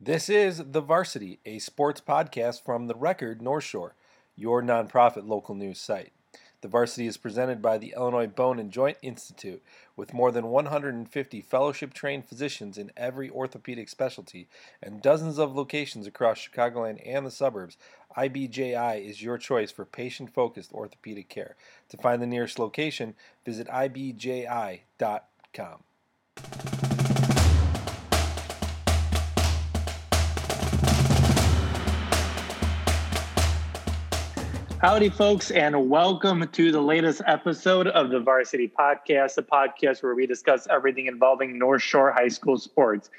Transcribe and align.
This 0.00 0.28
is 0.28 0.58
The 0.58 0.80
Varsity, 0.80 1.40
a 1.44 1.58
sports 1.58 2.00
podcast 2.00 2.64
from 2.64 2.86
The 2.86 2.94
Record 2.94 3.42
North 3.42 3.64
Shore, 3.64 3.96
your 4.36 4.62
nonprofit 4.62 5.26
local 5.26 5.56
news 5.56 5.80
site. 5.80 6.12
The 6.60 6.68
Varsity 6.68 7.08
is 7.08 7.16
presented 7.16 7.60
by 7.60 7.78
the 7.78 7.94
Illinois 7.96 8.28
Bone 8.28 8.60
and 8.60 8.70
Joint 8.70 8.96
Institute, 9.02 9.60
with 9.96 10.14
more 10.14 10.30
than 10.30 10.46
150 10.46 11.40
fellowship 11.40 11.92
trained 11.92 12.26
physicians 12.26 12.78
in 12.78 12.92
every 12.96 13.28
orthopedic 13.28 13.88
specialty 13.88 14.46
and 14.80 15.02
dozens 15.02 15.36
of 15.36 15.56
locations 15.56 16.06
across 16.06 16.38
Chicagoland 16.38 17.02
and 17.04 17.26
the 17.26 17.30
suburbs. 17.32 17.76
IBJI 18.16 19.04
is 19.04 19.20
your 19.20 19.36
choice 19.36 19.72
for 19.72 19.84
patient 19.84 20.32
focused 20.32 20.72
orthopedic 20.72 21.28
care. 21.28 21.56
To 21.88 21.96
find 21.96 22.22
the 22.22 22.26
nearest 22.28 22.60
location, 22.60 23.16
visit 23.44 23.66
IBJI.com. 23.66 24.78
Howdy, 34.80 35.08
folks, 35.08 35.50
and 35.50 35.90
welcome 35.90 36.46
to 36.46 36.70
the 36.70 36.80
latest 36.80 37.20
episode 37.26 37.88
of 37.88 38.10
the 38.10 38.20
Varsity 38.20 38.72
Podcast, 38.78 39.36
a 39.36 39.42
podcast 39.42 40.04
where 40.04 40.14
we 40.14 40.24
discuss 40.24 40.68
everything 40.70 41.06
involving 41.06 41.58
North 41.58 41.82
Shore 41.82 42.12
High 42.12 42.28
School 42.28 42.56
sports. 42.56 43.10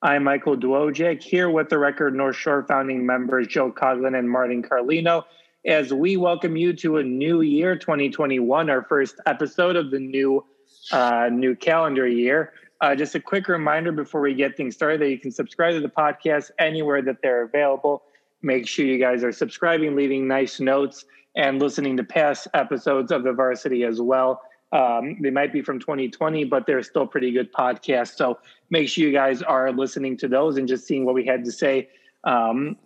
I'm 0.00 0.22
Michael 0.22 0.56
Dwojak 0.56 1.20
here 1.20 1.50
with 1.50 1.70
the 1.70 1.78
Record 1.78 2.14
North 2.14 2.36
Shore 2.36 2.62
founding 2.68 3.04
members 3.04 3.48
Joe 3.48 3.72
Coughlin 3.72 4.16
and 4.16 4.30
Martin 4.30 4.62
Carlino 4.62 5.24
as 5.66 5.92
we 5.92 6.16
welcome 6.16 6.56
you 6.56 6.72
to 6.74 6.98
a 6.98 7.02
new 7.02 7.40
year, 7.40 7.74
2021, 7.74 8.70
our 8.70 8.84
first 8.84 9.16
episode 9.26 9.74
of 9.74 9.90
the 9.90 9.98
new 9.98 10.44
uh, 10.92 11.28
new 11.32 11.56
calendar 11.56 12.06
year. 12.06 12.52
Uh, 12.80 12.94
just 12.94 13.16
a 13.16 13.20
quick 13.20 13.48
reminder 13.48 13.90
before 13.90 14.20
we 14.20 14.34
get 14.34 14.56
things 14.56 14.76
started 14.76 15.00
that 15.00 15.10
you 15.10 15.18
can 15.18 15.32
subscribe 15.32 15.74
to 15.74 15.80
the 15.80 15.88
podcast 15.88 16.52
anywhere 16.60 17.02
that 17.02 17.16
they're 17.22 17.42
available 17.42 18.04
make 18.42 18.66
sure 18.66 18.84
you 18.84 18.98
guys 18.98 19.24
are 19.24 19.32
subscribing, 19.32 19.96
leaving 19.96 20.28
nice 20.28 20.60
notes, 20.60 21.04
and 21.36 21.60
listening 21.60 21.96
to 21.96 22.04
past 22.04 22.48
episodes 22.54 23.12
of 23.12 23.22
the 23.22 23.32
varsity 23.32 23.84
as 23.84 24.00
well. 24.00 24.42
Um, 24.72 25.16
they 25.20 25.30
might 25.30 25.52
be 25.52 25.62
from 25.62 25.78
2020, 25.78 26.44
but 26.44 26.66
they're 26.66 26.82
still 26.82 27.06
pretty 27.06 27.30
good 27.30 27.52
podcasts. 27.52 28.16
So 28.16 28.38
make 28.70 28.88
sure 28.88 29.04
you 29.04 29.12
guys 29.12 29.42
are 29.42 29.72
listening 29.72 30.16
to 30.18 30.28
those 30.28 30.58
and 30.58 30.68
just 30.68 30.86
seeing 30.86 31.04
what 31.04 31.14
we 31.14 31.24
had 31.24 31.44
to 31.44 31.52
say 31.52 31.88
um, 32.24 32.76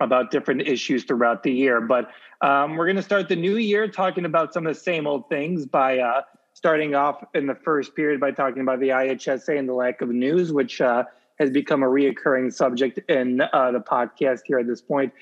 about 0.00 0.30
different 0.30 0.62
issues 0.62 1.04
throughout 1.04 1.42
the 1.42 1.52
year. 1.52 1.80
But 1.80 2.10
um, 2.40 2.76
we're 2.76 2.86
going 2.86 2.96
to 2.96 3.02
start 3.02 3.28
the 3.28 3.36
new 3.36 3.56
year 3.56 3.88
talking 3.88 4.24
about 4.24 4.52
some 4.52 4.66
of 4.66 4.74
the 4.74 4.80
same 4.80 5.06
old 5.06 5.28
things 5.28 5.64
by 5.64 5.98
uh, 5.98 6.22
starting 6.54 6.94
off 6.94 7.22
in 7.34 7.46
the 7.46 7.54
first 7.54 7.94
period 7.94 8.20
by 8.20 8.30
talking 8.30 8.62
about 8.62 8.80
the 8.80 8.88
IHSA 8.88 9.58
and 9.58 9.68
the 9.68 9.74
lack 9.74 10.00
of 10.00 10.08
news, 10.08 10.52
which 10.52 10.80
uh, 10.80 11.04
has 11.38 11.50
become 11.50 11.82
a 11.82 11.86
reoccurring 11.86 12.52
subject 12.52 12.98
in 13.10 13.40
uh, 13.40 13.70
the 13.70 13.80
podcast 13.80 14.40
here 14.46 14.58
at 14.58 14.66
this 14.66 14.80
point. 14.80 15.12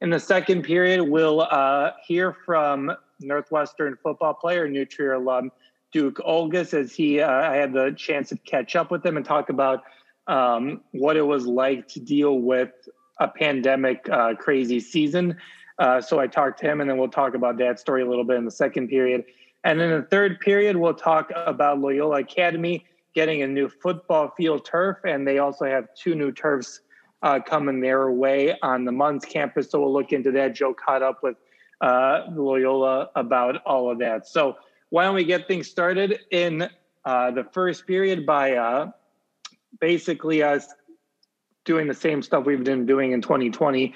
In 0.00 0.10
the 0.10 0.20
second 0.20 0.62
period, 0.62 1.02
we'll 1.02 1.42
uh, 1.42 1.92
hear 2.04 2.36
from 2.44 2.92
Northwestern 3.20 3.96
football 4.02 4.34
player, 4.34 4.68
New 4.68 4.84
Trier 4.84 5.14
alum 5.14 5.50
Duke 5.92 6.18
Olges, 6.26 6.74
as 6.74 6.94
he 6.94 7.20
uh, 7.20 7.30
I 7.30 7.56
had 7.56 7.72
the 7.72 7.94
chance 7.96 8.30
to 8.30 8.36
catch 8.38 8.74
up 8.74 8.90
with 8.90 9.04
him 9.04 9.16
and 9.16 9.24
talk 9.24 9.48
about 9.50 9.84
um, 10.26 10.80
what 10.92 11.16
it 11.16 11.22
was 11.22 11.46
like 11.46 11.86
to 11.88 12.00
deal 12.00 12.38
with 12.38 12.70
a 13.20 13.28
pandemic 13.28 14.08
uh, 14.10 14.34
crazy 14.34 14.80
season. 14.80 15.36
Uh, 15.78 16.00
so 16.00 16.18
I 16.18 16.26
talked 16.26 16.60
to 16.60 16.70
him, 16.70 16.80
and 16.80 16.88
then 16.88 16.98
we'll 16.98 17.08
talk 17.08 17.34
about 17.34 17.58
that 17.58 17.78
story 17.78 18.02
a 18.02 18.08
little 18.08 18.24
bit 18.24 18.36
in 18.36 18.44
the 18.44 18.50
second 18.50 18.88
period. 18.88 19.24
And 19.64 19.80
in 19.80 19.90
the 19.90 20.02
third 20.02 20.40
period, 20.40 20.76
we'll 20.76 20.94
talk 20.94 21.30
about 21.34 21.80
Loyola 21.80 22.20
Academy 22.20 22.84
getting 23.14 23.42
a 23.42 23.46
new 23.46 23.68
football 23.68 24.32
field 24.36 24.64
turf, 24.64 24.98
and 25.04 25.26
they 25.26 25.38
also 25.38 25.64
have 25.64 25.88
two 25.94 26.14
new 26.14 26.32
turfs 26.32 26.80
uh, 27.22 27.40
coming 27.40 27.80
their 27.80 28.10
way 28.10 28.56
on 28.62 28.84
the 28.84 28.92
Munds 28.92 29.24
campus. 29.24 29.70
So 29.70 29.80
we'll 29.80 29.92
look 29.92 30.12
into 30.12 30.32
that. 30.32 30.54
Joe 30.54 30.74
caught 30.74 31.02
up 31.02 31.22
with 31.22 31.36
uh, 31.80 32.26
Loyola 32.32 33.10
about 33.14 33.62
all 33.64 33.90
of 33.90 33.98
that. 33.98 34.26
So 34.26 34.56
why 34.90 35.04
don't 35.04 35.14
we 35.14 35.24
get 35.24 35.48
things 35.48 35.68
started 35.68 36.20
in 36.30 36.68
uh, 37.04 37.30
the 37.30 37.44
first 37.52 37.86
period 37.86 38.26
by 38.26 38.56
uh, 38.56 38.90
basically 39.80 40.42
us 40.42 40.66
doing 41.64 41.86
the 41.86 41.94
same 41.94 42.22
stuff 42.22 42.44
we've 42.44 42.64
been 42.64 42.86
doing 42.86 43.12
in 43.12 43.22
2020 43.22 43.94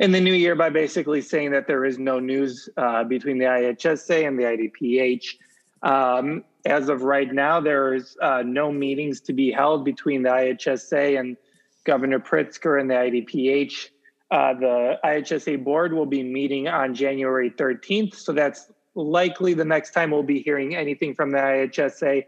in 0.00 0.12
the 0.12 0.20
new 0.20 0.32
year 0.32 0.54
by 0.54 0.68
basically 0.70 1.20
saying 1.20 1.52
that 1.52 1.66
there 1.66 1.84
is 1.84 1.98
no 1.98 2.18
news 2.18 2.68
uh, 2.76 3.04
between 3.04 3.38
the 3.38 3.44
IHSA 3.44 4.26
and 4.26 4.38
the 4.38 4.42
IDPH. 4.44 5.36
Um, 5.82 6.44
as 6.64 6.88
of 6.88 7.02
right 7.02 7.32
now, 7.32 7.60
there's 7.60 8.16
uh, 8.22 8.42
no 8.44 8.72
meetings 8.72 9.20
to 9.22 9.32
be 9.32 9.50
held 9.50 9.84
between 9.84 10.22
the 10.22 10.30
IHSA 10.30 11.18
and 11.18 11.36
Governor 11.84 12.18
Pritzker 12.18 12.80
and 12.80 12.90
the 12.90 12.94
IDPH. 12.94 13.90
Uh, 14.30 14.54
the 14.54 14.98
IHSA 15.04 15.62
board 15.62 15.92
will 15.92 16.06
be 16.06 16.22
meeting 16.22 16.66
on 16.66 16.94
January 16.94 17.50
13th, 17.50 18.14
so 18.14 18.32
that's 18.32 18.70
likely 18.94 19.54
the 19.54 19.64
next 19.64 19.90
time 19.90 20.10
we'll 20.10 20.22
be 20.22 20.40
hearing 20.40 20.74
anything 20.74 21.14
from 21.14 21.30
the 21.30 21.38
IHSA. 21.38 22.24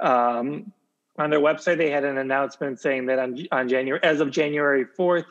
Um, 0.00 0.72
on 1.18 1.30
their 1.30 1.40
website, 1.40 1.78
they 1.78 1.90
had 1.90 2.04
an 2.04 2.18
announcement 2.18 2.80
saying 2.80 3.06
that 3.06 3.18
on, 3.18 3.46
on 3.52 3.68
January, 3.68 4.00
as 4.02 4.20
of 4.20 4.30
January 4.30 4.84
4th, 4.84 5.24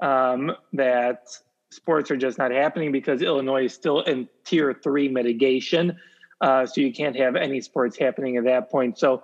um, 0.00 0.52
that 0.72 1.28
sports 1.70 2.10
are 2.10 2.16
just 2.16 2.36
not 2.36 2.50
happening 2.50 2.92
because 2.92 3.22
Illinois 3.22 3.64
is 3.64 3.72
still 3.72 4.00
in 4.00 4.28
tier 4.44 4.74
three 4.74 5.08
mitigation. 5.08 5.98
Uh, 6.42 6.66
so 6.66 6.80
you 6.80 6.92
can't 6.92 7.14
have 7.16 7.36
any 7.36 7.60
sports 7.60 7.96
happening 7.96 8.36
at 8.36 8.44
that 8.44 8.68
point. 8.68 8.98
So 8.98 9.22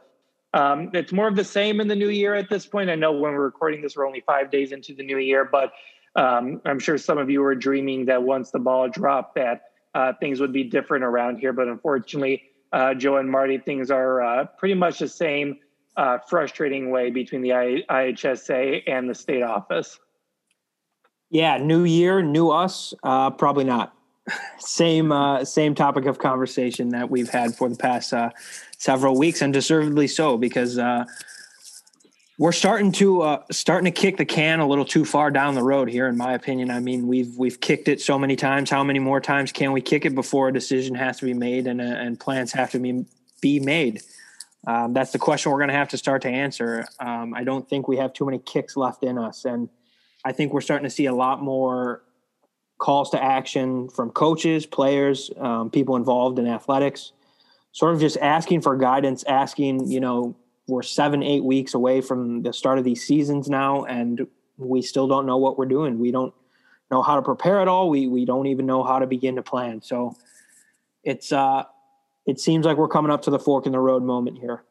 um, 0.54 0.90
it's 0.94 1.12
more 1.12 1.26
of 1.26 1.34
the 1.34 1.44
same 1.44 1.80
in 1.80 1.88
the 1.88 1.96
new 1.96 2.08
year 2.08 2.34
at 2.34 2.48
this 2.48 2.64
point. 2.64 2.88
I 2.88 2.94
know 2.94 3.12
when 3.12 3.32
we're 3.32 3.44
recording 3.44 3.82
this, 3.82 3.96
we're 3.96 4.06
only 4.06 4.20
five 4.20 4.50
days 4.50 4.70
into 4.70 4.94
the 4.94 5.02
new 5.02 5.18
year, 5.18 5.44
but 5.44 5.72
um, 6.14 6.62
I'm 6.64 6.78
sure 6.78 6.96
some 6.96 7.18
of 7.18 7.28
you 7.28 7.40
were 7.40 7.56
dreaming 7.56 8.06
that 8.06 8.22
once 8.22 8.52
the 8.52 8.60
ball 8.60 8.88
dropped, 8.88 9.34
that 9.34 9.62
uh, 9.94 10.12
things 10.20 10.40
would 10.40 10.52
be 10.52 10.62
different 10.62 11.04
around 11.04 11.38
here. 11.38 11.52
But 11.52 11.66
unfortunately, 11.66 12.44
uh, 12.72 12.94
Joe 12.94 13.16
and 13.16 13.28
Marty, 13.28 13.58
things 13.58 13.90
are 13.90 14.22
uh, 14.22 14.44
pretty 14.56 14.74
much 14.74 15.00
the 15.00 15.08
same 15.08 15.58
uh, 15.96 16.18
frustrating 16.18 16.90
way 16.90 17.10
between 17.10 17.42
the 17.42 17.52
I- 17.52 17.82
IHSA 17.90 18.84
and 18.86 19.10
the 19.10 19.14
state 19.14 19.42
office. 19.42 19.98
Yeah, 21.30 21.58
new 21.58 21.82
year, 21.82 22.22
new 22.22 22.50
us. 22.50 22.94
Uh, 23.02 23.30
probably 23.30 23.64
not 23.64 23.97
same 24.58 25.12
uh, 25.12 25.44
same 25.44 25.74
topic 25.74 26.06
of 26.06 26.18
conversation 26.18 26.90
that 26.90 27.10
we've 27.10 27.28
had 27.28 27.54
for 27.54 27.68
the 27.68 27.76
past 27.76 28.12
uh, 28.12 28.30
several 28.78 29.16
weeks, 29.16 29.42
and 29.42 29.52
deservedly 29.52 30.06
so 30.06 30.36
because 30.36 30.78
uh, 30.78 31.04
we're 32.38 32.52
starting 32.52 32.92
to 32.92 33.22
uh, 33.22 33.42
starting 33.50 33.92
to 33.92 34.00
kick 34.00 34.16
the 34.16 34.24
can 34.24 34.60
a 34.60 34.66
little 34.66 34.84
too 34.84 35.04
far 35.04 35.30
down 35.30 35.56
the 35.56 35.62
road 35.62 35.90
here, 35.90 36.06
in 36.06 36.16
my 36.16 36.34
opinion. 36.34 36.70
I 36.70 36.78
mean, 36.78 37.08
we've 37.08 37.36
we've 37.36 37.60
kicked 37.60 37.88
it 37.88 38.00
so 38.00 38.18
many 38.18 38.36
times. 38.36 38.70
How 38.70 38.84
many 38.84 39.00
more 39.00 39.20
times 39.20 39.50
can 39.50 39.72
we 39.72 39.80
kick 39.80 40.04
it 40.04 40.14
before 40.14 40.48
a 40.48 40.52
decision 40.52 40.94
has 40.94 41.18
to 41.18 41.24
be 41.24 41.34
made 41.34 41.66
and 41.66 41.80
uh, 41.80 41.84
and 41.84 42.18
plans 42.18 42.52
have 42.52 42.70
to 42.70 42.78
be 42.78 43.04
be 43.40 43.58
made? 43.58 44.02
Um, 44.66 44.92
that's 44.92 45.12
the 45.12 45.18
question 45.18 45.50
we're 45.50 45.58
going 45.58 45.68
to 45.68 45.74
have 45.74 45.88
to 45.88 45.98
start 45.98 46.22
to 46.22 46.28
answer. 46.28 46.86
Um, 47.00 47.34
I 47.34 47.42
don't 47.42 47.68
think 47.68 47.88
we 47.88 47.96
have 47.96 48.12
too 48.12 48.24
many 48.24 48.38
kicks 48.38 48.76
left 48.76 49.02
in 49.02 49.18
us, 49.18 49.44
and 49.44 49.68
I 50.24 50.32
think 50.32 50.52
we're 50.52 50.60
starting 50.60 50.84
to 50.84 50.94
see 50.94 51.06
a 51.06 51.14
lot 51.14 51.42
more 51.42 52.02
calls 52.78 53.10
to 53.10 53.22
action 53.22 53.88
from 53.88 54.10
coaches, 54.10 54.66
players, 54.66 55.30
um, 55.38 55.70
people 55.70 55.96
involved 55.96 56.38
in 56.38 56.46
athletics, 56.46 57.12
sort 57.72 57.94
of 57.94 58.00
just 58.00 58.16
asking 58.18 58.60
for 58.60 58.76
guidance, 58.76 59.24
asking, 59.24 59.90
you 59.90 60.00
know, 60.00 60.36
we're 60.68 60.82
seven, 60.82 61.22
eight 61.22 61.42
weeks 61.42 61.74
away 61.74 62.00
from 62.00 62.42
the 62.42 62.52
start 62.52 62.78
of 62.78 62.84
these 62.84 63.04
seasons 63.04 63.48
now, 63.48 63.84
and 63.84 64.26
we 64.58 64.82
still 64.82 65.08
don't 65.08 65.26
know 65.26 65.38
what 65.38 65.58
we're 65.58 65.66
doing. 65.66 65.98
We 65.98 66.10
don't 66.10 66.34
know 66.90 67.02
how 67.02 67.16
to 67.16 67.22
prepare 67.22 67.60
at 67.60 67.68
all. 67.68 67.88
We 67.88 68.06
we 68.06 68.24
don't 68.24 68.46
even 68.46 68.66
know 68.66 68.82
how 68.82 68.98
to 68.98 69.06
begin 69.06 69.36
to 69.36 69.42
plan. 69.42 69.80
So 69.82 70.16
it's 71.04 71.32
uh 71.32 71.64
it 72.26 72.38
seems 72.38 72.66
like 72.66 72.76
we're 72.76 72.88
coming 72.88 73.10
up 73.10 73.22
to 73.22 73.30
the 73.30 73.38
fork 73.38 73.66
in 73.66 73.72
the 73.72 73.80
road 73.80 74.02
moment 74.02 74.38
here. 74.38 74.62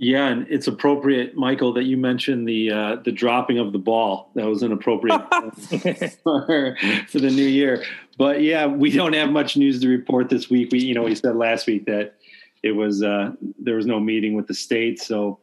Yeah, 0.00 0.28
and 0.28 0.46
it's 0.48 0.68
appropriate, 0.68 1.36
Michael, 1.36 1.72
that 1.72 1.82
you 1.82 1.96
mentioned 1.96 2.48
the 2.48 2.70
uh, 2.70 2.96
the 3.04 3.10
dropping 3.10 3.58
of 3.58 3.72
the 3.72 3.80
ball. 3.80 4.30
That 4.36 4.46
was 4.46 4.62
an 4.62 4.70
appropriate 4.70 5.20
for, 6.22 6.76
for 7.08 7.18
the 7.18 7.30
new 7.30 7.46
year. 7.46 7.84
But 8.16 8.40
yeah, 8.42 8.66
we 8.66 8.92
don't 8.92 9.12
have 9.14 9.30
much 9.30 9.56
news 9.56 9.80
to 9.80 9.88
report 9.88 10.28
this 10.28 10.48
week. 10.48 10.70
We, 10.70 10.78
you 10.78 10.94
know, 10.94 11.02
we 11.02 11.16
said 11.16 11.34
last 11.34 11.66
week 11.66 11.86
that 11.86 12.14
it 12.62 12.72
was 12.72 13.02
uh, 13.02 13.32
there 13.58 13.74
was 13.74 13.86
no 13.86 13.98
meeting 13.98 14.34
with 14.34 14.46
the 14.46 14.54
state, 14.54 15.00
so 15.00 15.40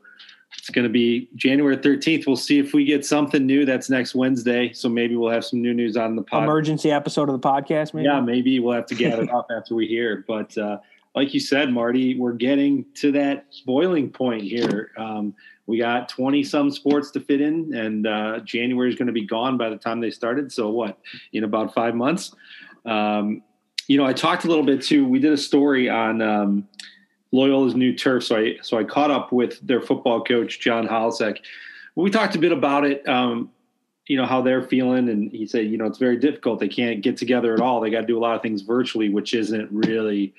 it's 0.58 0.70
going 0.70 0.84
to 0.84 0.90
be 0.90 1.30
January 1.36 1.76
thirteenth. 1.76 2.26
We'll 2.26 2.38
see 2.38 2.58
if 2.58 2.74
we 2.74 2.86
get 2.86 3.06
something 3.06 3.46
new. 3.46 3.66
That's 3.66 3.90
next 3.90 4.16
Wednesday, 4.16 4.72
so 4.72 4.88
maybe 4.88 5.18
we'll 5.18 5.32
have 5.32 5.44
some 5.44 5.62
new 5.62 5.74
news 5.74 5.98
on 5.98 6.16
the 6.16 6.22
pod. 6.22 6.44
emergency 6.44 6.92
episode 6.92 7.28
of 7.28 7.42
the 7.42 7.46
podcast. 7.46 7.94
Maybe 7.94 8.06
yeah, 8.06 8.22
maybe 8.22 8.58
we'll 8.62 8.76
have 8.76 8.86
to 8.86 8.96
gather 8.96 9.24
it 9.24 9.32
up 9.32 9.48
after 9.56 9.76
we 9.76 9.86
hear. 9.86 10.24
But 10.26 10.58
uh, 10.58 10.78
like 11.16 11.34
you 11.34 11.40
said, 11.40 11.72
Marty, 11.72 12.20
we're 12.20 12.34
getting 12.34 12.86
to 12.96 13.12
that 13.14 13.46
boiling 13.66 14.10
point 14.10 14.44
here. 14.44 14.92
Um, 14.98 15.34
we 15.66 15.78
got 15.78 16.10
20 16.10 16.44
some 16.44 16.70
sports 16.70 17.10
to 17.12 17.20
fit 17.20 17.42
in, 17.42 17.74
and 17.74 18.06
uh, 18.06 18.40
January 18.40 18.90
is 18.90 18.96
going 18.96 19.08
to 19.08 19.14
be 19.14 19.26
gone 19.26 19.58
by 19.58 19.70
the 19.70 19.78
time 19.78 20.00
they 20.00 20.12
started. 20.12 20.52
So, 20.52 20.70
what, 20.70 21.00
in 21.34 21.44
about 21.44 21.74
five 21.74 21.96
months? 21.96 22.36
Um, 22.86 23.42
you 23.88 23.98
know, 23.98 24.06
I 24.06 24.14
talked 24.14 24.46
a 24.46 24.48
little 24.48 24.66
bit 24.66 24.82
too. 24.82 25.08
We 25.08 25.20
did 25.20 25.32
a 25.32 25.38
story 25.38 25.90
on 25.90 26.22
um, 26.22 26.68
Loyola's 27.32 27.76
new 27.76 27.96
turf. 27.96 28.24
So 28.24 28.38
I, 28.38 28.58
so 28.62 28.78
I 28.78 28.84
caught 28.84 29.12
up 29.12 29.32
with 29.32 29.60
their 29.66 29.82
football 29.82 30.24
coach, 30.24 30.60
John 30.60 30.88
Holecek, 30.88 31.40
we 31.96 32.10
talked 32.10 32.36
a 32.36 32.40
bit 32.40 32.52
about 32.52 32.86
it. 32.86 33.08
Um, 33.08 33.52
you 34.08 34.18
know 34.18 34.26
how 34.26 34.42
they're 34.42 34.62
feeling, 34.62 35.10
and 35.10 35.32
he 35.32 35.48
said, 35.48 35.66
you 35.66 35.78
know, 35.78 35.86
it's 35.86 35.98
very 35.98 36.18
difficult. 36.18 36.60
They 36.60 36.68
can't 36.68 37.02
get 37.02 37.18
together 37.18 37.54
at 37.54 37.62
all. 37.62 37.82
They 37.82 37.90
got 37.90 38.02
to 38.02 38.08
do 38.08 38.18
a 38.18 38.20
lot 38.20 38.36
of 38.36 38.44
things 38.44 38.62
virtually, 38.62 39.10
which 39.10 39.34
isn't 39.34 39.72
really 39.72 40.34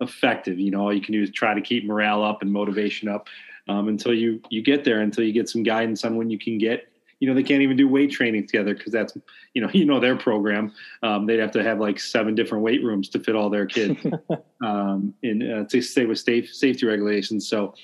effective. 0.00 0.58
You 0.58 0.70
know, 0.70 0.82
all 0.82 0.92
you 0.92 1.00
can 1.00 1.12
do 1.12 1.22
is 1.22 1.30
try 1.30 1.54
to 1.54 1.60
keep 1.60 1.84
morale 1.84 2.22
up 2.22 2.42
and 2.42 2.52
motivation 2.52 3.08
up 3.08 3.28
um, 3.68 3.88
until 3.88 4.14
you 4.14 4.40
you 4.50 4.62
get 4.62 4.84
there, 4.84 5.00
until 5.00 5.24
you 5.24 5.32
get 5.32 5.48
some 5.48 5.62
guidance 5.62 6.04
on 6.04 6.16
when 6.16 6.30
you 6.30 6.38
can 6.38 6.58
get. 6.58 6.88
You 7.20 7.28
know, 7.28 7.34
they 7.34 7.42
can't 7.42 7.62
even 7.62 7.76
do 7.76 7.88
weight 7.88 8.10
training 8.10 8.46
together 8.46 8.74
because 8.74 8.92
that's 8.92 9.16
you 9.54 9.62
know 9.62 9.70
you 9.72 9.84
know 9.84 10.00
their 10.00 10.16
program. 10.16 10.72
Um, 11.02 11.26
they'd 11.26 11.38
have 11.38 11.52
to 11.52 11.62
have 11.62 11.80
like 11.80 11.98
seven 11.98 12.34
different 12.34 12.64
weight 12.64 12.82
rooms 12.82 13.08
to 13.10 13.20
fit 13.20 13.36
all 13.36 13.50
their 13.50 13.66
kids 13.66 13.98
um, 14.62 15.14
in 15.22 15.50
uh, 15.50 15.64
to 15.68 15.80
stay 15.80 16.06
with 16.06 16.18
safe, 16.18 16.52
safety 16.52 16.86
regulations. 16.86 17.48
So, 17.48 17.74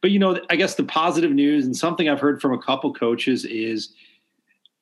but 0.00 0.10
you 0.10 0.18
know, 0.18 0.38
I 0.50 0.56
guess 0.56 0.74
the 0.74 0.84
positive 0.84 1.32
news 1.32 1.64
and 1.64 1.76
something 1.76 2.08
I've 2.08 2.20
heard 2.20 2.40
from 2.40 2.52
a 2.52 2.58
couple 2.58 2.92
coaches 2.92 3.44
is, 3.44 3.94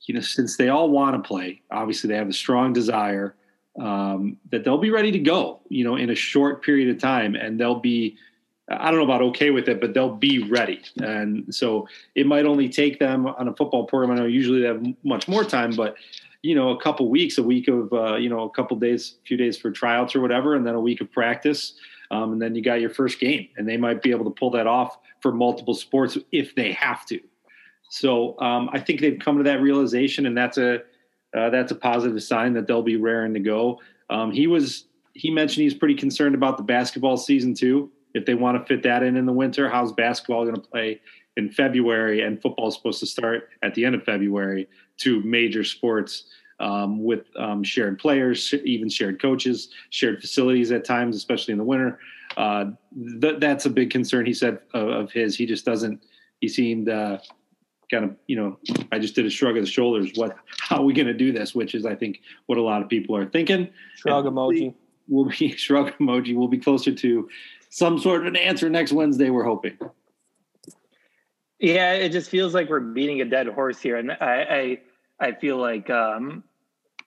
you 0.06 0.15
know, 0.15 0.21
since 0.21 0.56
they 0.56 0.69
all 0.69 0.91
want 0.91 1.23
to 1.23 1.26
play, 1.26 1.62
obviously 1.71 2.09
they 2.09 2.17
have 2.17 2.29
a 2.29 2.33
strong 2.33 2.73
desire 2.73 3.37
um, 3.79 4.37
that 4.51 4.65
they'll 4.65 4.79
be 4.79 4.91
ready 4.91 5.13
to 5.13 5.19
go, 5.19 5.61
you 5.69 5.85
know, 5.85 5.97
in 5.97 6.11
a 6.11 6.15
short 6.15 6.63
period 6.63 6.89
of 6.89 6.99
time, 6.99 7.35
and 7.35 7.59
they'll 7.59 7.79
be, 7.79 8.17
I 8.69 8.91
don't 8.91 8.99
know 8.99 9.05
about 9.05 9.23
okay 9.23 9.51
with 9.51 9.69
it, 9.69 9.81
but 9.81 9.95
they'll 9.95 10.15
be 10.15 10.45
ready. 10.45 10.81
And 10.99 11.55
so 11.55 11.89
it 12.15 12.27
might 12.27 12.47
only 12.47 12.69
take 12.69 12.99
them 12.99 13.27
on 13.27 13.49
a 13.49 13.55
football 13.55 13.85
program. 13.85 14.13
I 14.13 14.21
know 14.21 14.27
usually 14.27 14.61
they 14.63 14.69
have 14.69 14.85
much 15.05 15.29
more 15.29 15.45
time, 15.45 15.73
but 15.77 15.97
you 16.43 16.55
know, 16.55 16.71
a 16.71 16.81
couple 16.81 17.09
weeks, 17.11 17.37
a 17.37 17.43
week 17.43 17.69
of, 17.69 17.93
uh, 17.93 18.17
you 18.17 18.31
know, 18.31 18.45
a 18.45 18.51
couple 18.51 18.77
days, 18.79 19.17
a 19.23 19.27
few 19.27 19.37
days 19.37 19.59
for 19.59 19.71
tryouts 19.71 20.15
or 20.15 20.21
whatever, 20.21 20.55
and 20.55 20.67
then 20.67 20.75
a 20.75 20.81
week 20.81 21.01
of 21.01 21.13
practice. 21.13 21.75
Um, 22.11 22.33
and 22.33 22.43
then 22.43 22.55
you 22.55 22.63
got 22.63 22.81
your 22.81 22.91
first 22.91 23.21
game, 23.21 23.49
and 23.57 23.69
they 23.69 23.77
might 23.77 24.03
be 24.03 24.11
able 24.11 24.25
to 24.25 24.31
pull 24.31 24.51
that 24.53 24.67
off 24.67 24.99
for 25.21 25.33
multiple 25.33 25.75
sports 25.75 26.17
if 26.33 26.55
they 26.55 26.73
have 26.73 27.05
to. 27.07 27.21
So 27.91 28.41
um, 28.41 28.71
I 28.73 28.81
think 28.81 29.01
they've 29.01 29.19
come 29.19 29.37
to 29.39 29.45
that 29.45 29.61
realization, 29.61 30.27
and 30.27 30.37
that's 30.37 30.59
a 30.59 30.83
uh, 31.37 31.50
that's 31.50 31.73
a 31.73 31.77
positive 31.77 32.23
sign 32.23 32.53
that 32.55 32.67
they'll 32.67 32.82
be 32.82 32.97
raring 32.97 33.35
to 33.35 33.41
go. 33.41 33.81
Um, 34.09 34.32
he 34.32 34.47
was 34.47 34.87
he 35.15 35.31
mentioned 35.31 35.65
he's 35.65 35.75
pretty 35.75 35.94
concerned 35.94 36.35
about 36.35 36.56
the 36.56 36.62
basketball 36.62 37.17
season 37.17 37.55
too. 37.55 37.91
If 38.15 38.27
they 38.27 38.35
want 38.35 38.59
to 38.59 38.67
fit 38.67 38.82
that 38.85 39.03
in 39.03 39.17
in 39.17 39.27
the 39.27 39.32
winter, 39.32 39.69
how's 39.69 39.93
basketball 39.93 40.44
going 40.44 40.56
to 40.56 40.61
play 40.61 41.00
in 41.37 41.50
February? 41.50 42.23
And 42.23 42.41
football 42.41 42.69
is 42.69 42.75
supposed 42.75 43.00
to 43.00 43.06
start 43.06 43.50
at 43.62 43.75
the 43.75 43.85
end 43.85 43.94
of 43.94 44.03
February. 44.03 44.69
Two 44.97 45.23
major 45.23 45.62
sports 45.65 46.25
um, 46.59 47.03
with 47.03 47.25
um, 47.37 47.62
shared 47.62 47.99
players, 47.99 48.53
even 48.65 48.88
shared 48.88 49.21
coaches, 49.21 49.71
shared 49.91 50.21
facilities 50.21 50.71
at 50.73 50.85
times, 50.85 51.17
especially 51.17 51.53
in 51.53 51.59
the 51.59 51.65
winter. 51.65 51.99
Uh, 52.37 52.67
th- 53.21 53.41
that's 53.41 53.67
a 53.67 53.71
big 53.71 53.91
concern. 53.91 54.26
He 54.26 54.35
said 54.35 54.59
of, 54.75 54.88
of 54.88 55.12
his. 55.12 55.37
He 55.37 55.47
just 55.47 55.65
doesn't. 55.65 56.05
He 56.41 56.49
seemed 56.49 56.88
uh, 56.88 57.19
kind 57.91 58.05
of 58.05 58.15
you 58.27 58.37
know 58.37 58.59
i 58.93 58.99
just 58.99 59.15
did 59.15 59.27
a 59.27 59.31
shrug 59.31 59.57
of 59.57 59.65
the 59.65 59.71
shoulders 59.71 60.13
what 60.15 60.37
how 60.59 60.77
are 60.77 60.85
we 60.85 60.93
going 60.93 61.07
to 61.07 61.15
do 61.15 61.33
this 61.33 61.55
which 61.55 61.75
is 61.75 61.85
i 61.85 61.95
think 61.95 62.21
what 62.47 62.59
a 62.59 62.63
lot 62.63 62.83
of 62.83 62.89
people 62.89 63.17
are 63.17 63.27
thinking. 63.27 63.69
Shrug 63.97 64.27
and 64.27 64.37
emoji. 64.37 64.75
will 65.09 65.27
be 65.27 65.51
shrug 65.57 65.93
emoji 65.99 66.37
we'll 66.37 66.49
be 66.49 66.59
closer 66.59 66.95
to 66.95 67.29
some 67.71 67.99
sort 67.99 68.23
of 68.23 68.27
an 68.29 68.37
answer 68.37 68.69
next 68.71 68.93
wednesday 68.93 69.31
we're 69.31 69.45
hoping. 69.45 69.77
Yeah 71.59 71.93
it 71.93 72.11
just 72.11 72.31
feels 72.31 72.55
like 72.55 72.69
we're 72.69 72.81
beating 72.81 73.21
a 73.21 73.25
dead 73.25 73.47
horse 73.49 73.81
here 73.81 73.97
and 73.97 74.13
i 74.13 74.79
i, 75.21 75.29
I 75.29 75.33
feel 75.33 75.57
like 75.57 75.91
um 75.91 76.45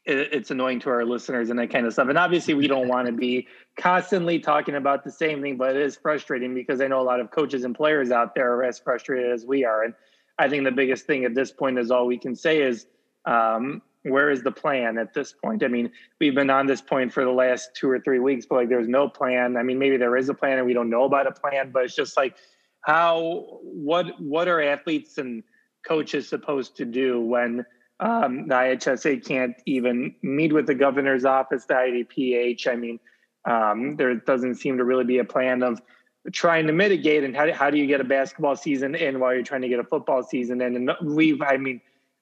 it, 0.06 0.34
it's 0.34 0.52
annoying 0.52 0.82
to 0.82 0.90
our 0.90 1.06
listeners 1.06 1.50
and 1.50 1.58
that 1.60 1.70
kind 1.70 1.86
of 1.88 1.94
stuff 1.94 2.10
and 2.10 2.18
obviously 2.18 2.54
we 2.54 2.68
don't 2.68 2.88
want 2.88 3.08
to 3.08 3.14
be 3.14 3.48
constantly 3.78 4.38
talking 4.38 4.76
about 4.76 5.04
the 5.04 5.12
same 5.12 5.42
thing 5.42 5.58
but 5.58 5.76
it 5.76 5.82
is 5.82 5.96
frustrating 5.96 6.54
because 6.54 6.82
i 6.82 6.88
know 6.88 7.00
a 7.00 7.04
lot 7.04 7.20
of 7.20 7.32
coaches 7.32 7.64
and 7.64 7.74
players 7.74 8.12
out 8.12 8.36
there 8.36 8.54
are 8.54 8.64
as 8.64 8.78
frustrated 8.80 9.32
as 9.32 9.46
we 9.46 9.64
are 9.64 9.84
and 9.84 9.94
I 10.38 10.50
think 10.50 10.64
the 10.64 10.72
biggest 10.72 11.06
thing 11.06 11.26
at 11.26 11.36
this 11.36 11.52
point 11.52 11.78
is 11.78 11.92
all 11.92 12.08
we 12.08 12.18
can 12.18 12.36
say 12.36 12.62
is 12.62 12.88
um, 13.26 13.82
where 14.04 14.30
is 14.30 14.44
the 14.44 14.52
plan 14.52 14.98
at 14.98 15.14
this 15.14 15.34
point? 15.34 15.64
I 15.64 15.68
mean, 15.68 15.92
we've 16.20 16.36
been 16.36 16.50
on 16.50 16.66
this 16.66 16.82
point 16.82 17.14
for 17.14 17.24
the 17.24 17.32
last 17.32 17.72
two 17.76 17.90
or 17.90 18.00
three 18.00 18.20
weeks, 18.20 18.46
but 18.46 18.56
like 18.56 18.70
there's 18.70 18.88
no 18.88 19.08
plan. 19.08 19.58
I 19.58 19.64
mean, 19.64 19.80
maybe 19.80 19.98
there 19.98 20.18
is 20.18 20.30
a 20.30 20.34
plan 20.34 20.58
and 20.58 20.68
we 20.68 20.74
don't 20.74 20.90
know 20.90 21.04
about 21.04 21.28
a 21.28 21.32
plan, 21.32 21.72
but 21.72 21.84
it's 21.84 21.96
just 21.96 22.18
like 22.18 22.36
how 22.82 23.60
what 23.62 24.20
what 24.20 24.48
are 24.48 24.62
athletes 24.62 25.18
and 25.18 25.44
coaches 25.88 26.28
supposed 26.28 26.76
to 26.78 26.86
do 26.86 27.22
when 27.22 27.66
um, 28.00 28.48
the 28.48 28.56
IHSA 28.56 29.26
can't 29.26 29.56
even 29.66 30.16
meet 30.22 30.52
with 30.52 30.68
the 30.68 30.76
governor's 30.76 31.26
office, 31.26 31.66
the 31.66 31.74
IDPH? 31.76 32.68
I 32.68 32.76
mean, 32.76 33.00
um, 33.46 33.96
there 33.96 34.14
doesn't 34.16 34.56
seem 34.56 34.78
to 34.78 34.84
really 34.84 35.06
be 35.06 35.20
a 35.20 35.26
plan 35.26 35.64
of 35.64 35.82
trying 36.32 36.68
to 36.68 36.74
mitigate 36.74 37.24
and 37.24 37.36
how 37.36 37.46
do, 37.46 37.52
how 37.52 37.70
do 37.70 37.78
you 37.78 37.86
get 37.86 38.00
a 38.00 38.04
basketball 38.04 38.56
season 38.56 38.96
in 38.96 39.20
while 39.20 39.34
you're 39.34 39.44
trying 39.44 39.62
to 39.62 39.68
get 39.68 39.80
a 39.80 39.84
football 39.84 40.24
season 40.24 40.62
in? 40.62 40.76
And 40.76 41.16
we've 41.16 41.42
i 41.42 41.58
mean 41.58 41.82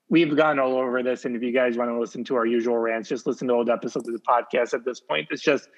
we've 0.10 0.36
gone 0.36 0.60
all 0.60 0.78
over 0.78 1.02
this. 1.02 1.24
And 1.26 1.36
if 1.36 1.42
you 1.42 1.54
guys 1.54 1.78
want 1.78 1.90
to 1.90 2.00
listen 2.00 2.24
to 2.26 2.36
our 2.36 2.46
usual 2.46 2.78
rants 2.78 3.10
just 3.10 3.28
listen 3.28 3.48
to 3.48 3.54
old 3.54 3.70
episodes 3.70 4.08
of 4.08 4.14
the 4.14 4.20
podcast 4.20 4.74
at 4.74 4.84
this 4.86 5.00
point. 5.00 5.28
It's 5.32 5.42
just 5.42 5.70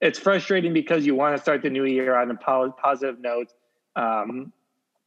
it's 0.00 0.18
frustrating 0.18 0.72
because 0.72 1.04
you 1.04 1.14
want 1.14 1.36
to 1.36 1.42
start 1.42 1.62
the 1.62 1.70
new 1.70 1.84
year 1.84 2.16
on 2.16 2.30
a 2.30 2.34
positive 2.34 3.20
note. 3.20 3.52
Um, 3.96 4.52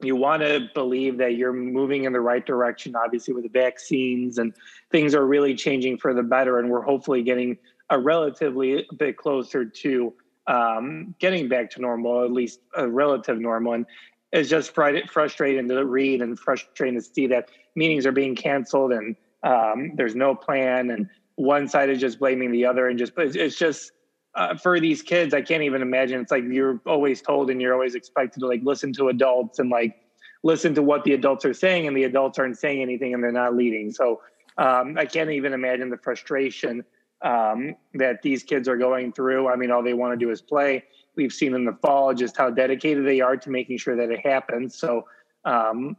you 0.01 0.15
want 0.15 0.41
to 0.41 0.67
believe 0.73 1.17
that 1.19 1.35
you're 1.35 1.53
moving 1.53 2.03
in 2.03 2.13
the 2.13 2.19
right 2.19 2.45
direction 2.45 2.93
obviously 2.95 3.33
with 3.33 3.43
the 3.43 3.49
vaccines 3.49 4.37
and 4.37 4.53
things 4.91 5.15
are 5.15 5.25
really 5.25 5.55
changing 5.55 5.97
for 5.97 6.13
the 6.13 6.23
better. 6.23 6.59
And 6.59 6.69
we're 6.69 6.81
hopefully 6.81 7.23
getting 7.23 7.57
a 7.89 7.99
relatively 7.99 8.85
bit 8.97 9.17
closer 9.17 9.63
to 9.63 10.13
um, 10.47 11.15
getting 11.19 11.47
back 11.47 11.69
to 11.71 11.81
normal, 11.81 12.23
at 12.23 12.31
least 12.31 12.59
a 12.75 12.87
relative 12.87 13.39
normal. 13.39 13.73
And 13.73 13.85
it's 14.31 14.49
just 14.49 14.73
frustrating 14.73 15.67
to 15.67 15.85
read 15.85 16.21
and 16.21 16.37
frustrating 16.37 16.99
to 16.99 17.05
see 17.05 17.27
that 17.27 17.49
meetings 17.75 18.05
are 18.05 18.11
being 18.11 18.35
canceled 18.35 18.91
and 18.91 19.15
um, 19.43 19.91
there's 19.95 20.15
no 20.15 20.33
plan. 20.33 20.89
And 20.89 21.09
one 21.35 21.67
side 21.67 21.89
is 21.89 21.99
just 21.99 22.19
blaming 22.19 22.51
the 22.51 22.65
other 22.65 22.87
and 22.87 22.97
just 22.97 23.13
it's 23.17 23.57
just 23.57 23.91
uh, 24.35 24.55
for 24.55 24.79
these 24.79 25.03
kids 25.03 25.33
i 25.33 25.41
can't 25.41 25.63
even 25.63 25.81
imagine. 25.81 26.19
It's 26.19 26.31
like 26.31 26.43
you're 26.49 26.79
always 26.85 27.21
told 27.21 27.49
and 27.49 27.61
you're 27.61 27.73
always 27.73 27.95
expected 27.95 28.39
to 28.39 28.47
like 28.47 28.61
listen 28.63 28.91
to 28.93 29.09
adults 29.09 29.59
and 29.59 29.69
like 29.69 29.95
listen 30.43 30.73
to 30.75 30.81
what 30.81 31.03
the 31.03 31.13
adults 31.13 31.45
are 31.45 31.53
saying 31.53 31.87
and 31.87 31.95
the 31.95 32.03
adults 32.03 32.39
aren't 32.39 32.57
saying 32.57 32.81
anything 32.81 33.13
and 33.13 33.23
they're 33.23 33.31
not 33.31 33.55
leading. 33.55 33.91
So 33.91 34.21
um, 34.57 34.97
i 34.97 35.05
can't 35.05 35.31
even 35.31 35.53
imagine 35.53 35.89
the 35.89 35.97
frustration 35.97 36.83
um, 37.23 37.75
that 37.93 38.21
these 38.21 38.43
kids 38.43 38.67
are 38.67 38.77
going 38.77 39.13
through. 39.13 39.47
I 39.47 39.55
mean, 39.55 39.71
all 39.71 39.81
they 39.81 39.93
want 39.93 40.17
to 40.17 40.25
do 40.25 40.31
is 40.31 40.41
play. 40.41 40.83
We've 41.15 41.33
seen 41.33 41.53
in 41.55 41.65
the 41.65 41.77
fall 41.81 42.13
just 42.13 42.35
how 42.37 42.49
dedicated 42.49 43.05
they 43.05 43.21
are 43.21 43.37
to 43.37 43.49
making 43.49 43.77
sure 43.77 43.95
that 43.95 44.11
it 44.11 44.25
happens. 44.25 44.77
So, 44.77 45.07
um, 45.45 45.95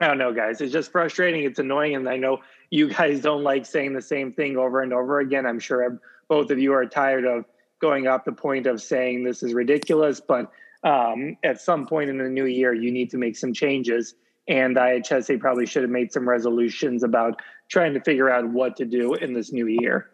I 0.00 0.08
don't 0.08 0.18
know, 0.18 0.32
guys. 0.32 0.60
It's 0.60 0.72
just 0.72 0.90
frustrating. 0.90 1.44
It's 1.44 1.58
annoying. 1.58 1.94
And 1.94 2.08
I 2.08 2.16
know 2.16 2.38
you 2.70 2.88
guys 2.88 3.20
don't 3.20 3.42
like 3.42 3.66
saying 3.66 3.92
the 3.92 4.02
same 4.02 4.32
thing 4.32 4.56
over 4.56 4.82
and 4.82 4.92
over 4.92 5.20
again. 5.20 5.46
I'm 5.46 5.60
sure 5.60 6.00
both 6.28 6.50
of 6.50 6.58
you 6.58 6.72
are 6.72 6.86
tired 6.86 7.24
of 7.24 7.44
going 7.80 8.06
up 8.06 8.24
the 8.24 8.32
point 8.32 8.66
of 8.66 8.80
saying 8.82 9.24
this 9.24 9.42
is 9.42 9.54
ridiculous. 9.54 10.20
But 10.20 10.50
um, 10.84 11.36
at 11.44 11.60
some 11.60 11.86
point 11.86 12.10
in 12.10 12.18
the 12.18 12.28
new 12.28 12.46
year, 12.46 12.74
you 12.74 12.90
need 12.90 13.10
to 13.10 13.18
make 13.18 13.36
some 13.36 13.52
changes. 13.52 14.14
And 14.48 14.76
IHSA 14.76 15.38
probably 15.38 15.66
should 15.66 15.82
have 15.82 15.90
made 15.90 16.12
some 16.12 16.28
resolutions 16.28 17.04
about 17.04 17.40
trying 17.68 17.94
to 17.94 18.00
figure 18.00 18.28
out 18.28 18.48
what 18.48 18.76
to 18.76 18.84
do 18.84 19.14
in 19.14 19.32
this 19.32 19.52
new 19.52 19.66
year. 19.66 20.10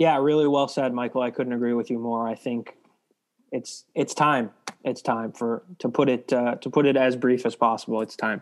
Yeah, 0.00 0.16
really 0.16 0.48
well 0.48 0.66
said, 0.66 0.94
Michael. 0.94 1.20
I 1.20 1.30
couldn't 1.30 1.52
agree 1.52 1.74
with 1.74 1.90
you 1.90 1.98
more. 1.98 2.26
I 2.26 2.34
think 2.34 2.74
it's 3.52 3.84
it's 3.94 4.14
time. 4.14 4.50
It's 4.82 5.02
time 5.02 5.30
for 5.30 5.62
to 5.80 5.90
put 5.90 6.08
it 6.08 6.32
uh, 6.32 6.54
to 6.54 6.70
put 6.70 6.86
it 6.86 6.96
as 6.96 7.16
brief 7.16 7.44
as 7.44 7.54
possible. 7.54 8.00
It's 8.00 8.16
time. 8.16 8.40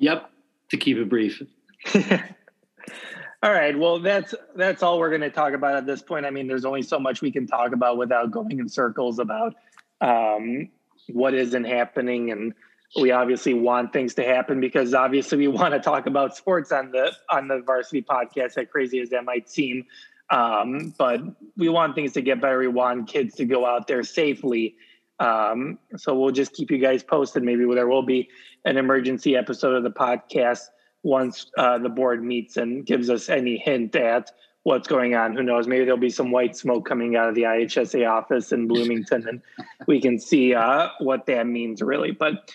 Yep, 0.00 0.28
to 0.70 0.76
keep 0.76 0.96
it 0.96 1.08
brief. 1.08 1.40
all 1.94 3.52
right. 3.52 3.78
Well, 3.78 4.00
that's 4.00 4.34
that's 4.56 4.82
all 4.82 4.98
we're 4.98 5.10
going 5.10 5.20
to 5.20 5.30
talk 5.30 5.52
about 5.52 5.76
at 5.76 5.86
this 5.86 6.02
point. 6.02 6.26
I 6.26 6.30
mean, 6.30 6.48
there's 6.48 6.64
only 6.64 6.82
so 6.82 6.98
much 6.98 7.22
we 7.22 7.30
can 7.30 7.46
talk 7.46 7.72
about 7.72 7.96
without 7.96 8.32
going 8.32 8.58
in 8.58 8.68
circles 8.68 9.20
about 9.20 9.54
um, 10.00 10.68
what 11.12 11.34
isn't 11.34 11.64
happening 11.64 12.32
and 12.32 12.52
we 12.96 13.10
obviously 13.10 13.54
want 13.54 13.92
things 13.92 14.14
to 14.14 14.24
happen 14.24 14.60
because 14.60 14.94
obviously 14.94 15.38
we 15.38 15.48
want 15.60 15.74
to 15.74 15.80
talk 15.80 16.06
about 16.06 16.36
sports 16.36 16.72
on 16.72 16.90
the 16.90 17.12
on 17.30 17.48
the 17.48 17.60
varsity 17.60 18.02
podcast 18.02 18.56
as 18.58 18.66
crazy 18.70 19.00
as 19.00 19.10
that 19.10 19.24
might 19.24 19.48
seem 19.48 19.84
um, 20.30 20.94
but 20.98 21.20
we 21.56 21.68
want 21.68 21.94
things 21.94 22.12
to 22.12 22.22
get 22.22 22.40
better 22.40 22.58
we 22.58 22.68
want 22.68 23.08
kids 23.08 23.34
to 23.34 23.44
go 23.44 23.66
out 23.66 23.86
there 23.86 24.02
safely 24.02 24.76
um, 25.20 25.78
so 25.96 26.18
we'll 26.18 26.32
just 26.32 26.52
keep 26.52 26.70
you 26.70 26.78
guys 26.78 27.02
posted 27.02 27.42
maybe 27.42 27.64
there 27.74 27.88
will 27.88 28.02
be 28.02 28.28
an 28.64 28.76
emergency 28.76 29.36
episode 29.36 29.74
of 29.74 29.82
the 29.82 29.90
podcast 29.90 30.62
once 31.02 31.50
uh, 31.58 31.78
the 31.78 31.88
board 31.88 32.24
meets 32.24 32.56
and 32.56 32.86
gives 32.86 33.10
us 33.10 33.28
any 33.28 33.58
hint 33.58 33.94
at 33.94 34.30
what's 34.64 34.88
going 34.88 35.14
on. 35.14 35.36
Who 35.36 35.42
knows? 35.42 35.68
Maybe 35.68 35.84
there'll 35.84 36.00
be 36.00 36.10
some 36.10 36.30
white 36.30 36.56
smoke 36.56 36.86
coming 36.86 37.14
out 37.16 37.28
of 37.28 37.34
the 37.34 37.42
IHSA 37.42 38.10
office 38.10 38.50
in 38.50 38.66
Bloomington, 38.66 39.28
and 39.28 39.42
we 39.86 40.00
can 40.00 40.18
see 40.18 40.54
uh, 40.54 40.88
what 40.98 41.26
that 41.26 41.46
means 41.46 41.80
really. 41.80 42.10
But 42.10 42.50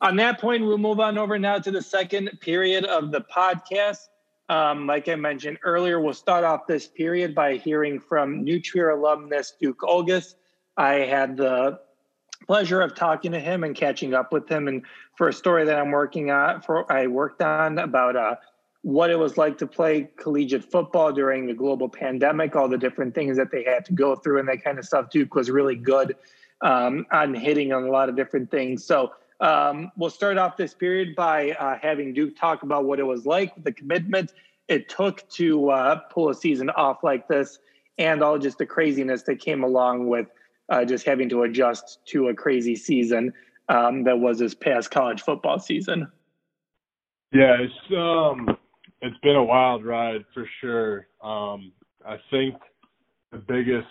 on 0.00 0.16
that 0.16 0.40
point, 0.40 0.64
we'll 0.64 0.78
move 0.78 1.00
on 1.00 1.18
over 1.18 1.38
now 1.38 1.58
to 1.58 1.70
the 1.70 1.82
second 1.82 2.30
period 2.40 2.84
of 2.84 3.10
the 3.10 3.20
podcast. 3.20 4.08
Um, 4.48 4.86
like 4.86 5.08
I 5.08 5.16
mentioned 5.16 5.58
earlier, 5.62 6.00
we'll 6.00 6.14
start 6.14 6.44
off 6.44 6.66
this 6.66 6.86
period 6.86 7.34
by 7.34 7.56
hearing 7.56 8.00
from 8.00 8.44
New 8.44 8.60
Trier 8.60 8.90
alumnus 8.90 9.54
Duke 9.60 9.80
Olges. 9.80 10.34
I 10.76 10.94
had 10.94 11.36
the 11.36 11.80
pleasure 12.46 12.80
of 12.80 12.94
talking 12.94 13.32
to 13.32 13.40
him 13.40 13.64
and 13.64 13.74
catching 13.74 14.14
up 14.14 14.32
with 14.32 14.48
him 14.48 14.68
and 14.68 14.82
for 15.16 15.28
a 15.28 15.32
story 15.32 15.64
that 15.64 15.76
I'm 15.76 15.90
working 15.90 16.30
on. 16.30 16.62
For 16.62 16.90
I 16.90 17.08
worked 17.08 17.42
on 17.42 17.78
about 17.78 18.16
uh, 18.16 18.36
what 18.82 19.10
it 19.10 19.18
was 19.18 19.36
like 19.36 19.58
to 19.58 19.66
play 19.66 20.08
collegiate 20.16 20.64
football 20.64 21.12
during 21.12 21.46
the 21.46 21.54
global 21.54 21.88
pandemic, 21.88 22.56
all 22.56 22.68
the 22.68 22.78
different 22.78 23.14
things 23.14 23.36
that 23.36 23.50
they 23.50 23.64
had 23.64 23.84
to 23.86 23.92
go 23.92 24.14
through, 24.14 24.38
and 24.38 24.48
that 24.48 24.62
kind 24.62 24.78
of 24.78 24.84
stuff. 24.84 25.10
Duke 25.10 25.34
was 25.34 25.50
really 25.50 25.76
good 25.76 26.14
um, 26.62 27.04
on 27.10 27.34
hitting 27.34 27.72
on 27.72 27.82
a 27.84 27.90
lot 27.90 28.08
of 28.08 28.16
different 28.16 28.50
things. 28.50 28.84
So 28.84 29.12
um, 29.40 29.92
we'll 29.96 30.10
start 30.10 30.38
off 30.38 30.56
this 30.56 30.74
period 30.74 31.14
by 31.14 31.52
uh, 31.52 31.78
having 31.80 32.12
Duke 32.12 32.36
talk 32.36 32.62
about 32.62 32.84
what 32.84 32.98
it 32.98 33.04
was 33.04 33.26
like, 33.26 33.52
the 33.62 33.72
commitment 33.72 34.32
it 34.66 34.88
took 34.88 35.28
to 35.30 35.70
uh, 35.70 35.96
pull 36.10 36.28
a 36.28 36.34
season 36.34 36.70
off 36.70 37.02
like 37.02 37.28
this, 37.28 37.58
and 37.96 38.22
all 38.22 38.38
just 38.38 38.58
the 38.58 38.66
craziness 38.66 39.22
that 39.22 39.40
came 39.40 39.64
along 39.64 40.08
with 40.08 40.26
uh, 40.68 40.84
just 40.84 41.06
having 41.06 41.28
to 41.30 41.42
adjust 41.42 42.00
to 42.06 42.28
a 42.28 42.34
crazy 42.34 42.76
season 42.76 43.32
um, 43.68 44.04
that 44.04 44.18
was 44.18 44.38
this 44.38 44.54
past 44.54 44.90
college 44.90 45.22
football 45.22 45.58
season. 45.58 46.10
Yeah, 47.32 47.56
it's 47.60 47.94
um, 47.96 48.56
it's 49.02 49.18
been 49.18 49.36
a 49.36 49.44
wild 49.44 49.84
ride 49.84 50.24
for 50.34 50.48
sure. 50.60 51.06
Um, 51.22 51.72
I 52.06 52.16
think 52.30 52.56
the 53.32 53.38
biggest 53.38 53.88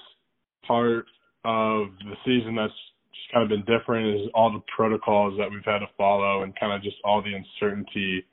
part 0.66 1.06
of 1.46 1.88
the 2.00 2.16
season 2.26 2.56
that's 2.56 2.74
just 3.18 3.34
kind 3.34 3.44
of 3.44 3.50
been 3.50 3.66
different 3.66 4.22
is 4.22 4.30
all 4.34 4.52
the 4.52 4.62
protocols 4.76 5.38
that 5.38 5.50
we've 5.50 5.66
had 5.66 5.80
to 5.80 5.88
follow 5.98 6.44
and 6.44 6.58
kind 6.60 6.74
of 6.74 6.82
just 6.82 6.98
all 7.04 7.22
the 7.22 7.34
uncertainty 7.34 8.26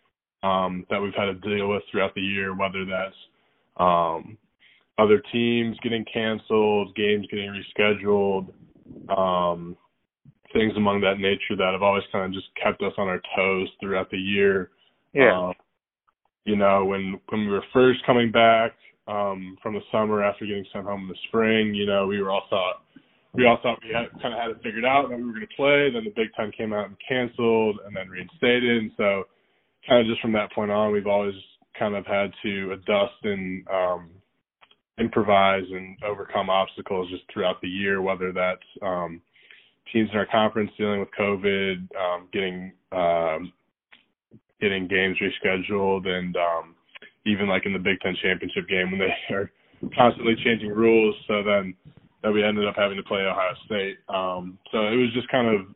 um, 0.42 0.86
that 0.90 1.00
we've 1.00 1.14
had 1.16 1.26
to 1.26 1.34
deal 1.34 1.68
with 1.68 1.82
throughout 1.90 2.14
the 2.14 2.20
year, 2.20 2.54
whether 2.54 2.84
that's 2.84 3.16
um, 3.78 4.36
other 4.98 5.22
teams 5.32 5.76
getting 5.82 6.04
canceled, 6.12 6.94
games 6.94 7.26
getting 7.30 7.50
rescheduled, 7.50 8.48
um, 9.16 9.76
things 10.52 10.72
among 10.76 11.00
that 11.00 11.18
nature 11.18 11.56
that 11.56 11.72
have 11.72 11.82
always 11.82 12.04
kind 12.12 12.26
of 12.26 12.32
just 12.32 12.48
kept 12.62 12.82
us 12.82 12.92
on 12.98 13.08
our 13.08 13.20
toes 13.36 13.68
throughout 13.80 14.10
the 14.10 14.18
year. 14.18 14.70
Yeah. 15.12 15.48
Um, 15.48 15.54
you 16.44 16.56
know, 16.56 16.84
when 16.84 17.18
when 17.30 17.46
we 17.46 17.52
were 17.52 17.64
first 17.72 18.04
coming 18.04 18.30
back 18.30 18.72
um, 19.08 19.56
from 19.62 19.74
the 19.74 19.80
summer 19.90 20.22
after 20.22 20.44
getting 20.46 20.66
sent 20.72 20.84
home 20.84 21.02
in 21.02 21.08
the 21.08 21.16
spring, 21.28 21.74
you 21.74 21.86
know, 21.86 22.06
we 22.06 22.20
were 22.20 22.30
all 22.30 22.44
thought 22.50 22.82
we 23.34 23.46
all 23.46 23.58
thought 23.62 23.80
we 23.82 23.92
had 23.92 24.10
kind 24.22 24.32
of 24.32 24.40
had 24.40 24.50
it 24.50 24.62
figured 24.62 24.84
out 24.84 25.10
that 25.10 25.16
we 25.16 25.24
were 25.24 25.32
going 25.32 25.46
to 25.46 25.56
play. 25.56 25.90
Then 25.92 26.04
the 26.04 26.14
Big 26.14 26.32
Ten 26.36 26.52
came 26.56 26.72
out 26.72 26.86
and 26.86 26.96
canceled, 27.06 27.78
and 27.84 27.94
then 27.94 28.08
reinstated. 28.08 28.82
And 28.82 28.90
so, 28.96 29.24
kind 29.88 30.00
of 30.00 30.06
just 30.06 30.22
from 30.22 30.32
that 30.32 30.52
point 30.52 30.70
on, 30.70 30.92
we've 30.92 31.06
always 31.06 31.34
kind 31.78 31.96
of 31.96 32.06
had 32.06 32.30
to 32.44 32.72
adjust 32.72 33.18
and 33.24 33.66
um, 33.68 34.10
improvise 34.98 35.64
and 35.68 35.96
overcome 36.04 36.48
obstacles 36.48 37.10
just 37.10 37.24
throughout 37.32 37.60
the 37.60 37.68
year, 37.68 38.00
whether 38.00 38.32
that's 38.32 38.62
um, 38.82 39.20
teams 39.92 40.08
in 40.12 40.18
our 40.18 40.26
conference 40.26 40.70
dealing 40.78 41.00
with 41.00 41.08
COVID, 41.18 41.88
um, 41.96 42.28
getting 42.32 42.72
um, 42.92 43.52
getting 44.60 44.86
games 44.86 45.16
rescheduled, 45.20 46.06
and 46.06 46.36
um, 46.36 46.74
even 47.26 47.48
like 47.48 47.66
in 47.66 47.72
the 47.72 47.78
Big 47.80 47.98
Ten 48.00 48.14
championship 48.22 48.68
game 48.68 48.92
when 48.92 49.00
they 49.00 49.34
are 49.34 49.50
constantly 49.96 50.36
changing 50.44 50.70
rules. 50.70 51.16
So 51.26 51.42
then 51.42 51.74
that 52.24 52.32
we 52.32 52.42
ended 52.42 52.66
up 52.66 52.74
having 52.76 52.96
to 52.96 53.02
play 53.02 53.20
Ohio 53.20 53.52
State. 53.66 53.98
Um, 54.08 54.58
so 54.72 54.78
it 54.88 54.96
was 54.96 55.12
just 55.14 55.28
kind 55.28 55.46
of 55.46 55.66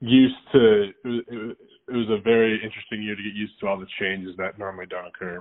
used 0.00 0.34
to. 0.52 0.90
It 0.90 0.94
was, 1.04 1.56
it 1.88 1.96
was 1.96 2.08
a 2.10 2.20
very 2.20 2.54
interesting 2.56 3.02
year 3.02 3.14
to 3.14 3.22
get 3.22 3.34
used 3.34 3.54
to 3.60 3.68
all 3.68 3.78
the 3.78 3.86
changes 4.00 4.36
that 4.36 4.58
normally 4.58 4.86
don't 4.86 5.06
occur. 5.06 5.40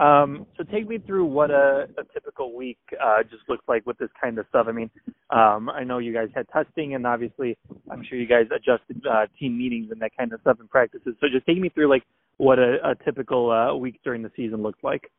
Um, 0.00 0.46
so 0.56 0.64
take 0.64 0.88
me 0.88 0.98
through 0.98 1.26
what 1.26 1.50
a, 1.50 1.88
a 1.98 2.04
typical 2.12 2.54
week 2.56 2.78
uh, 3.02 3.22
just 3.22 3.42
looks 3.48 3.64
like 3.68 3.86
with 3.86 3.96
this 3.98 4.10
kind 4.20 4.38
of 4.38 4.46
stuff. 4.48 4.66
I 4.68 4.72
mean, 4.72 4.90
um, 5.30 5.70
I 5.70 5.84
know 5.84 5.98
you 5.98 6.12
guys 6.12 6.28
had 6.34 6.46
testing, 6.48 6.96
and 6.96 7.06
obviously, 7.06 7.56
I'm 7.90 8.02
sure 8.08 8.18
you 8.18 8.26
guys 8.26 8.46
adjusted 8.54 9.00
uh, 9.08 9.26
team 9.38 9.56
meetings 9.56 9.90
and 9.92 10.00
that 10.02 10.16
kind 10.18 10.32
of 10.32 10.40
stuff 10.40 10.58
and 10.58 10.68
practices. 10.68 11.14
So 11.20 11.28
just 11.32 11.46
take 11.46 11.58
me 11.58 11.68
through 11.68 11.88
like 11.88 12.02
what 12.38 12.58
a, 12.58 12.76
a 12.84 13.04
typical 13.04 13.52
uh, 13.52 13.74
week 13.76 14.00
during 14.02 14.22
the 14.22 14.32
season 14.34 14.62
looks 14.62 14.82
like. 14.82 15.10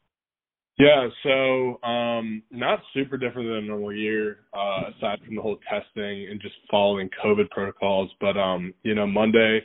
Yeah, 0.77 1.07
so 1.23 1.81
um, 1.87 2.43
not 2.51 2.81
super 2.93 3.17
different 3.17 3.47
than 3.47 3.57
a 3.57 3.61
normal 3.61 3.93
year, 3.93 4.39
uh, 4.53 4.89
aside 4.95 5.19
from 5.25 5.35
the 5.35 5.41
whole 5.41 5.57
testing 5.69 6.27
and 6.29 6.41
just 6.41 6.55
following 6.69 7.09
COVID 7.23 7.49
protocols. 7.49 8.11
But 8.19 8.37
um, 8.37 8.73
you 8.83 8.93
know, 8.93 9.07
Monday, 9.07 9.61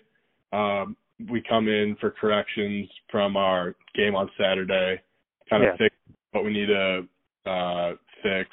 um, 0.53 0.97
we 1.29 1.43
come 1.49 1.67
in 1.67 1.97
for 2.01 2.13
corrections 2.13 2.89
from 3.11 3.37
our 3.37 3.75
game 3.97 4.15
on 4.15 4.31
Saturday, 4.39 5.01
kind 5.49 5.65
of 5.65 5.71
yeah. 5.73 5.87
fix 5.87 5.97
what 6.31 6.45
we 6.45 6.53
need 6.53 6.67
to 6.67 7.51
uh, 7.51 7.93
fix, 8.23 8.49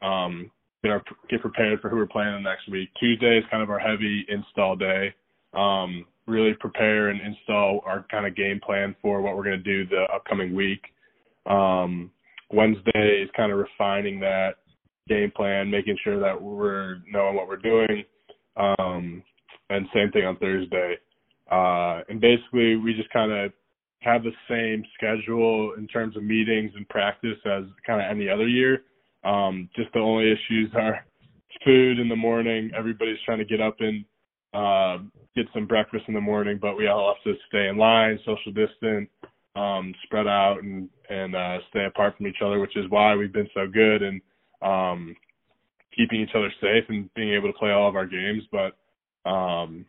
um, 0.00 0.48
get 0.84 0.92
our 0.92 1.02
get 1.28 1.40
prepared 1.40 1.80
for 1.80 1.88
who 1.88 1.96
we're 1.96 2.06
playing 2.06 2.34
the 2.34 2.48
next 2.48 2.70
week. 2.70 2.88
Tuesday 3.00 3.38
is 3.38 3.44
kind 3.50 3.64
of 3.64 3.70
our 3.70 3.80
heavy 3.80 4.24
install 4.28 4.76
day. 4.76 5.12
Um, 5.54 6.06
really 6.26 6.54
prepare 6.54 7.08
and 7.08 7.20
install 7.20 7.80
our 7.84 8.06
kind 8.12 8.26
of 8.26 8.36
game 8.36 8.60
plan 8.64 8.94
for 9.02 9.20
what 9.20 9.36
we're 9.36 9.42
going 9.42 9.60
to 9.60 9.84
do 9.84 9.84
the 9.86 10.04
upcoming 10.14 10.54
week. 10.54 10.82
Um, 11.50 12.10
Wednesday 12.52 13.22
is 13.22 13.30
kind 13.36 13.52
of 13.52 13.58
refining 13.58 14.20
that 14.20 14.56
game 15.08 15.32
plan, 15.34 15.70
making 15.70 15.96
sure 16.02 16.20
that 16.20 16.40
we're 16.40 16.98
knowing 17.10 17.34
what 17.34 17.48
we're 17.48 17.56
doing. 17.56 18.04
Um, 18.56 19.22
and 19.68 19.86
same 19.94 20.10
thing 20.12 20.24
on 20.24 20.36
Thursday. 20.36 20.96
Uh, 21.50 22.02
and 22.08 22.20
basically, 22.20 22.76
we 22.76 22.94
just 22.94 23.10
kind 23.10 23.32
of 23.32 23.52
have 24.00 24.22
the 24.22 24.32
same 24.48 24.84
schedule 24.94 25.74
in 25.76 25.86
terms 25.86 26.16
of 26.16 26.22
meetings 26.22 26.72
and 26.74 26.88
practice 26.88 27.36
as 27.44 27.64
kind 27.86 28.00
of 28.00 28.10
any 28.10 28.28
other 28.28 28.48
year. 28.48 28.82
Um, 29.24 29.68
just 29.76 29.92
the 29.92 30.00
only 30.00 30.30
issues 30.30 30.70
are 30.74 31.04
food 31.64 31.98
in 31.98 32.08
the 32.08 32.16
morning. 32.16 32.70
Everybody's 32.76 33.18
trying 33.24 33.38
to 33.38 33.44
get 33.44 33.60
up 33.60 33.76
and 33.80 34.04
uh, 34.54 35.02
get 35.36 35.46
some 35.52 35.66
breakfast 35.66 36.04
in 36.08 36.14
the 36.14 36.20
morning, 36.20 36.58
but 36.60 36.76
we 36.76 36.86
all 36.86 37.14
have 37.14 37.22
to 37.24 37.38
stay 37.48 37.68
in 37.68 37.76
line, 37.76 38.18
social 38.24 38.52
distance, 38.52 39.08
um, 39.56 39.94
spread 40.04 40.26
out, 40.26 40.58
and 40.62 40.88
and 41.08 41.34
uh, 41.34 41.58
stay 41.70 41.84
apart 41.86 42.16
from 42.16 42.26
each 42.26 42.42
other, 42.44 42.60
which 42.60 42.76
is 42.76 42.86
why 42.88 43.14
we've 43.16 43.32
been 43.32 43.48
so 43.54 43.66
good 43.66 44.02
and 44.02 44.20
um, 44.62 45.16
keeping 45.96 46.20
each 46.20 46.34
other 46.34 46.52
safe 46.60 46.84
and 46.88 47.12
being 47.14 47.34
able 47.34 47.52
to 47.52 47.58
play 47.58 47.70
all 47.70 47.88
of 47.88 47.96
our 47.96 48.06
games. 48.06 48.42
But 48.52 49.28
um, 49.28 49.84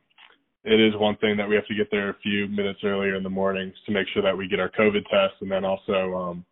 it 0.63 0.79
is 0.79 0.93
one 0.95 1.17
thing 1.17 1.37
that 1.37 1.47
we 1.47 1.55
have 1.55 1.67
to 1.67 1.75
get 1.75 1.89
there 1.91 2.09
a 2.09 2.17
few 2.23 2.47
minutes 2.47 2.79
earlier 2.83 3.15
in 3.15 3.23
the 3.23 3.29
mornings 3.29 3.73
to 3.85 3.91
make 3.91 4.07
sure 4.13 4.23
that 4.23 4.37
we 4.37 4.47
get 4.47 4.59
our 4.59 4.69
COVID 4.69 5.03
test, 5.09 5.41
and 5.41 5.51
then 5.51 5.65
also 5.65 6.15
um, 6.15 6.45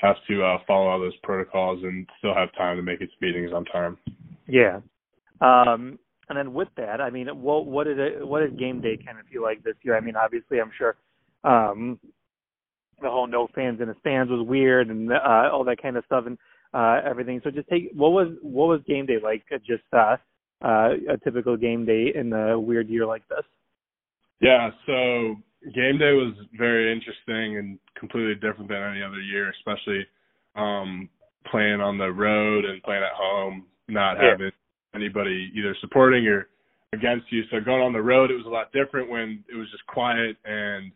have 0.00 0.16
to 0.28 0.42
uh, 0.42 0.58
follow 0.66 0.88
all 0.88 1.00
those 1.00 1.16
protocols 1.22 1.82
and 1.82 2.08
still 2.18 2.34
have 2.34 2.52
time 2.56 2.76
to 2.76 2.82
make 2.82 3.00
its 3.00 3.12
meetings 3.20 3.52
on 3.52 3.64
time. 3.66 3.96
Yeah. 4.48 4.80
Um, 5.40 5.98
and 6.28 6.38
then 6.38 6.52
with 6.54 6.68
that, 6.76 7.00
I 7.00 7.10
mean, 7.10 7.28
what 7.28 7.66
what 7.66 7.84
did 7.84 7.98
it, 7.98 8.26
what 8.26 8.40
did 8.40 8.58
game 8.58 8.80
day 8.80 8.98
kind 9.04 9.18
of 9.18 9.26
feel 9.26 9.42
like 9.42 9.62
this 9.62 9.74
year? 9.82 9.96
I 9.96 10.00
mean, 10.00 10.16
obviously, 10.16 10.60
I'm 10.60 10.70
sure 10.76 10.96
um, 11.44 11.98
the 13.00 13.10
whole 13.10 13.26
no 13.26 13.48
fans 13.54 13.80
in 13.80 13.88
the 13.88 13.96
stands 14.00 14.30
was 14.30 14.46
weird 14.46 14.88
and 14.88 15.12
uh, 15.12 15.50
all 15.52 15.64
that 15.64 15.80
kind 15.80 15.96
of 15.96 16.04
stuff 16.04 16.24
and 16.26 16.38
uh, 16.74 17.00
everything. 17.08 17.40
So 17.44 17.50
just 17.50 17.68
take 17.68 17.90
what 17.94 18.10
was 18.10 18.28
what 18.42 18.66
was 18.68 18.80
game 18.86 19.06
day 19.06 19.18
like? 19.22 19.42
Just 19.66 19.82
uh, 19.92 20.16
uh, 20.62 20.90
a 21.10 21.18
typical 21.24 21.56
game 21.56 21.84
day 21.84 22.12
in 22.14 22.32
a 22.32 22.58
weird 22.58 22.88
year 22.88 23.06
like 23.06 23.26
this? 23.28 23.44
Yeah, 24.40 24.70
so 24.86 25.36
game 25.74 25.98
day 25.98 26.12
was 26.12 26.34
very 26.58 26.92
interesting 26.92 27.58
and 27.58 27.78
completely 27.98 28.34
different 28.34 28.68
than 28.68 28.82
any 28.82 29.02
other 29.02 29.20
year, 29.20 29.50
especially 29.50 30.06
um, 30.56 31.08
playing 31.50 31.80
on 31.80 31.98
the 31.98 32.10
road 32.10 32.64
and 32.64 32.82
playing 32.82 33.02
at 33.02 33.12
home, 33.14 33.66
not 33.88 34.16
yeah. 34.16 34.30
having 34.30 34.50
anybody 34.94 35.52
either 35.56 35.76
supporting 35.80 36.26
or 36.26 36.48
against 36.92 37.30
you. 37.30 37.42
So 37.50 37.60
going 37.60 37.82
on 37.82 37.92
the 37.92 38.02
road, 38.02 38.30
it 38.30 38.34
was 38.34 38.46
a 38.46 38.50
lot 38.50 38.72
different 38.72 39.08
when 39.10 39.44
it 39.50 39.56
was 39.56 39.70
just 39.70 39.86
quiet 39.86 40.36
and 40.44 40.92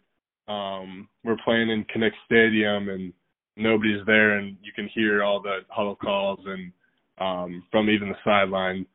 um, 0.49 1.09
we're 1.25 1.37
playing 1.45 1.71
in 1.71 1.85
Kinnick 1.85 2.13
Stadium 2.27 2.89
and 2.89 3.13
nobody's 3.57 4.05
there 4.07 4.39
and 4.39 4.57
you 4.63 4.73
can 4.75 4.89
hear 4.95 5.23
all 5.23 5.41
the 5.41 5.61
huddle 5.69 5.97
calls 5.97 6.41
and 6.47 6.73
um, 7.19 7.65
from 7.71 7.89
even 7.89 8.09
the 8.09 8.15
sideline. 8.25 8.87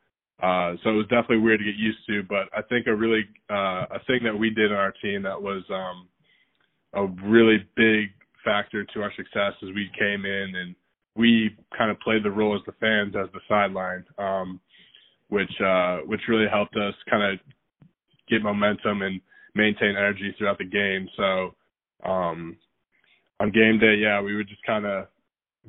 Uh, 0.42 0.74
so 0.84 0.90
it 0.90 0.96
was 0.96 1.08
definitely 1.10 1.38
weird 1.38 1.60
to 1.60 1.66
get 1.66 1.76
used 1.76 2.00
to, 2.08 2.24
but 2.24 2.50
I 2.56 2.62
think 2.64 2.88
a 2.88 2.96
really 2.96 3.24
uh, 3.50 3.86
a 3.92 4.00
thing 4.08 4.22
that 4.24 4.38
we 4.38 4.50
did 4.50 4.72
on 4.72 4.78
our 4.78 4.94
team 5.02 5.22
that 5.24 5.40
was 5.40 5.64
um, 5.70 6.08
a 6.94 7.06
really 7.28 7.58
big 7.76 8.10
factor 8.44 8.84
to 8.84 9.02
our 9.02 9.14
success 9.16 9.54
is 9.62 9.70
we 9.76 9.90
came 9.98 10.26
in 10.26 10.54
and 10.56 10.76
we 11.16 11.56
kind 11.78 11.92
of 11.92 12.00
played 12.00 12.24
the 12.24 12.32
role 12.32 12.56
as 12.56 12.62
the 12.66 12.72
fans 12.80 13.14
as 13.16 13.30
the 13.34 13.40
sideline, 13.48 14.04
um, 14.18 14.60
which 15.30 15.52
uh, 15.64 15.98
which 16.06 16.22
really 16.28 16.48
helped 16.52 16.76
us 16.76 16.94
kind 17.10 17.24
of 17.24 17.40
get 18.28 18.42
momentum 18.42 19.02
and 19.04 19.22
maintain 19.56 19.92
energy 19.92 20.34
throughout 20.38 20.58
the 20.58 20.66
game. 20.66 21.08
So 21.18 21.56
um, 22.10 22.58
on 23.40 23.52
game 23.52 23.80
day, 23.80 23.96
yeah, 23.96 24.22
we 24.22 24.36
would 24.36 24.48
just 24.48 24.64
kind 24.64 24.86
of 24.86 25.08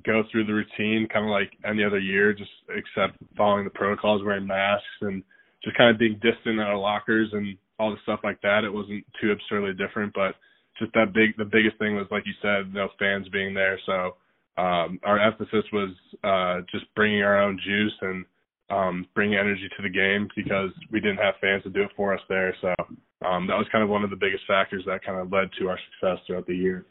go 0.04 0.22
through 0.30 0.46
the 0.46 0.54
routine 0.54 1.08
kind 1.12 1.26
of 1.26 1.30
like 1.30 1.52
any 1.68 1.84
other 1.84 1.98
year, 1.98 2.32
just 2.32 2.50
except 2.70 3.16
following 3.36 3.64
the 3.64 3.70
protocols, 3.70 4.22
wearing 4.24 4.46
masks 4.46 4.86
and 5.02 5.22
just 5.62 5.76
kind 5.76 5.90
of 5.90 5.98
being 5.98 6.14
distant 6.14 6.58
in 6.58 6.60
our 6.60 6.78
lockers 6.78 7.28
and 7.32 7.56
all 7.78 7.90
the 7.90 7.96
stuff 8.02 8.20
like 8.24 8.40
that. 8.42 8.64
It 8.64 8.72
wasn't 8.72 9.04
too 9.20 9.32
absurdly 9.32 9.72
different, 9.74 10.12
but 10.14 10.34
just 10.78 10.92
that 10.94 11.12
big, 11.12 11.36
the 11.36 11.44
biggest 11.44 11.78
thing 11.78 11.94
was, 11.94 12.06
like 12.10 12.24
you 12.26 12.32
said, 12.40 12.72
no 12.72 12.88
fans 12.98 13.28
being 13.28 13.54
there. 13.54 13.78
So, 13.86 14.16
um, 14.56 15.00
our 15.02 15.18
emphasis 15.18 15.64
was, 15.72 15.90
uh, 16.24 16.60
just 16.70 16.92
bringing 16.94 17.22
our 17.22 17.42
own 17.42 17.58
juice 17.64 17.94
and, 18.02 18.24
um, 18.70 19.06
bringing 19.14 19.38
energy 19.38 19.68
to 19.76 19.82
the 19.82 19.88
game 19.88 20.28
because 20.34 20.70
we 20.90 21.00
didn't 21.00 21.18
have 21.18 21.34
fans 21.40 21.62
to 21.64 21.70
do 21.70 21.82
it 21.82 21.90
for 21.96 22.14
us 22.14 22.20
there. 22.28 22.54
So, 22.60 22.74
um, 23.24 23.46
that 23.46 23.56
was 23.56 23.66
kind 23.70 23.84
of 23.84 23.90
one 23.90 24.04
of 24.04 24.10
the 24.10 24.16
biggest 24.16 24.44
factors 24.46 24.82
that 24.86 25.04
kind 25.04 25.18
of 25.18 25.32
led 25.32 25.48
to 25.58 25.68
our 25.68 25.78
success 25.90 26.18
throughout 26.26 26.46
the 26.46 26.56
year. 26.56 26.86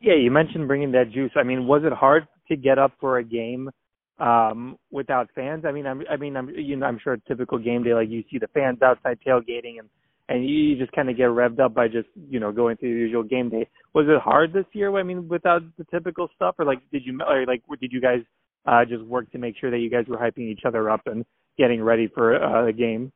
Yeah, 0.00 0.14
you 0.14 0.30
mentioned 0.30 0.68
bringing 0.68 0.92
that 0.92 1.10
juice. 1.12 1.32
I 1.36 1.42
mean, 1.42 1.66
was 1.66 1.82
it 1.84 1.92
hard 1.92 2.26
to 2.48 2.56
get 2.56 2.78
up 2.78 2.92
for 3.00 3.18
a 3.18 3.24
game 3.24 3.70
um, 4.18 4.76
without 4.90 5.28
fans? 5.34 5.64
I 5.66 5.72
mean, 5.72 5.86
I'm, 5.86 6.02
I 6.10 6.16
mean, 6.16 6.36
I'm, 6.36 6.50
you 6.50 6.76
know, 6.76 6.86
I'm 6.86 6.98
sure 7.02 7.14
a 7.14 7.20
typical 7.20 7.58
game 7.58 7.82
day, 7.82 7.94
like 7.94 8.10
you 8.10 8.22
see 8.30 8.38
the 8.38 8.48
fans 8.48 8.82
outside 8.82 9.18
tailgating, 9.26 9.78
and 9.78 9.88
and 10.28 10.48
you 10.48 10.76
just 10.76 10.92
kind 10.92 11.08
of 11.08 11.16
get 11.16 11.24
revved 11.24 11.60
up 11.60 11.74
by 11.74 11.88
just 11.88 12.08
you 12.28 12.40
know 12.40 12.52
going 12.52 12.76
through 12.76 12.94
the 12.94 13.00
usual 13.00 13.22
game 13.22 13.48
day. 13.48 13.68
Was 13.94 14.06
it 14.08 14.20
hard 14.20 14.52
this 14.52 14.66
year? 14.72 14.94
I 14.96 15.02
mean, 15.02 15.28
without 15.28 15.62
the 15.78 15.84
typical 15.90 16.28
stuff, 16.34 16.56
or 16.58 16.64
like 16.64 16.80
did 16.92 17.04
you 17.04 17.18
or 17.26 17.46
like 17.46 17.62
did 17.80 17.92
you 17.92 18.00
guys 18.00 18.20
uh, 18.66 18.84
just 18.84 19.04
work 19.04 19.30
to 19.32 19.38
make 19.38 19.56
sure 19.58 19.70
that 19.70 19.78
you 19.78 19.90
guys 19.90 20.04
were 20.08 20.18
hyping 20.18 20.50
each 20.50 20.62
other 20.66 20.90
up 20.90 21.02
and 21.06 21.24
getting 21.56 21.82
ready 21.82 22.08
for 22.08 22.42
uh, 22.42 22.66
the 22.66 22.72
game? 22.72 23.12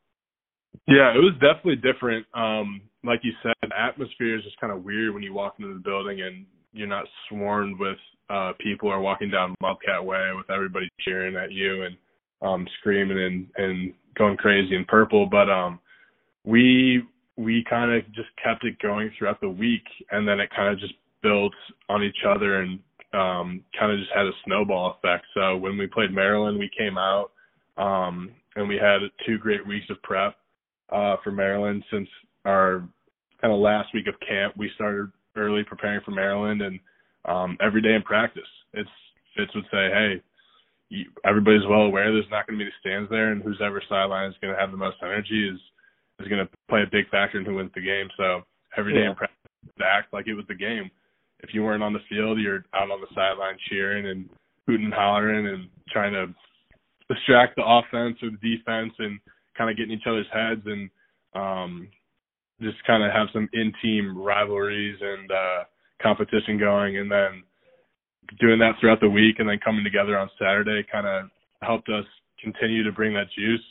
Yeah, 0.86 1.14
it 1.14 1.18
was 1.18 1.34
definitely 1.34 1.76
different. 1.76 2.26
Um, 2.34 2.80
like 3.04 3.20
you 3.22 3.32
said, 3.42 3.54
the 3.62 3.78
atmosphere 3.78 4.36
is 4.36 4.44
just 4.44 4.60
kind 4.60 4.72
of 4.72 4.84
weird 4.84 5.14
when 5.14 5.22
you 5.22 5.32
walk 5.32 5.54
into 5.58 5.72
the 5.72 5.80
building 5.80 6.20
and 6.22 6.44
you're 6.72 6.86
not 6.88 7.04
swarmed 7.28 7.78
with 7.78 7.96
uh 8.28 8.52
people 8.60 8.88
are 8.88 9.00
walking 9.00 9.28
down 9.30 9.54
Wildcat 9.60 10.04
Way 10.04 10.30
with 10.36 10.48
everybody 10.50 10.88
cheering 11.00 11.34
at 11.36 11.50
you 11.50 11.82
and 11.84 11.96
um 12.42 12.66
screaming 12.78 13.18
and 13.18 13.46
and 13.56 13.92
going 14.16 14.36
crazy 14.36 14.76
in 14.76 14.84
purple. 14.84 15.26
But 15.26 15.50
um 15.50 15.80
we 16.44 17.02
we 17.36 17.64
kind 17.68 17.90
of 17.92 18.04
just 18.12 18.28
kept 18.42 18.64
it 18.64 18.78
going 18.80 19.10
throughout 19.18 19.40
the 19.40 19.48
week 19.48 19.82
and 20.10 20.28
then 20.28 20.38
it 20.38 20.50
kind 20.54 20.72
of 20.72 20.78
just 20.78 20.94
built 21.22 21.54
on 21.88 22.02
each 22.04 22.24
other 22.28 22.60
and 22.62 22.78
um 23.12 23.62
kind 23.78 23.90
of 23.92 23.98
just 23.98 24.12
had 24.14 24.26
a 24.26 24.32
snowball 24.44 24.96
effect. 24.98 25.26
So 25.34 25.56
when 25.56 25.76
we 25.76 25.86
played 25.88 26.12
Maryland, 26.12 26.58
we 26.58 26.70
came 26.76 26.98
out 26.98 27.32
um 27.78 28.30
and 28.54 28.68
we 28.68 28.76
had 28.76 28.98
two 29.26 29.38
great 29.38 29.66
weeks 29.66 29.86
of 29.90 30.00
prep 30.02 30.36
uh 30.92 31.16
for 31.22 31.30
Maryland 31.30 31.84
since 31.90 32.08
our 32.44 32.82
kind 33.40 33.52
of 33.52 33.60
last 33.60 33.88
week 33.94 34.06
of 34.06 34.14
camp. 34.26 34.54
We 34.56 34.70
started 34.74 35.10
early 35.36 35.62
preparing 35.64 36.00
for 36.04 36.10
Maryland 36.12 36.62
and 36.62 36.78
um 37.26 37.56
every 37.60 37.82
day 37.82 37.94
in 37.94 38.02
practice. 38.02 38.42
It's 38.74 38.88
Fitz 39.36 39.54
would 39.54 39.64
say, 39.70 39.88
"Hey, 39.90 40.22
you, 40.88 41.04
everybody's 41.24 41.66
well 41.68 41.82
aware 41.82 42.12
there's 42.12 42.24
not 42.30 42.46
going 42.46 42.58
to 42.58 42.64
be 42.64 42.68
the 42.68 42.80
stands 42.80 43.08
there, 43.10 43.30
and 43.32 43.42
who's 43.42 43.60
ever 43.64 43.80
sideline 43.88 44.28
is 44.28 44.36
going 44.42 44.52
to 44.52 44.60
have 44.60 44.72
the 44.72 44.76
most 44.76 44.96
energy 45.02 45.48
is 45.48 45.60
is 46.20 46.28
going 46.28 46.44
to 46.44 46.50
play 46.68 46.82
a 46.82 46.90
big 46.90 47.08
factor 47.08 47.38
in 47.38 47.44
who 47.46 47.54
wins 47.54 47.70
the 47.74 47.80
game. 47.80 48.08
So 48.16 48.42
every 48.76 48.92
day 48.92 49.00
Yeah. 49.00 49.10
in 49.10 49.14
practice, 49.16 49.36
to 49.78 49.84
act 49.86 50.12
like 50.12 50.26
it 50.26 50.34
was 50.34 50.46
the 50.48 50.54
game. 50.54 50.90
If 51.40 51.54
you 51.54 51.62
weren't 51.62 51.82
on 51.82 51.94
the 51.94 52.04
field, 52.10 52.38
you're 52.38 52.64
out 52.74 52.90
on 52.90 53.00
the 53.00 53.06
sideline 53.14 53.56
cheering 53.70 54.06
and 54.06 54.28
hooting 54.66 54.86
and 54.86 54.94
hollering 54.94 55.46
and 55.46 55.68
trying 55.88 56.12
to 56.12 56.34
distract 57.08 57.56
the 57.56 57.64
offense 57.64 58.18
or 58.22 58.30
the 58.30 58.56
defense 58.56 58.92
and 58.98 59.18
kind 59.56 59.70
of 59.70 59.76
get 59.76 59.84
in 59.84 59.92
each 59.92 60.06
other's 60.06 60.26
heads 60.32 60.62
and 60.66 60.90
um 61.34 61.88
just 62.60 62.76
kind 62.86 63.02
of 63.02 63.10
have 63.12 63.28
some 63.32 63.48
in-team 63.52 64.16
rivalries 64.16 64.96
and 65.00 65.30
uh 65.30 65.64
competition 66.02 66.58
going 66.58 66.98
and 66.98 67.10
then 67.10 67.42
doing 68.38 68.58
that 68.58 68.74
throughout 68.80 69.00
the 69.00 69.08
week 69.08 69.36
and 69.38 69.48
then 69.48 69.58
coming 69.64 69.84
together 69.84 70.16
on 70.18 70.30
Saturday 70.38 70.84
kind 70.90 71.06
of 71.06 71.30
helped 71.62 71.88
us 71.88 72.04
continue 72.42 72.84
to 72.84 72.92
bring 72.92 73.14
that 73.14 73.26
juice. 73.36 73.64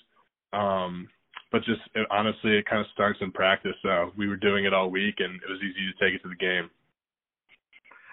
Um, 0.53 1.07
but 1.51 1.63
just 1.63 1.81
it, 1.95 2.07
honestly, 2.11 2.57
it 2.57 2.65
kind 2.65 2.81
of 2.81 2.87
starts 2.93 3.19
in 3.21 3.31
practice. 3.31 3.75
So 3.81 4.11
we 4.17 4.27
were 4.27 4.35
doing 4.35 4.65
it 4.65 4.73
all 4.73 4.89
week, 4.89 5.15
and 5.19 5.35
it 5.35 5.49
was 5.49 5.59
easy 5.59 5.91
to 5.91 6.05
take 6.05 6.15
it 6.15 6.23
to 6.23 6.29
the 6.29 6.35
game. 6.35 6.69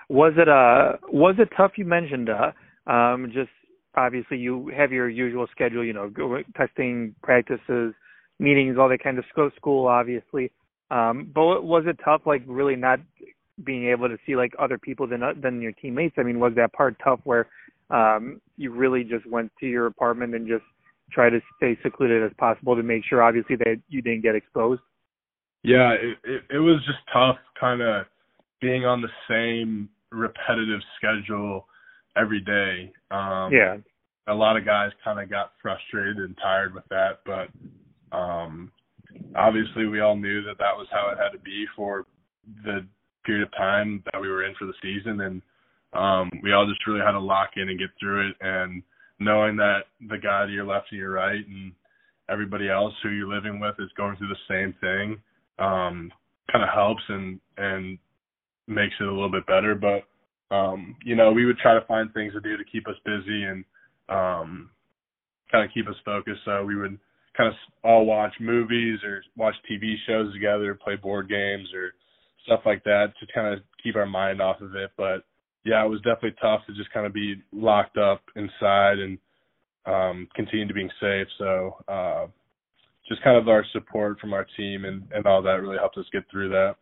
Was 0.08 0.34
it 0.36 0.48
uh 0.48 0.96
was 1.12 1.34
it 1.38 1.48
tough? 1.56 1.72
You 1.76 1.84
mentioned 1.84 2.30
uh 2.30 2.52
um 2.90 3.30
just 3.34 3.50
obviously 3.96 4.38
you 4.38 4.70
have 4.76 4.92
your 4.92 5.08
usual 5.08 5.46
schedule, 5.50 5.84
you 5.84 5.92
know, 5.92 6.10
testing, 6.56 7.14
practices, 7.22 7.94
meetings, 8.38 8.76
all 8.78 8.88
that 8.88 9.02
kind 9.02 9.18
of 9.18 9.24
school. 9.30 9.50
School, 9.56 9.88
obviously. 9.88 10.50
Um, 10.90 11.30
but 11.34 11.64
was 11.64 11.84
it 11.86 11.98
tough, 12.04 12.22
like 12.26 12.42
really 12.46 12.76
not 12.76 13.00
being 13.64 13.88
able 13.88 14.08
to 14.08 14.16
see 14.26 14.36
like 14.36 14.52
other 14.58 14.78
people 14.78 15.06
than 15.06 15.22
than 15.42 15.60
your 15.60 15.72
teammates? 15.72 16.16
I 16.18 16.22
mean, 16.22 16.38
was 16.38 16.52
that 16.56 16.72
part 16.72 16.96
tough 17.02 17.20
where 17.24 17.48
um 17.90 18.40
you 18.56 18.72
really 18.72 19.04
just 19.04 19.26
went 19.26 19.50
to 19.60 19.66
your 19.66 19.86
apartment 19.86 20.34
and 20.34 20.46
just 20.46 20.64
try 21.10 21.30
to 21.30 21.40
stay 21.56 21.78
secluded 21.82 22.22
as 22.22 22.32
possible 22.38 22.74
to 22.76 22.82
make 22.82 23.04
sure, 23.04 23.22
obviously, 23.22 23.56
that 23.56 23.80
you 23.88 24.02
didn't 24.02 24.22
get 24.22 24.34
exposed? 24.34 24.82
Yeah, 25.62 25.92
it 25.92 26.18
it, 26.24 26.42
it 26.50 26.58
was 26.58 26.76
just 26.86 26.98
tough, 27.12 27.38
kind 27.58 27.80
of 27.80 28.06
being 28.60 28.84
on 28.84 29.00
the 29.00 29.08
same 29.28 29.88
repetitive 30.10 30.80
schedule 30.96 31.66
every 32.16 32.40
day. 32.40 32.92
Um, 33.10 33.52
yeah. 33.52 33.76
A 34.28 34.34
lot 34.34 34.56
of 34.56 34.64
guys 34.64 34.90
kind 35.04 35.20
of 35.20 35.30
got 35.30 35.52
frustrated 35.62 36.18
and 36.18 36.36
tired 36.42 36.74
with 36.74 36.84
that, 36.90 37.20
but 37.24 37.48
um 38.16 38.70
obviously 39.34 39.86
we 39.86 40.00
all 40.00 40.16
knew 40.16 40.42
that 40.42 40.58
that 40.58 40.76
was 40.76 40.86
how 40.90 41.10
it 41.10 41.18
had 41.18 41.30
to 41.30 41.38
be 41.38 41.64
for 41.74 42.06
the 42.64 42.86
period 43.24 43.42
of 43.42 43.52
time 43.52 44.02
that 44.12 44.20
we 44.20 44.28
were 44.28 44.44
in 44.44 44.54
for 44.58 44.66
the 44.66 44.74
season. 44.82 45.20
And 45.20 45.42
um 45.92 46.30
we 46.42 46.52
all 46.52 46.66
just 46.66 46.86
really 46.86 47.00
had 47.04 47.12
to 47.12 47.20
lock 47.20 47.50
in 47.56 47.68
and 47.68 47.78
get 47.78 47.90
through 47.98 48.30
it. 48.30 48.36
And 48.40 48.82
knowing 49.18 49.56
that 49.56 49.84
the 50.08 50.18
guy 50.18 50.46
to 50.46 50.52
your 50.52 50.66
left 50.66 50.88
and 50.90 50.98
your 51.00 51.12
right 51.12 51.46
and 51.46 51.72
everybody 52.28 52.68
else 52.68 52.92
who 53.02 53.10
you're 53.10 53.32
living 53.32 53.60
with 53.60 53.74
is 53.78 53.90
going 53.96 54.16
through 54.16 54.28
the 54.28 54.48
same 54.48 54.74
thing 54.80 55.20
um 55.58 56.10
kind 56.50 56.64
of 56.64 56.70
helps 56.74 57.02
and 57.08 57.40
and 57.56 57.98
makes 58.68 58.94
it 59.00 59.06
a 59.06 59.12
little 59.12 59.30
bit 59.30 59.46
better. 59.46 59.74
But 59.74 60.54
um 60.54 60.96
you 61.04 61.14
know 61.14 61.32
we 61.32 61.46
would 61.46 61.58
try 61.58 61.74
to 61.74 61.86
find 61.86 62.12
things 62.12 62.32
to 62.32 62.40
do 62.40 62.56
to 62.56 62.64
keep 62.64 62.88
us 62.88 62.96
busy 63.04 63.44
and 63.44 63.64
um 64.08 64.70
kind 65.50 65.64
of 65.64 65.70
keep 65.72 65.88
us 65.88 65.96
focused 66.04 66.40
so 66.44 66.64
we 66.64 66.76
would 66.76 66.98
kind 67.36 67.48
of 67.48 67.54
all 67.84 68.06
watch 68.06 68.32
movies 68.40 68.98
or 69.04 69.22
watch 69.36 69.54
TV 69.70 69.94
shows 70.06 70.32
together, 70.32 70.74
play 70.74 70.96
board 70.96 71.28
games 71.28 71.68
or 71.74 71.92
stuff 72.44 72.60
like 72.64 72.82
that 72.84 73.12
to 73.20 73.26
kind 73.34 73.52
of 73.52 73.60
keep 73.82 73.96
our 73.96 74.06
mind 74.06 74.40
off 74.40 74.60
of 74.60 74.74
it. 74.74 74.90
But 74.96 75.24
yeah, 75.64 75.84
it 75.84 75.88
was 75.88 76.00
definitely 76.00 76.36
tough 76.40 76.60
to 76.66 76.74
just 76.74 76.92
kind 76.92 77.06
of 77.06 77.12
be 77.12 77.42
locked 77.52 77.98
up 77.98 78.22
inside 78.34 78.98
and 78.98 79.18
um 79.86 80.28
continue 80.34 80.66
to 80.66 80.74
being 80.74 80.90
safe. 81.00 81.28
So 81.38 81.76
uh 81.88 82.26
just 83.08 83.22
kind 83.22 83.36
of 83.36 83.48
our 83.48 83.64
support 83.72 84.18
from 84.18 84.32
our 84.32 84.46
team 84.56 84.84
and, 84.84 85.04
and 85.12 85.26
all 85.26 85.42
that 85.42 85.60
really 85.60 85.78
helped 85.78 85.96
us 85.98 86.06
get 86.12 86.24
through 86.30 86.48
that. 86.48 86.76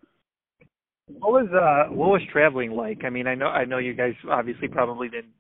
What 1.08 1.32
was 1.32 1.48
uh 1.52 1.92
what 1.92 2.10
was 2.10 2.22
traveling 2.32 2.72
like? 2.72 3.04
I 3.04 3.10
mean, 3.10 3.26
I 3.26 3.34
know 3.34 3.46
I 3.46 3.64
know 3.64 3.78
you 3.78 3.94
guys 3.94 4.14
obviously 4.30 4.68
probably 4.68 5.08
didn't 5.08 5.32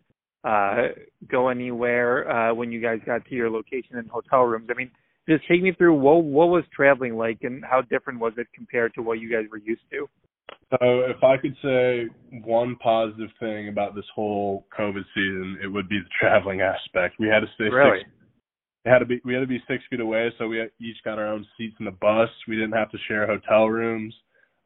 uh 0.44 0.88
go 1.30 1.48
anywhere 1.48 2.30
uh 2.30 2.54
when 2.54 2.70
you 2.70 2.80
guys 2.80 2.98
got 3.06 3.24
to 3.26 3.34
your 3.34 3.50
location 3.50 3.96
in 3.96 4.06
hotel 4.08 4.42
rooms. 4.42 4.68
I 4.70 4.74
mean, 4.74 4.90
just 5.28 5.42
take 5.48 5.62
me 5.62 5.72
through 5.72 5.94
what 5.94 6.24
what 6.24 6.48
was 6.48 6.64
traveling 6.74 7.16
like 7.16 7.38
and 7.42 7.64
how 7.64 7.82
different 7.82 8.20
was 8.20 8.32
it 8.36 8.46
compared 8.54 8.94
to 8.94 9.02
what 9.02 9.20
you 9.20 9.30
guys 9.30 9.44
were 9.50 9.58
used 9.58 9.82
to? 9.90 10.06
So 10.70 11.00
if 11.00 11.22
I 11.22 11.36
could 11.36 11.56
say 11.62 12.06
one 12.44 12.76
positive 12.76 13.30
thing 13.40 13.68
about 13.68 13.94
this 13.94 14.04
whole 14.14 14.66
COVID 14.78 15.04
season, 15.14 15.58
it 15.62 15.68
would 15.68 15.88
be 15.88 15.98
the 15.98 16.10
traveling 16.20 16.60
aspect. 16.60 17.16
We 17.18 17.28
had 17.28 17.40
to 17.40 17.46
stay 17.54 17.64
Really? 17.64 18.00
six 18.00 18.10
it 18.84 18.90
had 18.90 18.98
to 18.98 19.06
be 19.06 19.20
we 19.24 19.32
had 19.32 19.40
to 19.40 19.46
be 19.46 19.62
six 19.66 19.82
feet 19.88 20.00
away, 20.00 20.30
so 20.38 20.46
we 20.46 20.62
each 20.78 20.96
got 21.04 21.18
our 21.18 21.28
own 21.28 21.46
seats 21.56 21.74
in 21.78 21.86
the 21.86 21.90
bus. 21.90 22.28
We 22.46 22.56
didn't 22.56 22.72
have 22.72 22.90
to 22.90 22.98
share 23.08 23.26
hotel 23.26 23.66
rooms, 23.66 24.14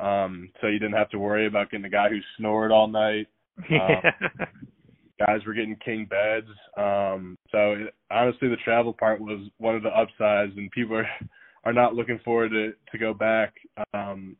um, 0.00 0.50
so 0.60 0.66
you 0.66 0.78
didn't 0.78 0.96
have 0.96 1.10
to 1.10 1.18
worry 1.18 1.46
about 1.46 1.70
getting 1.70 1.82
the 1.82 1.88
guy 1.88 2.08
who 2.08 2.18
snored 2.36 2.72
all 2.72 2.88
night. 2.88 3.28
Yeah. 3.70 4.00
Guys 5.18 5.40
were 5.46 5.54
getting 5.54 5.76
king 5.84 6.06
beds. 6.08 6.46
Um, 6.76 7.36
so 7.50 7.72
it, 7.72 7.94
honestly, 8.10 8.48
the 8.48 8.56
travel 8.64 8.92
part 8.92 9.20
was 9.20 9.48
one 9.58 9.74
of 9.74 9.82
the 9.82 9.88
upsides, 9.88 10.52
and 10.56 10.70
people 10.70 10.96
are 10.96 11.08
are 11.64 11.72
not 11.72 11.94
looking 11.94 12.20
forward 12.24 12.50
to 12.50 12.72
to 12.90 12.98
go 12.98 13.12
back 13.12 13.54
um, 13.92 14.36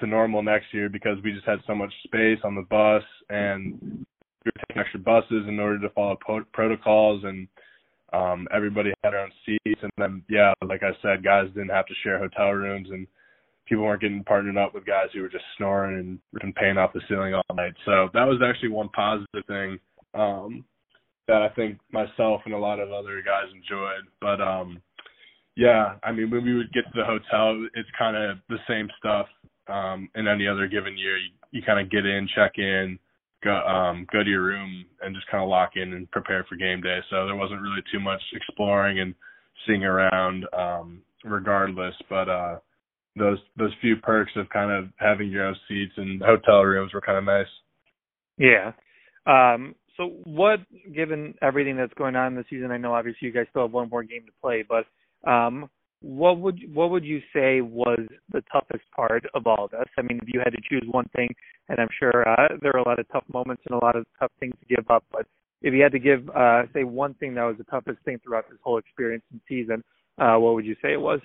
to 0.00 0.06
normal 0.06 0.42
next 0.42 0.66
year 0.72 0.88
because 0.88 1.16
we 1.22 1.32
just 1.32 1.46
had 1.46 1.58
so 1.66 1.74
much 1.74 1.92
space 2.04 2.38
on 2.44 2.54
the 2.54 2.62
bus, 2.62 3.04
and 3.30 4.04
we 4.44 4.50
were 4.50 4.64
taking 4.68 4.80
extra 4.80 5.00
buses 5.00 5.48
in 5.48 5.58
order 5.58 5.80
to 5.80 5.90
follow 5.90 6.16
po- 6.24 6.44
protocols 6.52 7.22
and 7.24 7.48
um 8.12 8.46
everybody 8.54 8.92
had 9.02 9.12
their 9.12 9.20
own 9.20 9.32
seats 9.44 9.80
and 9.82 9.90
then 9.98 10.22
yeah 10.28 10.52
like 10.64 10.82
i 10.82 10.90
said 11.02 11.24
guys 11.24 11.48
didn't 11.48 11.70
have 11.70 11.86
to 11.86 11.94
share 12.02 12.18
hotel 12.18 12.52
rooms 12.52 12.88
and 12.90 13.06
people 13.66 13.84
weren't 13.84 14.00
getting 14.00 14.22
partnered 14.22 14.56
up 14.56 14.72
with 14.72 14.86
guys 14.86 15.08
who 15.12 15.22
were 15.22 15.28
just 15.28 15.44
snoring 15.56 15.98
and 15.98 16.18
ripping 16.32 16.52
paint 16.52 16.78
off 16.78 16.92
the 16.92 17.00
ceiling 17.08 17.34
all 17.34 17.56
night 17.56 17.74
so 17.84 18.08
that 18.14 18.24
was 18.24 18.40
actually 18.44 18.68
one 18.68 18.88
positive 18.90 19.44
thing 19.48 19.78
um 20.16 20.64
that 21.28 21.42
i 21.42 21.48
think 21.50 21.78
myself 21.92 22.40
and 22.44 22.54
a 22.54 22.58
lot 22.58 22.80
of 22.80 22.92
other 22.92 23.22
guys 23.24 23.52
enjoyed 23.54 24.04
but 24.20 24.40
um 24.40 24.80
yeah 25.56 25.94
i 26.02 26.12
mean 26.12 26.30
when 26.30 26.44
we 26.44 26.54
would 26.54 26.72
get 26.72 26.84
to 26.84 26.92
the 26.94 27.04
hotel 27.04 27.66
it's 27.74 27.88
kind 27.98 28.16
of 28.16 28.38
the 28.48 28.58
same 28.68 28.88
stuff 28.98 29.26
um 29.68 30.08
in 30.14 30.28
any 30.28 30.46
other 30.46 30.66
given 30.66 30.96
year 30.96 31.16
you, 31.16 31.30
you 31.50 31.62
kind 31.62 31.80
of 31.80 31.90
get 31.90 32.06
in 32.06 32.28
check 32.34 32.52
in 32.58 32.98
go 33.42 33.54
um 33.66 34.06
go 34.12 34.22
to 34.22 34.30
your 34.30 34.42
room 34.42 34.84
and 35.02 35.14
just 35.14 35.26
kind 35.28 35.42
of 35.42 35.48
lock 35.48 35.72
in 35.76 35.92
and 35.92 36.10
prepare 36.10 36.44
for 36.48 36.56
game 36.56 36.80
day. 36.80 36.98
So 37.10 37.26
there 37.26 37.36
wasn't 37.36 37.62
really 37.62 37.82
too 37.92 38.00
much 38.00 38.20
exploring 38.32 39.00
and 39.00 39.14
seeing 39.66 39.84
around 39.84 40.46
um 40.52 41.00
regardless, 41.24 41.94
but 42.08 42.28
uh 42.28 42.58
those 43.16 43.38
those 43.56 43.72
few 43.80 43.96
perks 43.96 44.32
of 44.36 44.48
kind 44.50 44.70
of 44.70 44.90
having 44.96 45.30
your 45.30 45.46
own 45.46 45.56
seats 45.68 45.92
and 45.96 46.20
hotel 46.22 46.62
rooms 46.62 46.92
were 46.92 47.00
kind 47.00 47.18
of 47.18 47.24
nice. 47.24 47.46
Yeah. 48.36 48.72
Um, 49.26 49.74
so 49.96 50.12
what, 50.24 50.60
given 50.94 51.34
everything 51.42 51.76
that's 51.76 51.94
going 51.94 52.16
on 52.16 52.34
this 52.34 52.44
season, 52.50 52.70
I 52.70 52.76
know 52.76 52.94
obviously 52.94 53.28
you 53.28 53.32
guys 53.32 53.46
still 53.50 53.62
have 53.62 53.72
one 53.72 53.88
more 53.88 54.02
game 54.02 54.24
to 54.26 54.32
play, 54.42 54.64
but 54.66 54.86
um, 55.28 55.68
what 56.00 56.38
would 56.38 56.60
what 56.74 56.90
would 56.90 57.04
you 57.04 57.20
say 57.32 57.60
was 57.60 57.98
the 58.32 58.42
toughest 58.52 58.84
part 58.94 59.24
of 59.34 59.46
all 59.46 59.68
this? 59.70 59.88
I 59.98 60.02
mean, 60.02 60.20
if 60.22 60.28
you 60.32 60.40
had 60.40 60.50
to 60.50 60.60
choose 60.68 60.86
one 60.90 61.08
thing, 61.16 61.28
and 61.68 61.80
I'm 61.80 61.88
sure 61.98 62.28
uh, 62.28 62.56
there 62.60 62.74
are 62.74 62.80
a 62.80 62.88
lot 62.88 62.98
of 62.98 63.08
tough 63.10 63.24
moments 63.32 63.62
and 63.68 63.80
a 63.80 63.84
lot 63.84 63.96
of 63.96 64.04
tough 64.18 64.30
things 64.38 64.54
to 64.60 64.74
give 64.74 64.88
up, 64.90 65.04
but 65.10 65.26
if 65.62 65.72
you 65.72 65.82
had 65.82 65.92
to 65.92 65.98
give 65.98 66.28
uh, 66.30 66.62
say 66.74 66.84
one 66.84 67.14
thing 67.14 67.34
that 67.34 67.44
was 67.44 67.56
the 67.58 67.64
toughest 67.64 67.98
thing 68.04 68.20
throughout 68.22 68.48
this 68.50 68.58
whole 68.62 68.78
experience 68.78 69.24
and 69.32 69.40
season, 69.48 69.82
uh, 70.18 70.36
what 70.36 70.54
would 70.54 70.66
you 70.66 70.76
say 70.82 70.92
it 70.92 71.00
was? 71.00 71.20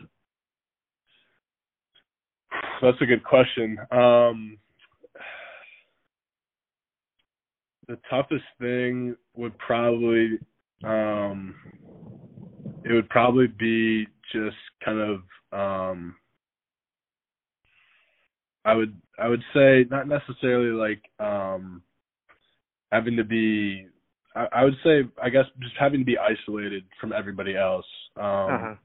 That's 2.82 3.02
a 3.02 3.06
good 3.06 3.24
question. 3.24 3.78
Um, 3.92 4.58
the 7.91 7.99
toughest 8.10 8.45
thing 8.58 9.17
would 9.36 9.58
probably 9.58 10.39
um, 10.86 11.54
it 12.86 12.93
would 12.93 13.10
probably 13.10 13.47
be 13.47 14.08
just 14.32 14.56
kind 14.84 14.99
of 14.99 15.19
um, 15.51 16.15
I 18.63 18.73
would 18.73 18.95
I 19.19 19.27
would 19.27 19.43
say 19.54 19.86
not 19.91 20.08
necessarily 20.08 20.71
like 20.71 21.01
um, 21.19 21.82
having 22.93 23.17
to 23.17 23.25
be 23.25 23.88
I, 24.38 24.47
I 24.54 24.63
would 24.63 24.77
say 24.86 25.01
I 25.21 25.30
guess 25.30 25.45
just 25.60 25.75
having 25.77 25.99
to 25.99 26.06
be 26.06 26.17
isolated 26.17 26.86
from 27.01 27.12
everybody 27.12 27.58
else. 27.58 27.86
Um, 28.15 28.23
uh-huh. 28.25 28.75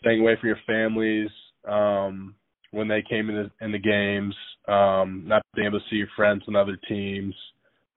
Staying 0.00 0.20
away 0.20 0.36
from 0.40 0.48
your 0.48 0.58
families 0.66 1.30
um, 1.68 2.34
when 2.70 2.88
they 2.88 3.02
came 3.02 3.28
in 3.28 3.36
the, 3.36 3.64
in 3.64 3.70
the 3.70 3.78
games, 3.78 4.34
um, 4.66 5.24
not 5.26 5.42
being 5.54 5.66
able 5.66 5.78
to 5.78 5.84
see 5.90 5.96
your 5.96 6.08
friends 6.16 6.42
on 6.48 6.56
other 6.56 6.78
teams, 6.88 7.34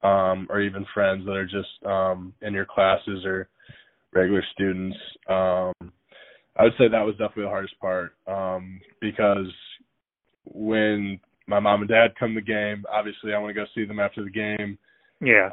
um, 0.03 0.47
or 0.49 0.61
even 0.61 0.85
friends 0.93 1.25
that 1.25 1.35
are 1.35 1.45
just 1.45 1.85
um, 1.85 2.33
in 2.41 2.53
your 2.53 2.65
classes 2.65 3.25
or 3.25 3.49
regular 4.13 4.43
students. 4.53 4.97
Um, 5.27 5.73
I 6.55 6.63
would 6.63 6.73
say 6.77 6.87
that 6.87 7.05
was 7.05 7.13
definitely 7.13 7.43
the 7.43 7.49
hardest 7.49 7.79
part 7.79 8.13
um, 8.27 8.79
because 8.99 9.51
when 10.45 11.19
my 11.47 11.59
mom 11.59 11.81
and 11.81 11.89
dad 11.89 12.15
come 12.19 12.33
to 12.33 12.41
the 12.41 12.45
game, 12.45 12.83
obviously 12.91 13.33
I 13.33 13.39
want 13.39 13.55
to 13.55 13.61
go 13.61 13.65
see 13.75 13.85
them 13.85 13.99
after 13.99 14.23
the 14.23 14.29
game. 14.29 14.77
Yeah. 15.21 15.49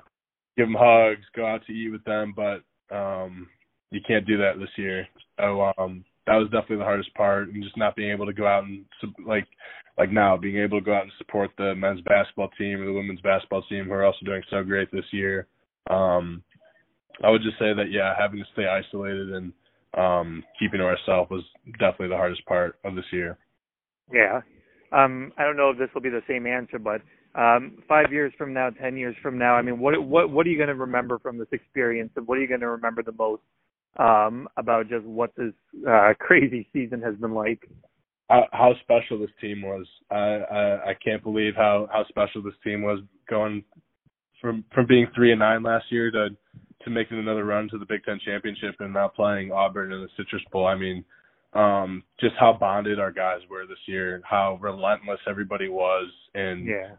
Give 0.56 0.66
them 0.66 0.76
hugs, 0.78 1.24
go 1.34 1.46
out 1.46 1.64
to 1.66 1.72
eat 1.72 1.90
with 1.90 2.04
them, 2.04 2.34
but 2.34 2.62
um, 2.94 3.48
you 3.90 4.00
can't 4.06 4.26
do 4.26 4.36
that 4.38 4.58
this 4.58 4.68
year. 4.76 5.06
So 5.38 5.72
um, 5.78 6.04
that 6.26 6.36
was 6.36 6.48
definitely 6.50 6.78
the 6.78 6.84
hardest 6.84 7.14
part, 7.14 7.48
and 7.48 7.62
just 7.62 7.76
not 7.76 7.96
being 7.96 8.10
able 8.10 8.26
to 8.26 8.32
go 8.32 8.46
out 8.46 8.64
and 8.64 8.84
like 9.26 9.46
like 9.96 10.10
now 10.10 10.36
being 10.36 10.58
able 10.58 10.80
to 10.80 10.84
go 10.84 10.94
out 10.94 11.02
and 11.02 11.12
support 11.18 11.50
the 11.56 11.74
men's 11.74 12.00
basketball 12.02 12.50
team 12.58 12.80
or 12.80 12.86
the 12.86 12.92
women's 12.92 13.20
basketball 13.20 13.62
team 13.68 13.84
who 13.84 13.92
are 13.92 14.04
also 14.04 14.24
doing 14.24 14.42
so 14.50 14.62
great 14.62 14.90
this 14.90 15.04
year. 15.12 15.46
Um, 15.88 16.42
I 17.22 17.30
would 17.30 17.42
just 17.42 17.58
say 17.58 17.72
that 17.74 17.90
yeah, 17.90 18.14
having 18.18 18.40
to 18.40 18.44
stay 18.52 18.66
isolated 18.66 19.32
and 19.32 19.52
um, 19.96 20.42
keeping 20.58 20.78
to 20.78 20.84
ourselves 20.84 21.30
was 21.30 21.44
definitely 21.78 22.08
the 22.08 22.16
hardest 22.16 22.44
part 22.46 22.76
of 22.84 22.96
this 22.96 23.04
year. 23.12 23.38
Yeah, 24.12 24.40
um, 24.92 25.32
I 25.38 25.44
don't 25.44 25.56
know 25.56 25.70
if 25.70 25.78
this 25.78 25.88
will 25.94 26.02
be 26.02 26.10
the 26.10 26.22
same 26.28 26.46
answer, 26.46 26.78
but 26.78 27.00
um, 27.38 27.78
five 27.88 28.12
years 28.12 28.32
from 28.36 28.52
now, 28.52 28.70
ten 28.70 28.96
years 28.96 29.16
from 29.22 29.38
now, 29.38 29.54
I 29.54 29.62
mean, 29.62 29.78
what 29.78 30.02
what 30.02 30.30
what 30.30 30.46
are 30.46 30.50
you 30.50 30.56
going 30.56 30.68
to 30.68 30.74
remember 30.74 31.18
from 31.18 31.38
this 31.38 31.48
experience, 31.52 32.10
and 32.16 32.26
what 32.26 32.38
are 32.38 32.40
you 32.40 32.48
going 32.48 32.60
to 32.60 32.68
remember 32.68 33.02
the 33.02 33.12
most 33.12 33.42
um, 33.98 34.48
about 34.56 34.88
just 34.88 35.04
what 35.04 35.32
this 35.36 35.52
uh, 35.88 36.12
crazy 36.18 36.68
season 36.72 37.00
has 37.02 37.14
been 37.16 37.34
like? 37.34 37.68
how, 38.28 38.46
how 38.52 38.72
special 38.82 39.18
this 39.18 39.30
team 39.40 39.62
was. 39.62 39.86
I, 40.10 40.16
I 40.16 40.90
I 40.90 40.94
can't 41.02 41.22
believe 41.22 41.54
how 41.56 41.88
how 41.92 42.04
special 42.08 42.42
this 42.42 42.54
team 42.62 42.82
was 42.82 43.00
going 43.28 43.64
from 44.40 44.64
from 44.74 44.86
being 44.86 45.06
three 45.14 45.32
and 45.32 45.38
nine 45.38 45.62
last 45.62 45.86
year 45.90 46.10
to 46.10 46.28
to 46.84 46.90
making 46.90 47.18
another 47.18 47.44
run 47.44 47.68
to 47.70 47.78
the 47.78 47.86
Big 47.86 48.04
Ten 48.04 48.18
championship 48.24 48.76
and 48.80 48.92
now 48.92 49.08
playing 49.08 49.52
Auburn 49.52 49.92
in 49.92 50.00
the 50.02 50.08
Citrus 50.16 50.42
Bowl. 50.52 50.66
I 50.66 50.74
mean, 50.74 51.04
um, 51.54 52.02
just 52.20 52.34
how 52.38 52.52
bonded 52.58 52.98
our 52.98 53.12
guys 53.12 53.40
were 53.50 53.66
this 53.66 53.78
year, 53.86 54.14
and 54.14 54.24
how 54.24 54.58
relentless 54.60 55.20
everybody 55.28 55.68
was, 55.68 56.10
and 56.34 56.66
yeah. 56.66 56.90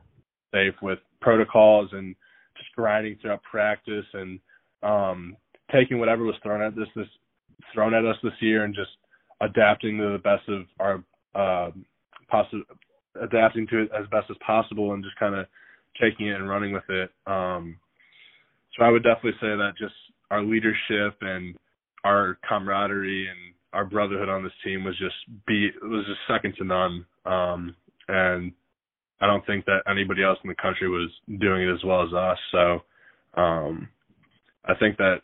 safe 0.53 0.75
with 0.81 0.99
protocols 1.21 1.89
and 1.91 2.15
just 2.58 2.73
grinding 2.75 3.17
throughout 3.21 3.43
practice 3.43 4.05
and 4.13 4.39
um, 4.81 5.36
taking 5.71 5.99
whatever 5.99 6.23
was 6.23 6.36
thrown 6.43 6.62
at 6.62 6.75
this 6.75 6.88
this 6.95 7.08
thrown 7.73 7.93
at 7.93 8.06
us 8.06 8.17
this 8.23 8.34
year 8.41 8.63
and 8.63 8.75
just 8.75 8.91
adapting 9.41 9.97
to 9.97 10.12
the 10.12 10.19
best 10.19 10.47
of 10.49 10.65
our 10.80 11.04
uh, 11.36 11.71
adapting 13.21 13.67
to 13.67 13.84
it 13.84 13.89
as 13.97 14.08
best 14.12 14.30
as 14.30 14.38
possible 14.45 14.93
and 14.93 15.04
just 15.04 15.17
kind 15.17 15.36
of 15.36 15.45
taking 16.01 16.28
it 16.28 16.36
and 16.36 16.49
running 16.49 16.73
with 16.73 16.84
it. 16.89 17.10
Um, 17.25 17.78
so 18.78 18.84
I 18.84 18.89
would 18.89 19.04
definitely 19.04 19.39
say 19.39 19.47
that 19.47 19.73
just 19.80 19.93
our 20.32 20.43
leadership 20.43 21.17
and 21.21 21.56
our 22.04 22.38
camaraderie 22.47 23.28
and 23.28 23.54
our 23.73 23.86
brotherhood 23.86 24.30
on 24.30 24.43
this 24.43 24.54
team 24.63 24.84
was 24.84 24.97
just 24.97 25.15
be 25.47 25.69
was 25.82 26.06
just 26.06 26.19
second 26.28 26.56
to 26.58 26.63
none. 26.63 27.06
Um, 27.25 27.75
and 28.08 28.51
I 29.21 29.28
don't 29.28 29.45
think 29.45 29.65
that 29.65 29.84
anybody 29.89 30.23
else 30.23 30.38
in 30.43 30.49
the 30.49 30.56
country 30.56 30.89
was 30.89 31.10
doing 31.39 31.67
it 31.67 31.73
as 31.73 31.84
well 31.84 32.04
as 32.04 32.13
us. 32.13 32.38
So 32.51 33.41
um, 33.41 33.88
I 34.65 34.75
think 34.75 34.97
that 34.97 35.21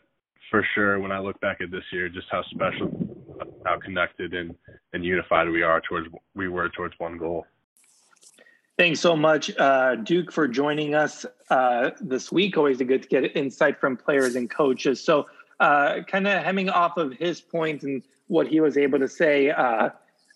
for 0.52 0.64
sure 0.74 1.00
when 1.00 1.10
I 1.10 1.18
look 1.18 1.40
back 1.40 1.60
at 1.62 1.70
this 1.72 1.82
year, 1.90 2.08
just 2.10 2.28
how 2.30 2.42
special, 2.44 2.90
how 3.64 3.80
connected 3.80 4.34
and, 4.34 4.54
and 4.92 5.02
unified 5.04 5.48
we 5.48 5.62
are 5.62 5.80
towards 5.80 6.08
we 6.34 6.48
were 6.48 6.68
towards 6.68 6.94
one 6.98 7.16
goal. 7.16 7.46
Thanks 8.78 9.00
so 9.00 9.16
much, 9.16 9.50
uh, 9.58 9.96
Duke, 9.96 10.30
for 10.30 10.46
joining 10.46 10.94
us 10.94 11.24
uh, 11.50 11.90
this 12.00 12.30
week. 12.30 12.56
Always 12.56 12.80
a 12.80 12.84
good 12.84 13.02
to 13.02 13.08
get 13.08 13.36
insight 13.36 13.80
from 13.80 13.96
players 13.96 14.34
and 14.36 14.48
coaches. 14.48 15.02
So, 15.02 15.26
uh, 15.58 16.02
kind 16.06 16.28
of 16.28 16.42
hemming 16.42 16.68
off 16.68 16.96
of 16.98 17.14
his 17.14 17.40
point 17.40 17.82
and 17.82 18.02
what 18.28 18.46
he 18.46 18.60
was 18.60 18.76
able 18.76 18.98
to 18.98 19.08
say, 19.08 19.50
uh, 19.50 19.90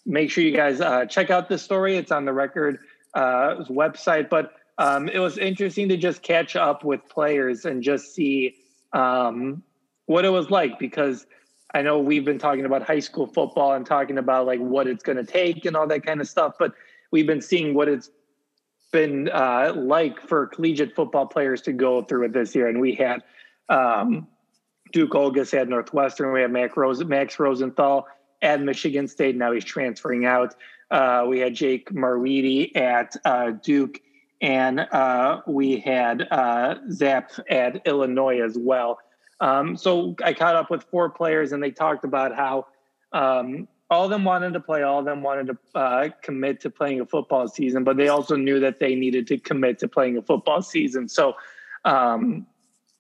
make 0.07 0.31
sure 0.31 0.45
you 0.45 0.55
guys 0.57 0.81
uh, 0.81 1.05
check 1.07 1.31
out 1.31 1.49
this 1.49 1.63
story. 1.63 1.97
It's 1.97 2.13
on 2.13 2.25
the 2.25 2.33
record 2.33 2.79
uh, 3.15 3.65
website. 3.69 4.31
But 4.31 4.55
um, 4.79 5.09
it 5.09 5.19
was 5.19 5.37
interesting 5.37 5.89
to 5.91 5.97
just 5.97 6.23
catch 6.23 6.57
up 6.57 6.85
with 6.85 7.07
players 7.09 7.65
and 7.65 7.83
just 7.83 8.15
see 8.15 8.57
um, 8.93 9.63
what 10.07 10.25
it 10.25 10.31
was 10.31 10.51
like 10.51 10.79
because 10.79 11.27
I 11.75 11.83
know 11.83 11.99
we've 11.99 12.25
been 12.25 12.39
talking 12.39 12.65
about 12.65 12.83
high 12.83 13.01
school 13.01 13.27
football 13.27 13.73
and 13.73 13.85
talking 13.85 14.19
about 14.19 14.47
like 14.47 14.61
what 14.61 14.87
it's 14.87 15.03
going 15.03 15.19
to 15.19 15.25
take 15.25 15.65
and 15.65 15.77
all 15.77 15.87
that 15.89 16.07
kind 16.07 16.21
of 16.21 16.29
stuff, 16.29 16.55
but 16.59 16.73
we've 17.11 17.27
been 17.27 17.43
seeing 17.43 17.75
what 17.75 17.89
it's 17.89 18.11
been 18.93 19.29
uh, 19.29 19.73
like 19.77 20.21
for 20.21 20.47
collegiate 20.47 20.95
football 20.95 21.27
players 21.27 21.61
to 21.63 21.73
go 21.73 22.03
through 22.03 22.25
it 22.25 22.33
this 22.33 22.55
year. 22.55 22.69
And 22.69 22.81
we 22.81 22.95
had 22.95 23.23
um, 23.69 24.27
Duke 24.93 25.11
Olges 25.11 25.51
had 25.51 25.69
Northwestern, 25.69 26.33
we 26.33 26.41
had 26.41 26.77
Rose, 26.77 27.05
Max 27.05 27.39
Rosenthal 27.39 28.07
at 28.43 28.63
Michigan 28.63 29.09
State. 29.09 29.37
Now 29.37 29.53
he's 29.53 29.65
transferring 29.65 30.25
out. 30.25 30.55
Uh, 30.91 31.25
we 31.29 31.41
had 31.41 31.55
Jake 31.55 31.91
Marwede 31.91 32.77
at 32.77 33.17
uh, 33.25 33.51
Duke, 33.51 34.01
and 34.41 34.81
uh, 34.81 35.41
we 35.47 35.81
had 35.81 36.29
uh, 36.31 36.77
Zap 36.91 37.33
at 37.51 37.85
Illinois 37.87 38.41
as 38.41 38.57
well. 38.57 38.99
Um, 39.41 39.77
so 39.77 40.15
I 40.25 40.33
caught 40.33 40.57
up 40.57 40.71
with 40.71 40.85
four 40.85 41.11
players, 41.11 41.53
and 41.53 41.63
they 41.63 41.71
talked 41.71 42.05
about 42.05 42.35
how 42.35 42.67
um, 43.13 43.69
all 43.91 44.05
of 44.05 44.11
them 44.11 44.25
wanted 44.25 44.53
to 44.55 44.61
play, 44.61 44.83
all 44.83 44.99
of 44.99 45.05
them 45.05 45.23
wanted 45.23 45.47
to 45.47 45.79
uh, 45.79 46.09
commit 46.23 46.61
to 46.61 46.71
playing 46.71 47.01
a 47.01 47.07
football 47.07 47.47
season, 47.49 47.85
but 47.85 47.97
they 47.97 48.09
also 48.09 48.35
knew 48.37 48.59
that 48.61 48.81
they 48.81 48.95
needed 48.95 49.27
to 49.29 49.39
commit 49.39 49.79
to 49.81 49.89
playing 49.89 50.17
a 50.17 50.23
football 50.23 50.61
season. 50.63 51.09
So 51.09 51.35
um, 51.85 52.47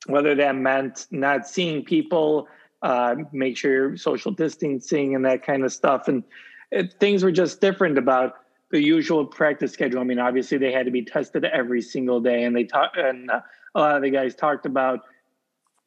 whether 0.07 0.35
that 0.35 0.55
meant 0.55 1.07
not 1.11 1.49
seeing 1.49 1.85
people, 1.85 2.49
uh, 2.83 3.17
make 3.33 3.57
sure 3.57 3.73
you're 3.73 3.97
social 3.97 4.31
distancing 4.31 5.15
and 5.15 5.25
that 5.25 5.45
kind 5.45 5.65
of 5.65 5.73
stuff, 5.73 6.07
and 6.07 6.23
it, 6.71 6.95
things 7.01 7.25
were 7.25 7.33
just 7.33 7.61
different 7.61 7.99
about 7.99 8.35
the 8.71 8.83
usual 8.83 9.25
practice 9.25 9.73
schedule. 9.73 10.01
I 10.01 10.05
mean, 10.05 10.19
obviously 10.19 10.59
they 10.59 10.73
had 10.73 10.87
to 10.87 10.93
be 10.93 11.03
tested 11.03 11.45
every 11.45 11.83
single 11.83 12.21
day, 12.21 12.45
and 12.45 12.55
they 12.55 12.65
talked, 12.65 12.97
and 12.97 13.31
uh, 13.31 13.41
a 13.75 13.81
lot 13.81 13.97
of 13.97 14.03
the 14.03 14.11
guys 14.11 14.35
talked 14.35 14.67
about 14.67 15.01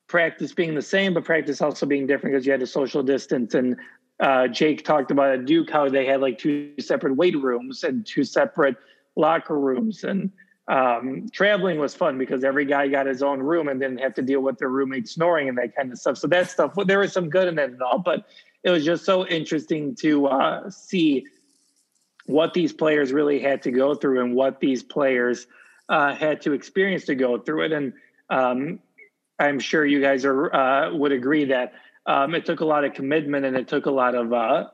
practice 0.10 0.52
being 0.52 0.76
the 0.76 0.82
same, 0.82 1.14
but 1.14 1.24
practice 1.24 1.62
also 1.62 1.86
being 1.86 2.06
different 2.06 2.34
because 2.34 2.46
you 2.46 2.52
had 2.52 2.60
to 2.60 2.68
social 2.68 3.02
distance. 3.02 3.54
And 3.54 3.78
uh, 4.20 4.48
Jake 4.48 4.84
talked 4.84 5.12
about 5.12 5.32
at 5.32 5.46
Duke 5.46 5.70
how 5.70 5.88
they 5.88 6.06
had 6.06 6.20
like 6.20 6.38
two 6.38 6.74
separate 6.80 7.16
weight 7.16 7.38
rooms 7.38 7.84
and 7.86 8.06
two 8.06 8.26
separate 8.26 8.76
locker 9.16 9.58
rooms. 9.58 10.04
And 10.04 10.32
um, 10.68 11.28
traveling 11.32 11.80
was 11.80 11.96
fun 11.96 12.18
because 12.18 12.44
every 12.44 12.66
guy 12.66 12.88
got 12.88 13.06
his 13.06 13.24
own 13.24 13.40
room 13.40 13.70
and 13.70 13.80
didn't 13.80 14.00
have 14.00 14.16
to 14.16 14.22
deal 14.22 14.42
with 14.42 14.58
their 14.58 14.70
roommate 14.70 15.08
snoring 15.08 15.48
and 15.48 15.58
that 15.58 15.76
kind 15.76 15.92
of 15.92 16.00
stuff. 16.00 16.18
So 16.18 16.28
that 16.28 16.50
stuff, 16.50 16.76
well, 16.76 16.86
there 16.86 17.00
was 17.00 17.14
some 17.14 17.30
good 17.30 17.48
in 17.48 17.58
it 17.58 17.72
and 17.72 17.82
all, 17.82 18.00
but 18.00 18.28
it 18.64 18.72
was 18.72 18.84
just 18.84 19.06
so 19.06 19.26
interesting 19.28 19.96
to 19.96 20.28
uh, 20.28 20.70
see 20.70 21.26
what 22.26 22.54
these 22.54 22.74
players 22.74 23.14
really 23.14 23.40
had 23.40 23.62
to 23.64 23.72
go 23.72 23.96
through 23.96 24.24
and 24.24 24.36
what 24.36 24.60
these 24.60 24.84
players 24.84 25.48
uh, 25.88 26.14
had 26.14 26.42
to 26.42 26.54
experience 26.54 27.06
to 27.06 27.16
go 27.16 27.40
through 27.40 27.66
it. 27.66 27.72
And 27.72 27.94
um, 28.30 28.80
I'm 29.40 29.60
sure 29.60 29.86
you 29.86 30.02
guys 30.02 30.26
are 30.26 30.54
uh, 30.54 30.94
would 30.94 31.12
agree 31.12 31.46
that 31.46 31.74
um, 32.06 32.36
it 32.36 32.46
took 32.46 32.60
a 32.60 32.66
lot 32.66 32.84
of 32.84 32.94
commitment 32.94 33.46
and 33.46 33.56
it 33.56 33.68
took 33.68 33.86
a 33.86 33.92
lot 33.92 34.16
of 34.16 34.34
uh, 34.34 34.68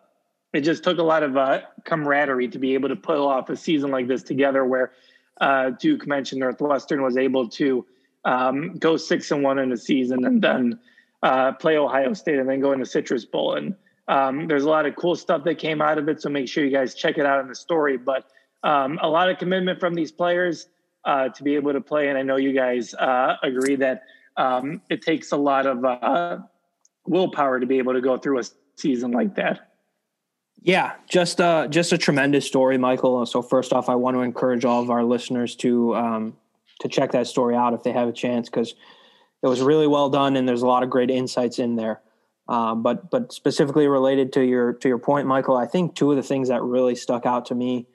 it 0.54 0.62
just 0.62 0.84
took 0.84 0.97
a 0.97 1.04
lot 1.04 1.23
of 1.23 1.38
uh, 1.38 1.62
camaraderie 1.84 2.47
to 2.49 2.60
be 2.60 2.73
able 2.73 2.89
to 2.89 2.95
pull 2.95 3.28
off 3.28 3.49
a 3.49 3.56
season 3.56 3.91
like 3.91 4.08
this 4.08 4.23
together. 4.23 4.65
Where 4.65 4.91
uh, 5.39 5.71
Duke 5.71 6.08
mentioned 6.08 6.39
Northwestern 6.39 7.01
was 7.01 7.17
able 7.17 7.47
to 7.49 7.86
um, 8.25 8.75
go 8.78 8.97
six 8.97 9.32
and 9.32 9.43
one 9.43 9.60
in 9.60 9.71
a 9.71 9.78
season 9.78 10.25
and 10.25 10.41
then 10.41 10.80
uh, 11.23 11.51
play 11.54 11.78
Ohio 11.78 12.13
State 12.13 12.39
and 12.39 12.49
then 12.49 12.60
go 12.60 12.71
into 12.71 12.86
Citrus 12.86 13.25
Bowl 13.25 13.56
and 13.56 13.75
Um, 14.08 14.47
there's 14.47 14.65
a 14.65 14.69
lot 14.69 14.86
of 14.86 14.95
cool 14.95 15.15
stuff 15.15 15.43
that 15.45 15.58
came 15.58 15.82
out 15.82 15.97
of 15.97 16.08
it, 16.10 16.21
so 16.21 16.30
make 16.30 16.47
sure 16.47 16.63
you 16.63 16.69
guys 16.69 16.93
check 16.93 17.17
it 17.17 17.25
out 17.25 17.41
in 17.41 17.47
the 17.47 17.56
story. 17.56 17.97
But 17.97 18.30
um, 18.62 18.99
a 19.01 19.10
lot 19.10 19.32
of 19.32 19.39
commitment 19.39 19.80
from 19.80 19.95
these 19.95 20.12
players 20.12 20.69
uh, 21.06 21.30
to 21.30 21.43
be 21.43 21.56
able 21.56 21.73
to 21.73 21.82
play, 21.82 22.10
and 22.10 22.17
I 22.17 22.21
know 22.21 22.38
you 22.38 22.54
guys 22.54 22.93
agree 23.41 23.78
that 23.78 24.04
um, 24.38 24.82
it 24.89 25.02
takes 25.02 25.32
a 25.32 25.38
lot 25.38 25.65
of 25.65 25.84
uh, 25.84 26.39
willpower 27.08 27.60
to 27.60 27.65
be 27.65 27.78
able 27.78 27.93
to 27.93 28.02
go 28.02 28.17
through 28.17 28.39
a 28.39 28.43
season 28.76 29.12
like 29.12 29.36
that. 29.36 29.71
Yeah, 30.62 30.93
just 31.08 31.39
uh, 31.39 31.67
just 31.67 31.93
a 31.93 31.98
tremendous 31.98 32.48
story, 32.48 32.78
Michael. 32.78 33.26
So 33.26 33.41
first 33.41 33.71
off, 33.71 33.88
I 33.88 33.95
want 33.95 34.17
to 34.17 34.21
encourage 34.21 34.65
all 34.65 34.82
of 34.82 34.89
our 34.89 35.04
listeners 35.04 35.56
to 35.58 35.95
um, 35.95 36.38
to 36.80 36.88
check 36.88 37.12
that 37.12 37.28
story 37.28 37.56
out 37.56 37.74
if 37.74 37.84
they 37.84 37.91
have 37.91 38.08
a 38.08 38.13
chance 38.13 38.50
because 38.50 38.74
it 39.43 39.48
was 39.48 39.62
really 39.62 39.88
well 39.88 40.10
done 40.10 40.36
and 40.36 40.48
there's 40.48 40.63
a 40.63 40.67
lot 40.67 40.82
of 40.82 40.89
great 40.89 41.12
insights 41.12 41.60
in 41.60 41.76
there. 41.76 42.02
Um, 42.48 42.84
but 42.84 43.10
but 43.12 43.32
specifically 43.32 43.88
related 43.88 44.34
to 44.34 44.43
your 44.43 44.74
to 44.74 44.88
your 44.88 44.98
point, 44.98 45.28
Michael, 45.28 45.56
I 45.56 45.67
think 45.67 45.95
two 45.95 46.12
of 46.12 46.17
the 46.17 46.24
things 46.24 46.50
that 46.50 46.63
really 46.63 46.95
stuck 46.95 47.26
out 47.26 47.45
to 47.48 47.56
me 47.56 47.88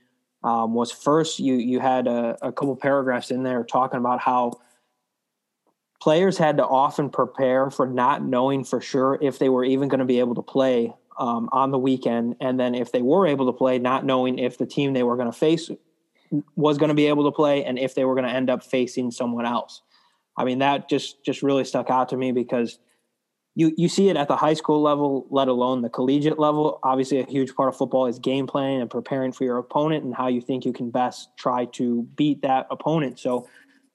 um, 0.43 0.75
was 0.75 0.93
first 0.93 1.39
you 1.39 1.55
you 1.55 1.81
had 1.81 2.07
a, 2.07 2.37
a 2.43 2.53
couple 2.53 2.75
paragraphs 2.77 3.31
in 3.31 3.43
there 3.43 3.65
talking 3.65 3.99
about 3.99 4.21
how 4.21 4.61
players 6.01 6.39
had 6.39 6.57
to 6.57 6.67
often 6.67 7.11
prepare 7.11 7.71
for 7.71 7.87
not 7.87 8.25
knowing 8.25 8.65
for 8.65 8.81
sure 8.81 9.19
if 9.21 9.39
they 9.39 9.49
were 9.49 9.65
even 9.65 9.89
going 9.89 9.99
to 9.99 10.05
be 10.05 10.19
able 10.19 10.35
to 10.35 10.43
play 10.43 10.95
um, 11.19 11.49
on 11.53 11.71
the 11.71 11.79
weekend, 11.79 12.37
and 12.41 12.59
then 12.59 12.75
if 12.75 12.93
they 12.93 13.03
were 13.03 13.27
able 13.27 13.47
to 13.47 13.53
play, 13.53 13.79
not 13.79 14.05
knowing 14.05 14.39
if 14.39 14.57
the 14.57 14.67
team 14.67 14.95
they 14.95 15.03
were 15.03 15.17
going 15.17 15.31
to 15.31 15.37
face 15.37 15.71
was 16.57 16.79
going 16.79 16.89
to 16.89 16.95
be 16.95 17.07
able 17.07 17.25
to 17.25 17.35
play 17.35 17.65
and 17.65 17.79
if 17.79 17.95
they 17.95 18.05
were 18.05 18.15
going 18.15 18.27
to 18.27 18.33
end 18.33 18.49
up 18.49 18.63
facing 18.63 19.11
someone 19.11 19.45
else. 19.45 19.83
I 20.37 20.45
mean, 20.45 20.61
that 20.61 20.89
just 20.89 21.23
just 21.25 21.43
really 21.43 21.65
stuck 21.65 21.91
out 21.91 22.09
to 22.11 22.17
me 22.17 22.33
because 22.33 22.79
you 23.55 23.75
you 23.77 23.89
see 23.89 24.09
it 24.09 24.17
at 24.17 24.29
the 24.29 24.37
high 24.37 24.55
school 24.55 24.81
level, 24.81 25.27
let 25.29 25.49
alone 25.49 25.83
the 25.83 25.91
collegiate 25.91 26.39
level. 26.39 26.79
Obviously, 26.83 27.21
a 27.21 27.27
huge 27.27 27.55
part 27.55 27.69
of 27.69 27.77
football 27.77 28.07
is 28.07 28.19
game 28.19 28.47
planning 28.47 28.81
and 28.81 28.89
preparing 28.89 29.33
for 29.33 29.45
your 29.45 29.59
opponent 29.59 30.05
and 30.05 30.15
how 30.15 30.29
you 30.29 30.41
think 30.41 30.65
you 30.65 30.73
can 30.73 30.91
best 30.91 31.29
try 31.37 31.65
to 31.67 32.03
beat 32.17 32.43
that 32.43 32.67
opponent. 32.71 33.19
So, 33.19 33.49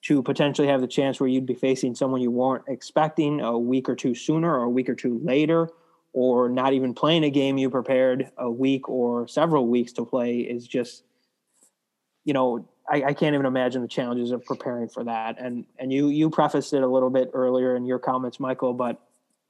to 0.06 0.22
potentially 0.22 0.68
have 0.68 0.82
the 0.82 0.88
chance 0.88 1.20
where 1.20 1.28
you'd 1.28 1.48
be 1.48 1.56
facing 1.56 1.96
someone 1.96 2.22
you 2.22 2.30
weren't 2.30 2.64
expecting 2.68 3.42
a 3.42 3.58
week 3.58 3.90
or 3.90 3.96
two 3.96 4.14
sooner 4.14 4.54
or 4.54 4.64
a 4.64 4.70
week 4.70 4.88
or 4.88 4.94
two 4.94 5.20
later, 5.24 5.68
or 6.14 6.48
not 6.48 6.74
even 6.74 6.94
playing 6.94 7.24
a 7.24 7.30
game 7.30 7.58
you 7.58 7.72
prepared 7.72 8.30
a 8.38 8.50
week 8.50 8.88
or 8.88 9.28
several 9.28 9.68
weeks 9.68 9.92
to 9.92 10.06
play 10.06 10.38
is 10.38 10.68
just, 10.68 11.04
you 12.24 12.34
know, 12.34 12.70
I, 12.88 13.04
I, 13.04 13.14
can't 13.14 13.34
even 13.34 13.48
imagine 13.48 13.82
the 13.82 13.88
challenges 13.88 14.30
of 14.30 14.46
preparing 14.46 14.90
for 14.90 15.04
that. 15.06 15.38
And 15.40 15.66
and 15.80 15.92
you 15.92 16.10
you 16.10 16.30
prefaced 16.30 16.72
it 16.74 16.84
a 16.84 16.88
little 16.88 17.10
bit 17.10 17.32
earlier 17.34 17.76
in 17.76 17.86
your 17.86 17.98
comments, 17.98 18.40
Michael, 18.40 18.74
but 18.74 19.02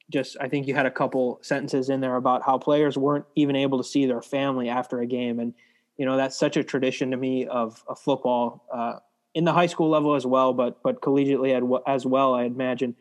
just 0.10 0.38
I 0.39 0.48
think 0.48 0.68
you 0.68 0.74
had 0.74 0.86
a 0.86 0.91
couple 0.91 1.39
sentences 1.41 1.89
in 1.89 2.00
there 2.00 2.15
about 2.15 2.44
how 2.44 2.58
players 2.58 2.98
weren't 2.98 3.26
even 3.36 3.58
able 3.58 3.78
to 3.78 3.84
see 3.84 4.06
their 4.06 4.22
family 4.22 4.70
after 4.70 5.02
a 5.02 5.06
game, 5.06 5.41
and 5.41 5.54
you 5.98 6.06
know 6.06 6.15
that's 6.15 6.39
such 6.39 6.56
a 6.56 6.63
tradition 6.63 7.12
to 7.12 7.18
me 7.18 7.46
of, 7.46 7.84
of 7.89 8.00
football 8.00 8.65
uh, 8.74 9.00
in 9.36 9.43
the 9.43 9.54
high 9.54 9.67
school 9.67 9.89
level 9.89 10.15
as 10.15 10.26
well, 10.26 10.54
but 10.54 10.82
but 10.82 11.02
collegiately 11.02 11.82
as 11.86 12.06
well, 12.06 12.34
I 12.34 12.45
imagine. 12.45 12.95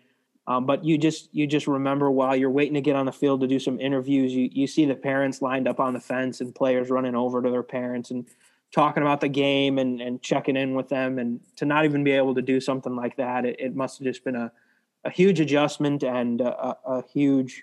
Um, 0.46 0.66
but 0.66 0.84
you 0.84 0.98
just 0.98 1.32
you 1.32 1.46
just 1.46 1.66
remember 1.66 2.10
while 2.10 2.36
you're 2.36 2.50
waiting 2.50 2.74
to 2.74 2.82
get 2.82 2.96
on 2.96 3.06
the 3.06 3.12
field 3.12 3.40
to 3.40 3.46
do 3.46 3.58
some 3.58 3.80
interviews, 3.80 4.34
you 4.34 4.50
you 4.52 4.66
see 4.66 4.84
the 4.84 4.94
parents 4.94 5.40
lined 5.40 5.66
up 5.66 5.80
on 5.80 5.94
the 5.94 6.00
fence 6.00 6.40
and 6.40 6.54
players 6.54 6.90
running 6.90 7.14
over 7.14 7.40
to 7.40 7.50
their 7.50 7.62
parents 7.62 8.10
and 8.10 8.26
talking 8.72 9.02
about 9.02 9.20
the 9.20 9.28
game 9.28 9.78
and 9.78 10.00
and 10.02 10.20
checking 10.20 10.56
in 10.56 10.74
with 10.74 10.88
them, 10.88 11.18
and 11.18 11.40
to 11.56 11.64
not 11.64 11.84
even 11.84 12.04
be 12.04 12.10
able 12.10 12.34
to 12.34 12.42
do 12.42 12.60
something 12.60 12.94
like 12.94 13.16
that, 13.16 13.46
it, 13.46 13.56
it 13.58 13.74
must 13.74 13.98
have 13.98 14.04
just 14.04 14.24
been 14.24 14.36
a 14.36 14.52
a 15.04 15.10
huge 15.10 15.38
adjustment 15.38 16.02
and 16.02 16.40
a, 16.40 16.76
a 16.84 17.04
huge 17.12 17.62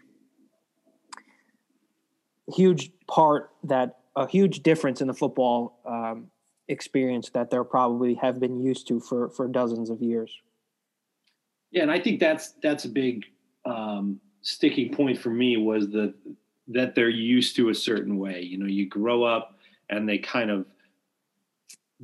huge 2.48 2.92
part 3.08 3.52
that 3.64 4.00
a 4.16 4.28
huge 4.28 4.64
difference 4.64 5.02
in 5.02 5.08
the 5.08 5.14
football 5.14 5.80
um, 5.86 6.28
experience 6.72 7.30
that 7.30 7.50
they're 7.50 7.64
probably 7.64 8.16
have 8.16 8.40
been 8.40 8.60
used 8.60 8.88
to 8.88 9.00
for 9.00 9.30
for 9.30 9.48
dozens 9.48 9.90
of 9.90 10.02
years. 10.02 10.42
Yeah, 11.72 11.84
and 11.84 11.92
I 11.92 12.00
think 12.00 12.20
that's 12.20 12.54
that's 12.64 12.86
a 12.86 12.90
big 12.90 13.26
um, 13.66 14.20
sticking 14.42 14.94
point 14.94 15.20
for 15.20 15.30
me 15.30 15.58
was 15.58 15.90
the 15.90 16.14
that 16.68 16.96
they're 16.96 17.10
used 17.10 17.56
to 17.58 17.70
a 17.70 17.76
certain 17.76 18.18
way. 18.18 18.42
You 18.42 18.58
know, 18.58 18.66
you 18.66 18.88
grow 18.88 19.24
up 19.24 19.58
and 19.90 20.08
they 20.08 20.18
kind 20.18 20.50
of 20.50 20.66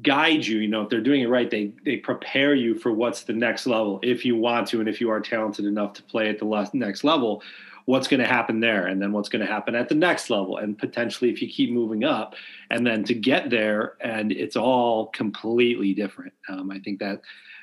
guide 0.04 0.46
you 0.46 0.60
you 0.60 0.68
know 0.68 0.84
if 0.84 0.90
they're 0.90 1.02
doing 1.02 1.22
it 1.22 1.28
right 1.28 1.50
they 1.50 1.74
they 1.84 1.98
prepare 1.98 2.54
you 2.54 2.76
for 2.76 2.92
what's 2.92 3.24
the 3.24 3.34
next 3.34 3.66
level 3.66 4.00
if 4.04 4.24
you 4.24 4.36
want 4.36 4.68
to 4.68 4.80
and 4.80 4.88
if 4.88 5.02
you 5.02 5.10
are 5.10 5.20
talented 5.20 5.66
enough 5.66 5.92
to 5.94 6.04
play 6.04 6.30
at 6.30 6.38
the 6.38 6.70
next 6.74 7.04
level 7.04 7.42
what's 7.88 8.10
going 8.10 8.20
to 8.20 8.28
happen 8.28 8.60
there 8.60 8.88
and 8.88 9.02
then 9.02 9.14
what's 9.14 9.30
going 9.30 9.44
to 9.44 9.52
happen 9.52 9.74
at 9.74 9.88
the 9.88 9.96
next 9.96 10.30
level 10.30 10.58
and 10.58 10.78
potentially 10.78 11.32
if 11.32 11.42
you 11.42 11.48
keep 11.48 11.72
moving 11.72 12.04
up 12.04 12.36
and 12.70 12.86
then 12.86 13.02
to 13.02 13.14
get 13.14 13.50
there 13.50 13.94
and 14.02 14.34
it's 14.34 14.58
all 14.58 15.08
completely 15.08 15.94
different 15.94 16.34
um, 16.50 16.70
i 16.70 16.78
think 16.80 17.00
that 17.00 17.22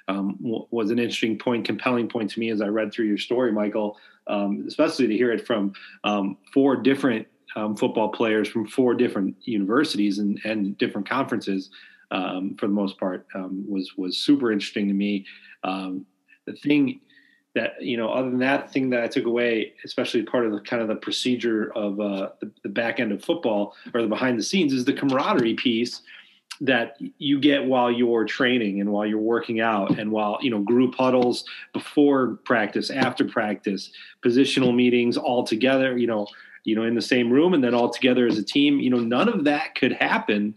um, 0.08 0.36
was 0.40 0.90
an 0.90 0.98
interesting 0.98 1.38
point 1.38 1.66
compelling 1.66 2.08
point 2.08 2.30
to 2.30 2.40
me 2.40 2.50
as 2.50 2.62
i 2.62 2.66
read 2.66 2.92
through 2.92 3.04
your 3.04 3.18
story 3.18 3.52
michael 3.52 3.98
um, 4.26 4.64
especially 4.66 5.06
to 5.06 5.16
hear 5.16 5.30
it 5.30 5.46
from 5.46 5.74
um, 6.04 6.38
four 6.54 6.74
different 6.74 7.26
um, 7.54 7.76
football 7.76 8.08
players 8.08 8.48
from 8.48 8.66
four 8.66 8.94
different 8.94 9.36
universities 9.42 10.18
and, 10.18 10.40
and 10.44 10.76
different 10.78 11.08
conferences 11.08 11.68
um, 12.10 12.56
for 12.58 12.66
the 12.66 12.72
most 12.72 12.98
part 12.98 13.26
was 13.68 13.92
was 13.96 14.16
super 14.16 14.50
interesting 14.50 14.88
to 14.88 14.94
me. 14.94 15.24
The 15.62 16.52
thing 16.52 17.00
that 17.54 17.80
you 17.80 17.96
know, 17.96 18.10
other 18.10 18.30
than 18.30 18.40
that 18.40 18.72
thing 18.72 18.90
that 18.90 19.02
I 19.02 19.08
took 19.08 19.26
away, 19.26 19.74
especially 19.84 20.22
part 20.22 20.46
of 20.46 20.52
the 20.52 20.60
kind 20.60 20.82
of 20.82 20.88
the 20.88 20.96
procedure 20.96 21.72
of 21.74 22.00
uh, 22.00 22.30
the, 22.40 22.50
the 22.62 22.68
back 22.68 23.00
end 23.00 23.12
of 23.12 23.24
football 23.24 23.74
or 23.92 24.02
the 24.02 24.08
behind 24.08 24.38
the 24.38 24.42
scenes, 24.42 24.72
is 24.72 24.84
the 24.84 24.92
camaraderie 24.92 25.54
piece 25.54 26.02
that 26.60 26.96
you 27.18 27.40
get 27.40 27.64
while 27.64 27.90
you're 27.90 28.24
training 28.24 28.80
and 28.80 28.90
while 28.90 29.04
you're 29.04 29.18
working 29.18 29.60
out 29.60 29.98
and 29.98 30.10
while 30.12 30.38
you 30.40 30.50
know 30.50 30.60
group 30.60 30.94
huddles 30.94 31.44
before 31.72 32.38
practice 32.44 32.90
after 32.90 33.24
practice 33.24 33.90
positional 34.24 34.72
meetings 34.72 35.16
all 35.16 35.42
together 35.42 35.98
you 35.98 36.06
know 36.06 36.28
you 36.62 36.76
know 36.76 36.84
in 36.84 36.94
the 36.94 37.02
same 37.02 37.28
room 37.28 37.54
and 37.54 37.64
then 37.64 37.74
all 37.74 37.90
together 37.90 38.24
as 38.28 38.38
a 38.38 38.42
team 38.42 38.78
you 38.78 38.88
know 38.88 39.00
none 39.00 39.28
of 39.28 39.42
that 39.42 39.74
could 39.74 39.90
happen 39.90 40.54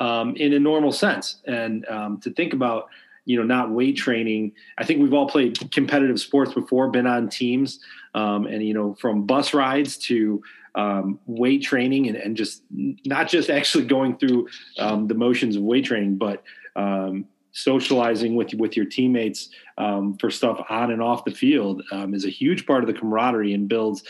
um, 0.00 0.34
in 0.36 0.54
a 0.54 0.58
normal 0.58 0.92
sense. 0.92 1.36
And 1.46 1.86
um, 1.88 2.18
to 2.22 2.30
think 2.30 2.52
about, 2.52 2.88
you 3.30 3.36
know, 3.36 3.44
not 3.44 3.70
weight 3.70 3.96
training. 3.96 4.52
I 4.76 4.84
think 4.84 5.00
we've 5.00 5.14
all 5.14 5.28
played 5.28 5.70
competitive 5.70 6.18
sports 6.18 6.52
before, 6.52 6.90
been 6.90 7.06
on 7.06 7.28
teams, 7.28 7.78
um, 8.12 8.46
and 8.46 8.60
you 8.60 8.74
know, 8.74 8.94
from 8.94 9.24
bus 9.24 9.54
rides 9.54 9.96
to 9.98 10.42
um, 10.74 11.20
weight 11.26 11.62
training, 11.62 12.08
and, 12.08 12.16
and, 12.16 12.36
just 12.36 12.64
not 12.70 13.28
just 13.28 13.48
actually 13.48 13.84
going 13.84 14.16
through 14.16 14.48
um, 14.78 15.06
the 15.06 15.14
motions 15.14 15.54
of 15.54 15.62
weight 15.62 15.84
training, 15.84 16.16
but 16.16 16.42
um, 16.74 17.24
socializing 17.52 18.34
with 18.34 18.52
with 18.54 18.76
your 18.76 18.86
teammates 18.86 19.50
um, 19.78 20.16
for 20.18 20.28
stuff 20.28 20.64
on 20.68 20.90
and 20.90 21.00
off 21.00 21.24
the 21.24 21.30
field 21.30 21.82
um, 21.92 22.14
is 22.14 22.24
a 22.24 22.30
huge 22.30 22.66
part 22.66 22.82
of 22.82 22.88
the 22.88 22.98
camaraderie 22.98 23.54
and 23.54 23.68
builds 23.68 24.02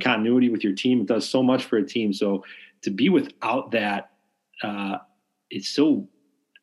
continuity 0.00 0.48
with 0.48 0.64
your 0.64 0.74
team. 0.74 1.02
It 1.02 1.06
does 1.06 1.28
so 1.28 1.42
much 1.42 1.64
for 1.64 1.76
a 1.76 1.86
team. 1.86 2.14
So 2.14 2.44
to 2.80 2.90
be 2.90 3.10
without 3.10 3.72
that 3.72 4.10
uh, 4.62 4.96
it's 5.50 5.68
so 5.68 6.08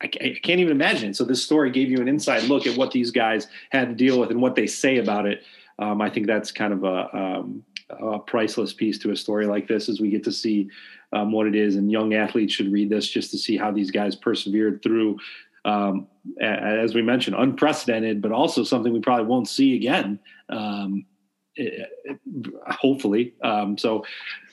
I, 0.02 0.08
can't 0.08 0.60
even 0.60 0.72
imagine. 0.72 1.14
So 1.14 1.24
this 1.24 1.44
story 1.44 1.70
gave 1.70 1.90
you 1.90 1.98
an 1.98 2.08
inside 2.08 2.44
look 2.44 2.66
at 2.66 2.76
what 2.76 2.90
these 2.90 3.10
guys 3.10 3.46
had 3.70 3.88
to 3.88 3.94
deal 3.94 4.18
with 4.18 4.30
and 4.30 4.40
what 4.40 4.54
they 4.54 4.66
say 4.66 4.98
about 4.98 5.26
it. 5.26 5.44
Um, 5.78 6.00
I 6.00 6.10
think 6.10 6.26
that's 6.26 6.52
kind 6.52 6.72
of 6.72 6.84
a, 6.84 7.16
um, 7.16 7.64
a, 7.90 8.18
priceless 8.18 8.72
piece 8.72 8.98
to 8.98 9.10
a 9.10 9.16
story 9.16 9.46
like 9.46 9.68
this, 9.68 9.88
as 9.88 10.00
we 10.00 10.10
get 10.10 10.24
to 10.24 10.32
see 10.32 10.68
um, 11.12 11.32
what 11.32 11.46
it 11.46 11.54
is. 11.54 11.76
And 11.76 11.90
young 11.90 12.14
athletes 12.14 12.52
should 12.52 12.72
read 12.72 12.90
this 12.90 13.08
just 13.08 13.30
to 13.30 13.38
see 13.38 13.56
how 13.56 13.70
these 13.70 13.90
guys 13.90 14.14
persevered 14.14 14.82
through, 14.82 15.18
um, 15.64 16.08
as 16.40 16.94
we 16.94 17.02
mentioned, 17.02 17.36
unprecedented, 17.38 18.20
but 18.20 18.32
also 18.32 18.64
something 18.64 18.92
we 18.92 19.00
probably 19.00 19.26
won't 19.26 19.48
see 19.48 19.76
again. 19.76 20.18
Um, 20.48 21.06
hopefully, 22.66 23.34
um, 23.42 23.76
so 23.76 24.04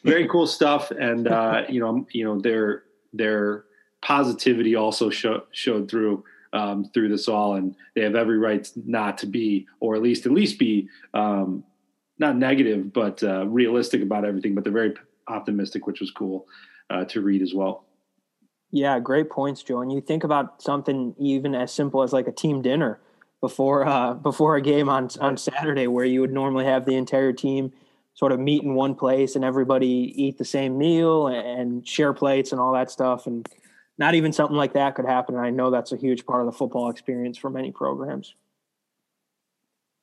very 0.03 0.27
cool 0.27 0.47
stuff. 0.47 0.91
And 0.91 1.27
uh, 1.27 1.63
you 1.69 1.79
know, 1.79 2.05
you 2.11 2.25
know, 2.25 2.39
they're 2.39 2.83
they're 3.13 3.65
positivity 4.01 4.75
also 4.75 5.09
show, 5.09 5.43
showed 5.51 5.89
through 5.89 6.23
um, 6.51 6.85
through 6.93 7.09
this 7.09 7.27
all, 7.27 7.55
and 7.55 7.75
they 7.95 8.01
have 8.01 8.15
every 8.15 8.37
right 8.37 8.67
not 8.75 9.17
to 9.19 9.27
be, 9.27 9.67
or 9.79 9.95
at 9.95 10.01
least 10.01 10.25
at 10.25 10.31
least 10.31 10.57
be 10.57 10.87
um, 11.13 11.63
not 12.17 12.35
negative, 12.37 12.91
but 12.91 13.21
uh, 13.23 13.45
realistic 13.47 14.01
about 14.01 14.25
everything. 14.25 14.55
But 14.55 14.63
they're 14.63 14.73
very 14.73 14.95
optimistic, 15.27 15.85
which 15.85 15.99
was 15.99 16.11
cool 16.11 16.47
uh, 16.89 17.05
to 17.05 17.21
read 17.21 17.41
as 17.41 17.53
well. 17.53 17.85
Yeah, 18.71 18.99
great 18.99 19.29
points, 19.29 19.63
Joe. 19.63 19.81
And 19.81 19.91
you 19.91 20.01
think 20.01 20.23
about 20.23 20.61
something 20.61 21.15
even 21.19 21.55
as 21.55 21.71
simple 21.71 22.03
as 22.03 22.13
like 22.13 22.27
a 22.27 22.31
team 22.31 22.61
dinner 22.61 22.99
before 23.41 23.87
uh, 23.87 24.13
before 24.13 24.55
a 24.55 24.61
game 24.61 24.89
on 24.89 25.09
on 25.21 25.37
Saturday, 25.37 25.87
where 25.87 26.05
you 26.05 26.21
would 26.21 26.33
normally 26.33 26.65
have 26.65 26.85
the 26.85 26.95
entire 26.95 27.33
team 27.33 27.71
sort 28.13 28.31
of 28.33 28.39
meet 28.39 28.63
in 28.63 28.75
one 28.75 28.95
place 28.95 29.35
and 29.37 29.45
everybody 29.45 30.13
eat 30.15 30.37
the 30.37 30.43
same 30.43 30.77
meal 30.77 31.27
and 31.27 31.87
share 31.87 32.11
plates 32.11 32.51
and 32.51 32.59
all 32.59 32.73
that 32.73 32.91
stuff. 32.91 33.27
And 33.27 33.47
not 33.99 34.15
even 34.15 34.31
something 34.31 34.55
like 34.55 34.73
that 34.73 34.95
could 34.95 35.05
happen. 35.05 35.35
And 35.35 35.45
I 35.45 35.49
know 35.49 35.69
that's 35.69 35.91
a 35.91 35.97
huge 35.97 36.25
part 36.25 36.39
of 36.39 36.45
the 36.45 36.57
football 36.57 36.89
experience 36.89 37.37
for 37.37 37.49
many 37.49 37.71
programs. 37.71 38.33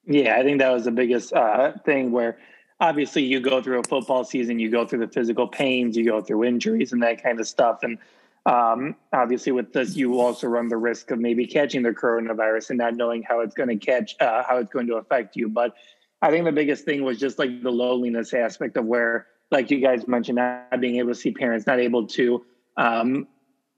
Yeah, 0.05 0.37
I 0.37 0.45
think 0.45 0.59
that 0.61 0.71
was 0.71 0.85
the 0.85 0.93
biggest 0.93 1.33
uh, 1.33 1.73
thing 1.85 2.13
where 2.13 2.39
obviously 2.79 3.25
you 3.25 3.41
go 3.41 3.61
through 3.63 3.81
a 3.81 3.83
football 3.83 4.23
season, 4.23 4.59
you 4.59 4.71
go 4.71 4.87
through 4.87 5.01
the 5.01 5.09
physical 5.09 5.49
pains, 5.49 5.97
you 5.97 6.05
go 6.05 6.21
through 6.21 6.45
injuries 6.45 6.93
and 6.93 7.03
that 7.03 7.23
kind 7.23 7.41
of 7.41 7.49
stuff. 7.49 7.79
And 7.83 7.99
um, 8.45 8.95
obviously, 9.13 9.51
with 9.51 9.73
this, 9.73 9.97
you 9.97 10.21
also 10.21 10.47
run 10.47 10.69
the 10.69 10.77
risk 10.77 11.11
of 11.11 11.19
maybe 11.19 11.47
catching 11.47 11.83
the 11.83 11.91
coronavirus 11.91 12.71
and 12.71 12.79
not 12.79 12.95
knowing 12.95 13.25
how 13.25 13.41
it's 13.41 13.55
going 13.55 13.71
to 13.71 13.77
catch, 13.77 14.15
uh, 14.21 14.45
how 14.47 14.59
it's 14.59 14.71
going 14.71 14.87
to 14.89 14.97
affect 14.97 15.35
you. 15.35 15.49
But 15.49 15.75
I 16.23 16.31
think 16.31 16.45
the 16.45 16.53
biggest 16.53 16.85
thing 16.85 17.03
was 17.03 17.19
just 17.19 17.39
like 17.39 17.63
the 17.63 17.73
loneliness 17.73 18.33
aspect 18.35 18.77
of 18.77 18.85
where, 18.85 19.27
like 19.51 19.71
you 19.71 19.81
guys 19.81 20.07
mentioned, 20.07 20.37
not 20.37 20.81
being 20.81 20.97
able 20.97 21.09
to 21.09 21.15
see 21.15 21.33
parents, 21.33 21.67
not 21.67 21.81
able 21.81 22.07
to 22.09 22.45
um, 22.77 23.27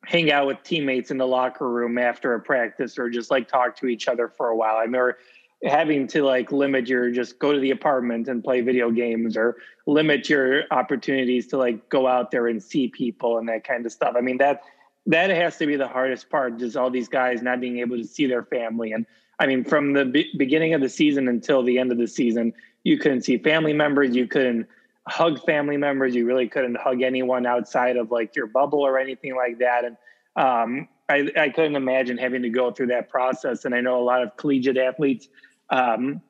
hang 0.04 0.30
out 0.30 0.46
with 0.46 0.62
teammates 0.62 1.10
in 1.10 1.18
the 1.18 1.26
locker 1.26 1.68
room 1.68 1.98
after 1.98 2.34
a 2.34 2.40
practice 2.40 2.98
or 2.98 3.10
just 3.10 3.30
like 3.30 3.48
talk 3.48 3.76
to 3.76 3.86
each 3.86 4.08
other 4.08 4.28
for 4.28 4.48
a 4.48 4.56
while. 4.56 4.76
I 4.76 4.82
remember 4.82 5.18
having 5.64 6.06
to 6.06 6.22
like 6.22 6.52
limit 6.52 6.88
your 6.88 7.10
just 7.10 7.38
go 7.38 7.52
to 7.52 7.58
the 7.58 7.72
apartment 7.72 8.28
and 8.28 8.44
play 8.44 8.60
video 8.60 8.90
games 8.90 9.36
or 9.36 9.56
limit 9.86 10.28
your 10.28 10.62
opportunities 10.70 11.48
to 11.48 11.58
like 11.58 11.88
go 11.88 12.06
out 12.06 12.30
there 12.30 12.46
and 12.46 12.62
see 12.62 12.88
people 12.88 13.38
and 13.38 13.48
that 13.48 13.64
kind 13.64 13.84
of 13.84 13.90
stuff. 13.90 14.14
I 14.16 14.20
mean 14.20 14.38
that 14.38 14.62
that 15.06 15.30
has 15.30 15.56
to 15.56 15.66
be 15.66 15.74
the 15.74 15.88
hardest 15.88 16.30
part 16.30 16.58
just 16.58 16.76
all 16.76 16.90
these 16.90 17.08
guys 17.08 17.42
not 17.42 17.60
being 17.60 17.78
able 17.78 17.96
to 17.96 18.04
see 18.04 18.26
their 18.26 18.44
family 18.44 18.92
and 18.92 19.04
I 19.40 19.46
mean 19.46 19.64
from 19.64 19.94
the 19.94 20.04
be- 20.04 20.30
beginning 20.36 20.74
of 20.74 20.80
the 20.80 20.88
season 20.88 21.26
until 21.26 21.64
the 21.64 21.78
end 21.78 21.90
of 21.90 21.98
the 21.98 22.06
season 22.06 22.52
you 22.84 22.98
couldn't 22.98 23.22
see 23.22 23.38
family 23.38 23.72
members, 23.72 24.14
you 24.14 24.26
couldn't 24.26 24.66
hug 25.08 25.44
family 25.44 25.76
members, 25.76 26.14
you 26.14 26.26
really 26.26 26.48
couldn't 26.48 26.76
hug 26.76 27.02
anyone 27.02 27.46
outside 27.46 27.96
of 27.96 28.10
like 28.10 28.36
your 28.36 28.46
bubble 28.46 28.80
or 28.80 28.98
anything 28.98 29.34
like 29.34 29.58
that 29.58 29.84
and 29.84 29.96
um, 30.36 30.88
I, 31.08 31.30
I 31.36 31.48
couldn't 31.48 31.76
imagine 31.76 32.18
having 32.18 32.42
to 32.42 32.50
go 32.50 32.70
through 32.70 32.88
that 32.88 33.08
process. 33.08 33.64
And 33.64 33.74
I 33.74 33.80
know 33.80 34.00
a 34.00 34.04
lot 34.04 34.22
of 34.22 34.36
collegiate 34.36 34.76
athletes 34.76 35.28
um, 35.70 36.20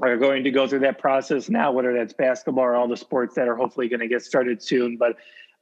are 0.00 0.16
going 0.16 0.44
to 0.44 0.50
go 0.50 0.68
through 0.68 0.80
that 0.80 0.98
process 0.98 1.48
now, 1.48 1.72
whether 1.72 1.92
that's 1.92 2.12
basketball 2.12 2.64
or 2.64 2.76
all 2.76 2.86
the 2.86 2.96
sports 2.96 3.34
that 3.34 3.48
are 3.48 3.56
hopefully 3.56 3.88
going 3.88 4.00
to 4.00 4.08
get 4.08 4.22
started 4.22 4.62
soon. 4.62 4.98
But 4.98 5.16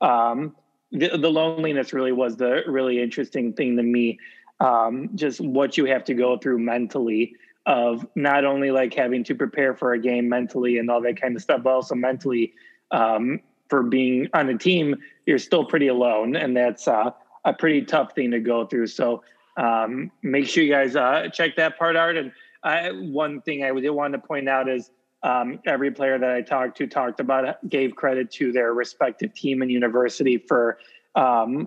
um, 0.06 0.56
the, 0.90 1.16
the, 1.16 1.30
loneliness 1.30 1.92
really 1.92 2.12
was 2.12 2.36
the 2.36 2.62
really 2.66 3.00
interesting 3.00 3.52
thing 3.52 3.76
to 3.76 3.82
me. 3.82 4.18
Um, 4.60 5.10
just 5.14 5.40
what 5.40 5.78
you 5.78 5.84
have 5.86 6.04
to 6.04 6.14
go 6.14 6.36
through 6.36 6.58
mentally 6.58 7.36
of 7.66 8.06
not 8.14 8.44
only 8.44 8.70
like 8.70 8.92
having 8.94 9.24
to 9.24 9.34
prepare 9.34 9.74
for 9.74 9.92
a 9.92 9.98
game 9.98 10.28
mentally 10.28 10.78
and 10.78 10.90
all 10.90 11.00
that 11.00 11.20
kind 11.20 11.34
of 11.34 11.42
stuff, 11.42 11.62
but 11.62 11.70
also 11.70 11.94
mentally 11.94 12.52
um, 12.90 13.40
for 13.68 13.82
being 13.82 14.28
on 14.34 14.48
a 14.48 14.58
team, 14.58 14.96
you're 15.26 15.38
still 15.38 15.64
pretty 15.64 15.88
alone. 15.88 16.36
And 16.36 16.56
that's 16.56 16.86
uh, 16.86 17.10
a 17.44 17.52
pretty 17.54 17.82
tough 17.82 18.14
thing 18.14 18.30
to 18.32 18.40
go 18.40 18.66
through. 18.66 18.88
So 18.88 19.22
um, 19.56 20.10
make 20.22 20.46
sure 20.46 20.62
you 20.62 20.72
guys 20.72 20.96
uh, 20.96 21.28
check 21.32 21.56
that 21.56 21.78
part 21.78 21.96
out. 21.96 22.16
And 22.16 22.32
I, 22.62 22.90
one 22.90 23.40
thing 23.40 23.64
I 23.64 23.72
did 23.72 23.90
want 23.90 24.12
to 24.12 24.18
point 24.18 24.48
out 24.48 24.68
is 24.68 24.90
um, 25.22 25.58
every 25.66 25.90
player 25.90 26.18
that 26.18 26.30
I 26.30 26.42
talked 26.42 26.76
to 26.78 26.86
talked 26.86 27.18
about 27.18 27.66
gave 27.68 27.96
credit 27.96 28.30
to 28.32 28.52
their 28.52 28.74
respective 28.74 29.32
team 29.32 29.62
and 29.62 29.70
university 29.70 30.36
for 30.36 30.78
um, 31.14 31.66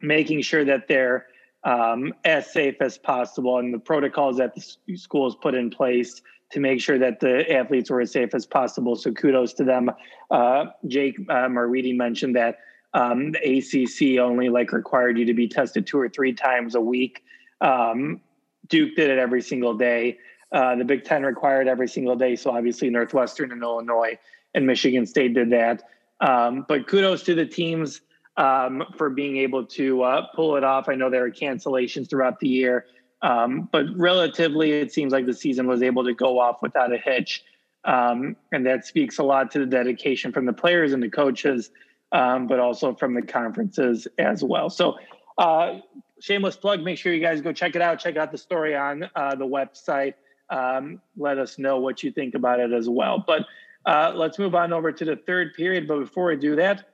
making 0.00 0.42
sure 0.42 0.64
that 0.64 0.86
they're 0.86 1.26
um, 1.64 2.12
as 2.24 2.52
safe 2.52 2.76
as 2.80 2.98
possible 2.98 3.58
and 3.58 3.72
the 3.72 3.78
protocols 3.78 4.36
that 4.36 4.54
the 4.54 4.96
schools 4.96 5.34
put 5.34 5.54
in 5.54 5.70
place 5.70 6.20
to 6.50 6.60
make 6.60 6.80
sure 6.80 6.98
that 6.98 7.20
the 7.20 7.50
athletes 7.50 7.90
were 7.90 8.00
as 8.00 8.12
safe 8.12 8.34
as 8.34 8.46
possible. 8.46 8.94
So 8.96 9.12
kudos 9.12 9.54
to 9.54 9.64
them. 9.64 9.90
Uh, 10.30 10.66
Jake 10.86 11.18
uh, 11.28 11.48
Marwede 11.48 11.96
mentioned 11.96 12.36
that 12.36 12.58
um, 12.92 13.32
the 13.32 13.58
ACC 13.58 14.20
only 14.20 14.48
like 14.50 14.72
required 14.72 15.18
you 15.18 15.24
to 15.24 15.34
be 15.34 15.48
tested 15.48 15.86
two 15.86 15.98
or 15.98 16.08
three 16.08 16.32
times 16.32 16.74
a 16.74 16.80
week. 16.80 17.24
Um, 17.60 18.20
Duke 18.68 18.94
did 18.94 19.10
it 19.10 19.18
every 19.18 19.42
single 19.42 19.74
day. 19.74 20.18
Uh, 20.52 20.76
the 20.76 20.84
Big 20.84 21.04
Ten 21.04 21.24
required 21.24 21.66
every 21.66 21.88
single 21.88 22.14
day. 22.14 22.36
So 22.36 22.52
obviously 22.52 22.88
Northwestern 22.90 23.50
and 23.50 23.62
Illinois 23.62 24.16
and 24.54 24.66
Michigan 24.66 25.06
State 25.06 25.34
did 25.34 25.50
that. 25.50 25.82
Um, 26.20 26.64
but 26.68 26.86
kudos 26.86 27.24
to 27.24 27.34
the 27.34 27.46
teams 27.46 28.02
um, 28.36 28.84
for 28.96 29.10
being 29.10 29.36
able 29.38 29.64
to 29.64 30.02
uh, 30.02 30.26
pull 30.34 30.56
it 30.56 30.64
off. 30.64 30.88
I 30.88 30.94
know 30.94 31.10
there 31.10 31.24
are 31.24 31.30
cancellations 31.30 32.08
throughout 32.08 32.40
the 32.40 32.48
year, 32.48 32.86
um, 33.22 33.68
but 33.72 33.86
relatively, 33.96 34.72
it 34.72 34.92
seems 34.92 35.12
like 35.12 35.26
the 35.26 35.34
season 35.34 35.66
was 35.66 35.82
able 35.82 36.04
to 36.04 36.14
go 36.14 36.38
off 36.38 36.62
without 36.62 36.92
a 36.92 36.98
hitch. 36.98 37.44
Um, 37.84 38.36
and 38.50 38.64
that 38.66 38.86
speaks 38.86 39.18
a 39.18 39.22
lot 39.22 39.50
to 39.52 39.58
the 39.58 39.66
dedication 39.66 40.32
from 40.32 40.46
the 40.46 40.52
players 40.52 40.92
and 40.92 41.02
the 41.02 41.10
coaches, 41.10 41.70
um, 42.12 42.46
but 42.46 42.58
also 42.58 42.94
from 42.94 43.14
the 43.14 43.22
conferences 43.22 44.08
as 44.18 44.42
well. 44.42 44.70
So 44.70 44.96
uh, 45.36 45.80
shameless 46.20 46.56
plug. 46.56 46.82
Make 46.82 46.98
sure 46.98 47.12
you 47.12 47.20
guys 47.20 47.40
go 47.40 47.52
check 47.52 47.76
it 47.76 47.82
out. 47.82 47.98
Check 47.98 48.16
out 48.16 48.32
the 48.32 48.38
story 48.38 48.74
on 48.74 49.08
uh, 49.14 49.34
the 49.34 49.46
website. 49.46 50.14
Um, 50.50 51.00
let 51.16 51.38
us 51.38 51.58
know 51.58 51.78
what 51.78 52.02
you 52.02 52.10
think 52.10 52.34
about 52.34 52.60
it 52.60 52.72
as 52.72 52.88
well. 52.88 53.22
But 53.26 53.46
uh, 53.86 54.12
let's 54.14 54.38
move 54.38 54.54
on 54.54 54.72
over 54.72 54.90
to 54.92 55.04
the 55.04 55.16
third 55.16 55.54
period. 55.54 55.86
But 55.86 56.00
before 56.00 56.26
we 56.26 56.36
do 56.36 56.56
that, 56.56 56.88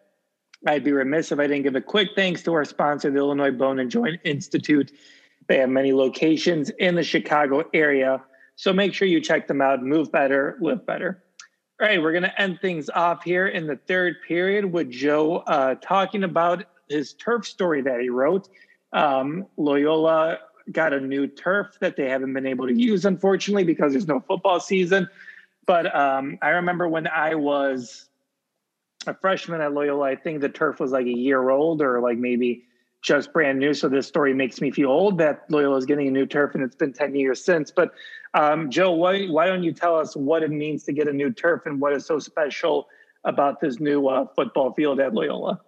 I'd 0.66 0.85
be 0.85 0.92
remiss 0.92 1.33
if 1.33 1.38
I 1.38 1.46
didn't 1.46 1.62
give 1.62 1.77
a 1.77 1.81
quick 1.81 2.11
thanks 2.14 2.42
to 2.42 2.53
our 2.53 2.64
sponsor, 2.64 3.11
the 3.11 3.18
Illinois 3.18 3.51
Bone 3.51 3.79
and 3.79 3.90
Joint 3.90 4.20
Institute. 4.25 4.92
They 5.49 5.59
have 5.59 5.70
many 5.70 5.92
locations 5.92 6.70
in 6.70 6.94
the 6.94 7.03
Chicago 7.03 7.64
area. 7.73 8.23
So 8.57 8.73
make 8.73 8.92
sure 8.92 9.09
you 9.09 9.20
check 9.20 9.49
them 9.49 9.62
out. 9.62 9.83
Move 9.83 10.12
better, 10.12 10.59
live 10.61 10.85
better. 10.85 11.23
All 11.81 11.87
right, 11.87 12.01
we're 12.01 12.12
going 12.12 12.25
to 12.25 12.40
end 12.40 12.59
things 12.61 12.90
off 12.90 13.25
here 13.25 13.46
in 13.46 13.66
the 13.66 13.77
third 13.77 14.16
period 14.29 14.66
with 14.66 14.90
Joe 14.90 15.38
uh, 15.38 15.77
talking 15.77 16.25
about 16.25 16.64
his 16.90 17.14
turf 17.14 17.46
story 17.46 17.81
that 17.81 18.01
he 18.01 18.11
wrote. 18.11 18.51
Um, 18.92 19.46
Loyola 19.57 20.40
got 20.73 20.92
a 20.92 21.01
new 21.01 21.27
turf 21.27 21.79
that 21.81 21.96
they 21.96 22.11
haven't 22.11 22.35
been 22.35 22.44
able 22.44 22.66
to 22.66 22.75
use, 22.75 23.07
unfortunately, 23.07 23.64
because 23.64 23.92
there's 23.92 24.07
no 24.07 24.20
football 24.20 24.61
season. 24.61 25.09
But 25.64 25.94
um, 25.96 26.38
I 26.42 26.51
remember 26.51 26.87
when 26.87 27.07
I 27.07 27.35
was 27.35 28.10
a 29.06 29.14
freshman 29.14 29.60
at 29.60 29.72
Loyola, 29.72 30.06
I 30.06 30.16
think 30.16 30.40
the 30.40 30.48
turf 30.48 30.80
was 30.80 30.92
like 30.92 31.06
a 31.06 31.16
year 31.16 31.50
old 31.50 31.80
or 31.82 32.00
like 32.00 32.18
maybe 32.18 32.64
just 33.02 33.32
brand 33.32 33.58
new. 33.58 33.72
So 33.72 33.88
this 33.88 34.06
story 34.06 34.34
makes 34.34 34.60
me 34.60 34.70
feel 34.70 34.90
old 34.90 35.18
that 35.18 35.44
Loyola 35.48 35.76
is 35.76 35.86
getting 35.86 36.08
a 36.08 36.10
new 36.10 36.26
turf 36.26 36.54
and 36.54 36.62
it's 36.62 36.76
been 36.76 36.92
10 36.92 37.14
years 37.14 37.42
since. 37.42 37.70
But 37.70 37.92
um, 38.34 38.70
Joe, 38.70 38.92
why, 38.92 39.26
why 39.26 39.46
don't 39.46 39.62
you 39.62 39.72
tell 39.72 39.96
us 39.96 40.14
what 40.14 40.42
it 40.42 40.50
means 40.50 40.84
to 40.84 40.92
get 40.92 41.08
a 41.08 41.12
new 41.12 41.32
turf 41.32 41.62
and 41.64 41.80
what 41.80 41.94
is 41.94 42.04
so 42.04 42.18
special 42.18 42.88
about 43.24 43.60
this 43.60 43.80
new 43.80 44.06
uh, 44.06 44.26
football 44.36 44.72
field 44.74 45.00
at 45.00 45.14
Loyola? 45.14 45.60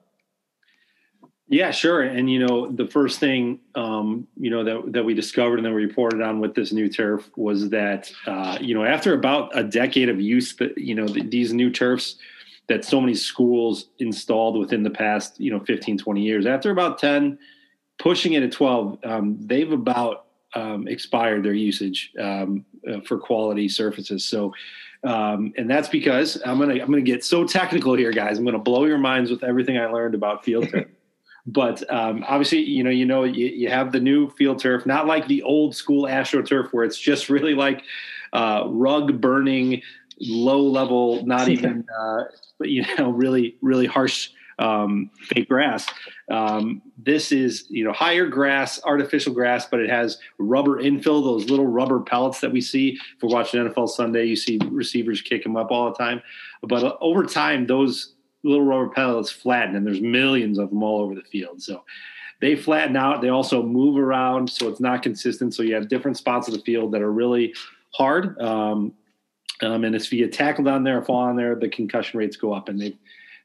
Yeah, 1.49 1.71
sure. 1.71 2.01
And 2.01 2.31
you 2.31 2.47
know, 2.47 2.71
the 2.71 2.87
first 2.87 3.21
thing 3.21 3.61
um, 3.75 4.27
you 4.39 4.49
know 4.49 4.65
that 4.65 4.93
that 4.95 5.05
we 5.05 5.13
discovered 5.13 5.59
and 5.59 5.67
then 5.67 5.75
we 5.75 5.85
reported 5.85 6.23
on 6.23 6.41
with 6.41 6.55
this 6.55 6.73
new 6.73 6.89
turf 6.89 7.29
was 7.37 7.69
that 7.69 8.11
uh, 8.27 8.57
you 8.59 8.75
know 8.75 8.85
after 8.85 9.13
about 9.13 9.51
a 9.55 9.63
decade 9.63 10.09
of 10.09 10.19
use, 10.19 10.57
that 10.57 10.79
you 10.79 10.95
know 10.95 11.07
the, 11.07 11.21
these 11.23 11.53
new 11.53 11.71
turfs 11.71 12.17
that 12.69 12.85
so 12.85 13.01
many 13.01 13.15
schools 13.15 13.87
installed 13.99 14.59
within 14.59 14.83
the 14.83 14.91
past 14.91 15.39
you 15.41 15.51
know 15.51 15.61
15 15.61 15.99
20 15.99 16.23
years. 16.23 16.47
After 16.47 16.71
about 16.71 16.99
10 16.99 17.39
pushing 17.99 18.33
it 18.33 18.43
at 18.43 18.53
12 18.53 18.99
um, 19.05 19.39
they've 19.41 19.71
about 19.71 20.27
um, 20.55 20.87
expired 20.89 21.45
their 21.45 21.55
usage 21.55 22.13
um, 22.21 22.65
uh, 22.91 23.01
for 23.01 23.19
quality 23.19 23.69
surfaces. 23.69 24.25
So 24.25 24.53
um, 25.05 25.53
and 25.57 25.69
that's 25.69 25.89
because 25.89 26.41
i'm 26.47 26.61
gonna 26.61 26.75
i'm 26.75 26.87
gonna 26.87 27.01
get 27.01 27.25
so 27.25 27.45
technical 27.45 27.95
here 27.95 28.13
guys. 28.13 28.39
I'm 28.39 28.45
gonna 28.45 28.59
blow 28.59 28.85
your 28.85 28.99
minds 28.99 29.31
with 29.31 29.43
everything 29.43 29.79
i 29.79 29.87
learned 29.87 30.15
about 30.15 30.45
field 30.45 30.69
turf. 30.69 30.87
But 31.47 31.91
um, 31.93 32.25
obviously, 32.29 32.61
you 32.61 32.85
know, 32.85 32.91
you 32.91 33.05
know, 33.05 33.25
you, 33.25 33.47
you, 33.47 33.69
have 33.69 33.91
the 33.91 33.99
new 33.99 34.31
field 34.31 34.61
turf, 34.61 34.87
not 34.87 35.07
like 35.07 35.27
the 35.27 35.43
old 35.43 35.75
school 35.75 36.05
AstroTurf 36.05 36.73
where 36.73 36.85
it's 36.85 36.99
just 36.99 37.29
really 37.29 37.55
like 37.55 37.83
uh, 38.33 38.65
rug 38.69 39.21
burning, 39.21 39.83
low 40.23 40.63
level, 40.63 41.25
not 41.27 41.49
even, 41.51 41.85
uh, 41.99 42.25
you 42.61 42.85
know, 42.99 43.11
really, 43.11 43.57
really 43.61 43.87
harsh 43.87 44.31
um, 44.59 45.11
fake 45.21 45.49
grass. 45.49 45.87
Um, 46.31 46.83
this 46.97 47.33
is, 47.33 47.67
you 47.69 47.85
know, 47.85 47.93
higher 47.93 48.27
grass, 48.27 48.81
artificial 48.85 49.33
grass, 49.33 49.67
but 49.67 49.81
it 49.81 49.91
has 49.91 50.19
rubber 50.39 50.83
infill, 50.83 51.23
those 51.23 51.51
little 51.51 51.67
rubber 51.67 52.01
pellets 52.01 52.41
that 52.41 52.53
we 52.53 52.61
see. 52.61 52.99
If 53.17 53.23
we're 53.23 53.31
watching 53.31 53.61
NFL 53.61 53.89
Sunday, 53.89 54.25
you 54.25 54.37
see 54.37 54.59
receivers 54.71 55.21
kick 55.21 55.43
them 55.43 55.57
up 55.57 55.71
all 55.71 55.91
the 55.91 55.97
time. 55.97 56.23
But 56.63 56.85
uh, 56.85 56.97
over 57.01 57.25
time, 57.25 57.67
those 57.67 58.15
little 58.45 58.65
rubber 58.65 58.89
pellets 58.89 59.31
flatten, 59.31 59.77
and 59.77 59.87
there's 59.87 60.01
millions 60.01 60.59
of 60.59 60.71
them 60.71 60.83
all 60.83 61.01
over 61.01 61.15
the 61.15 61.23
field. 61.23 61.63
So 61.63 61.83
they 62.41 62.57
flatten 62.57 62.97
out. 62.97 63.23
They 63.23 63.29
also 63.29 63.63
move 63.63 63.97
around, 63.97 64.51
so 64.51 64.69
it's 64.69 64.81
not 64.81 65.03
consistent. 65.03 65.55
So 65.55 65.63
you 65.63 65.75
have 65.75 65.89
different 65.89 66.17
spots 66.17 66.49
of 66.49 66.55
the 66.55 66.61
field 66.61 66.93
that 66.93 67.03
are 67.03 67.13
really 67.13 67.55
hard. 67.95 68.39
Um, 68.41 68.95
um, 69.63 69.85
and 69.85 69.95
if 69.95 70.13
you 70.13 70.25
get 70.25 70.33
tackled 70.33 70.69
on 70.69 70.85
there 70.85 70.99
or 70.99 71.05
fall 71.05 71.17
on 71.17 71.37
there, 71.37 71.55
the 71.55 71.69
concussion 71.69 72.19
rates 72.19 72.37
go 72.37 72.53
up. 72.53 72.69
And 72.69 72.81
they've 72.81 72.99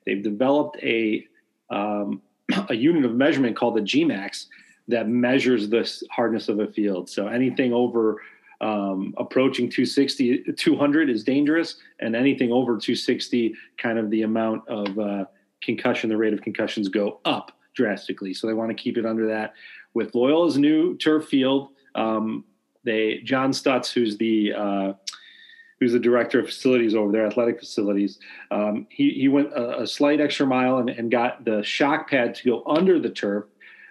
they've 0.05 0.23
developed 0.23 0.77
a 0.83 1.25
um, 1.69 2.21
a 2.69 2.73
unit 2.73 3.05
of 3.05 3.15
measurement 3.15 3.55
called 3.55 3.75
the 3.75 3.81
GMAX 3.81 4.45
that 4.87 5.07
measures 5.09 5.69
the 5.69 5.89
hardness 6.11 6.49
of 6.49 6.59
a 6.59 6.67
field. 6.67 7.09
So 7.09 7.27
anything 7.27 7.73
over 7.73 8.21
um, 8.61 9.13
approaching 9.17 9.69
260 9.69 10.53
200 10.53 11.09
is 11.09 11.23
dangerous 11.23 11.75
and 11.99 12.15
anything 12.15 12.51
over 12.51 12.77
260 12.77 13.53
kind 13.77 13.99
of 13.99 14.09
the 14.09 14.23
amount 14.23 14.67
of 14.67 14.97
uh, 14.97 15.25
concussion 15.61 16.09
the 16.09 16.17
rate 16.17 16.33
of 16.33 16.41
concussions 16.41 16.87
go 16.89 17.19
up 17.25 17.51
drastically 17.75 18.33
so 18.33 18.47
they 18.47 18.53
want 18.53 18.75
to 18.75 18.75
keep 18.75 18.97
it 18.97 19.05
under 19.05 19.27
that 19.27 19.53
with 19.93 20.13
loyola's 20.13 20.57
new 20.57 20.97
turf 20.97 21.27
field 21.27 21.69
um, 21.93 22.43
they 22.83 23.19
john 23.23 23.51
stutz 23.51 23.91
who's 23.91 24.17
the 24.17 24.51
uh, 24.53 24.93
who's 25.79 25.93
the 25.93 25.99
director 25.99 26.39
of 26.39 26.47
facilities 26.47 26.95
over 26.95 27.11
there, 27.11 27.25
athletic 27.25 27.59
facilities. 27.59 28.19
Um, 28.51 28.87
he 28.89 29.11
he 29.11 29.27
went 29.27 29.53
a, 29.53 29.81
a 29.81 29.87
slight 29.87 30.19
extra 30.19 30.45
mile 30.45 30.77
and, 30.77 30.89
and 30.89 31.11
got 31.11 31.45
the 31.45 31.63
shock 31.63 32.09
pad 32.09 32.35
to 32.35 32.43
go 32.49 32.63
under 32.65 32.99
the 32.99 33.09
turf. 33.09 33.45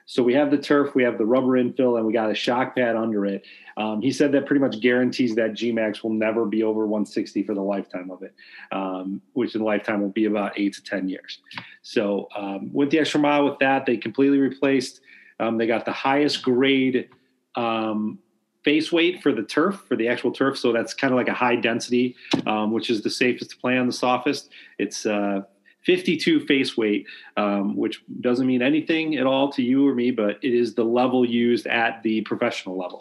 So 0.08 0.22
we 0.22 0.34
have 0.34 0.52
the 0.52 0.58
turf, 0.58 0.94
we 0.94 1.02
have 1.02 1.18
the 1.18 1.26
rubber 1.26 1.60
infill, 1.60 1.96
and 1.96 2.06
we 2.06 2.12
got 2.12 2.30
a 2.30 2.34
shock 2.34 2.76
pad 2.76 2.94
under 2.94 3.26
it. 3.26 3.44
Um, 3.76 4.00
he 4.00 4.12
said 4.12 4.30
that 4.32 4.46
pretty 4.46 4.60
much 4.60 4.80
guarantees 4.80 5.34
that 5.34 5.52
Gmax 5.52 6.04
will 6.04 6.12
never 6.12 6.46
be 6.46 6.62
over 6.62 6.86
160 6.86 7.42
for 7.42 7.54
the 7.54 7.60
lifetime 7.60 8.12
of 8.12 8.22
it, 8.22 8.32
um, 8.70 9.20
which 9.32 9.56
in 9.56 9.62
lifetime 9.62 10.00
will 10.00 10.10
be 10.10 10.26
about 10.26 10.52
eight 10.56 10.74
to 10.74 10.82
10 10.82 11.08
years. 11.08 11.40
So 11.82 12.28
um, 12.36 12.72
with 12.72 12.90
the 12.90 13.00
extra 13.00 13.18
mile 13.18 13.44
with 13.44 13.58
that, 13.58 13.84
they 13.84 13.96
completely 13.96 14.38
replaced. 14.38 15.00
Um, 15.40 15.58
they 15.58 15.66
got 15.66 15.84
the 15.84 15.92
highest 15.92 16.40
grade 16.42 17.08
um, 17.56 18.20
face 18.66 18.90
weight 18.90 19.22
for 19.22 19.32
the 19.32 19.44
turf 19.44 19.84
for 19.86 19.94
the 19.94 20.08
actual 20.08 20.32
turf 20.32 20.58
so 20.58 20.72
that's 20.72 20.92
kind 20.92 21.12
of 21.12 21.16
like 21.16 21.28
a 21.28 21.32
high 21.32 21.54
density 21.54 22.16
um, 22.46 22.72
which 22.72 22.90
is 22.90 23.00
the 23.00 23.08
safest 23.08 23.52
to 23.52 23.56
play 23.58 23.78
on 23.78 23.86
the 23.86 23.92
softest 23.92 24.50
it's 24.80 25.06
uh, 25.06 25.40
52 25.84 26.44
face 26.46 26.76
weight 26.76 27.06
um, 27.36 27.76
which 27.76 28.02
doesn't 28.20 28.44
mean 28.44 28.62
anything 28.62 29.14
at 29.18 29.24
all 29.24 29.52
to 29.52 29.62
you 29.62 29.86
or 29.86 29.94
me 29.94 30.10
but 30.10 30.42
it 30.42 30.52
is 30.52 30.74
the 30.74 30.82
level 30.82 31.24
used 31.24 31.68
at 31.68 32.02
the 32.02 32.22
professional 32.22 32.76
level 32.76 33.00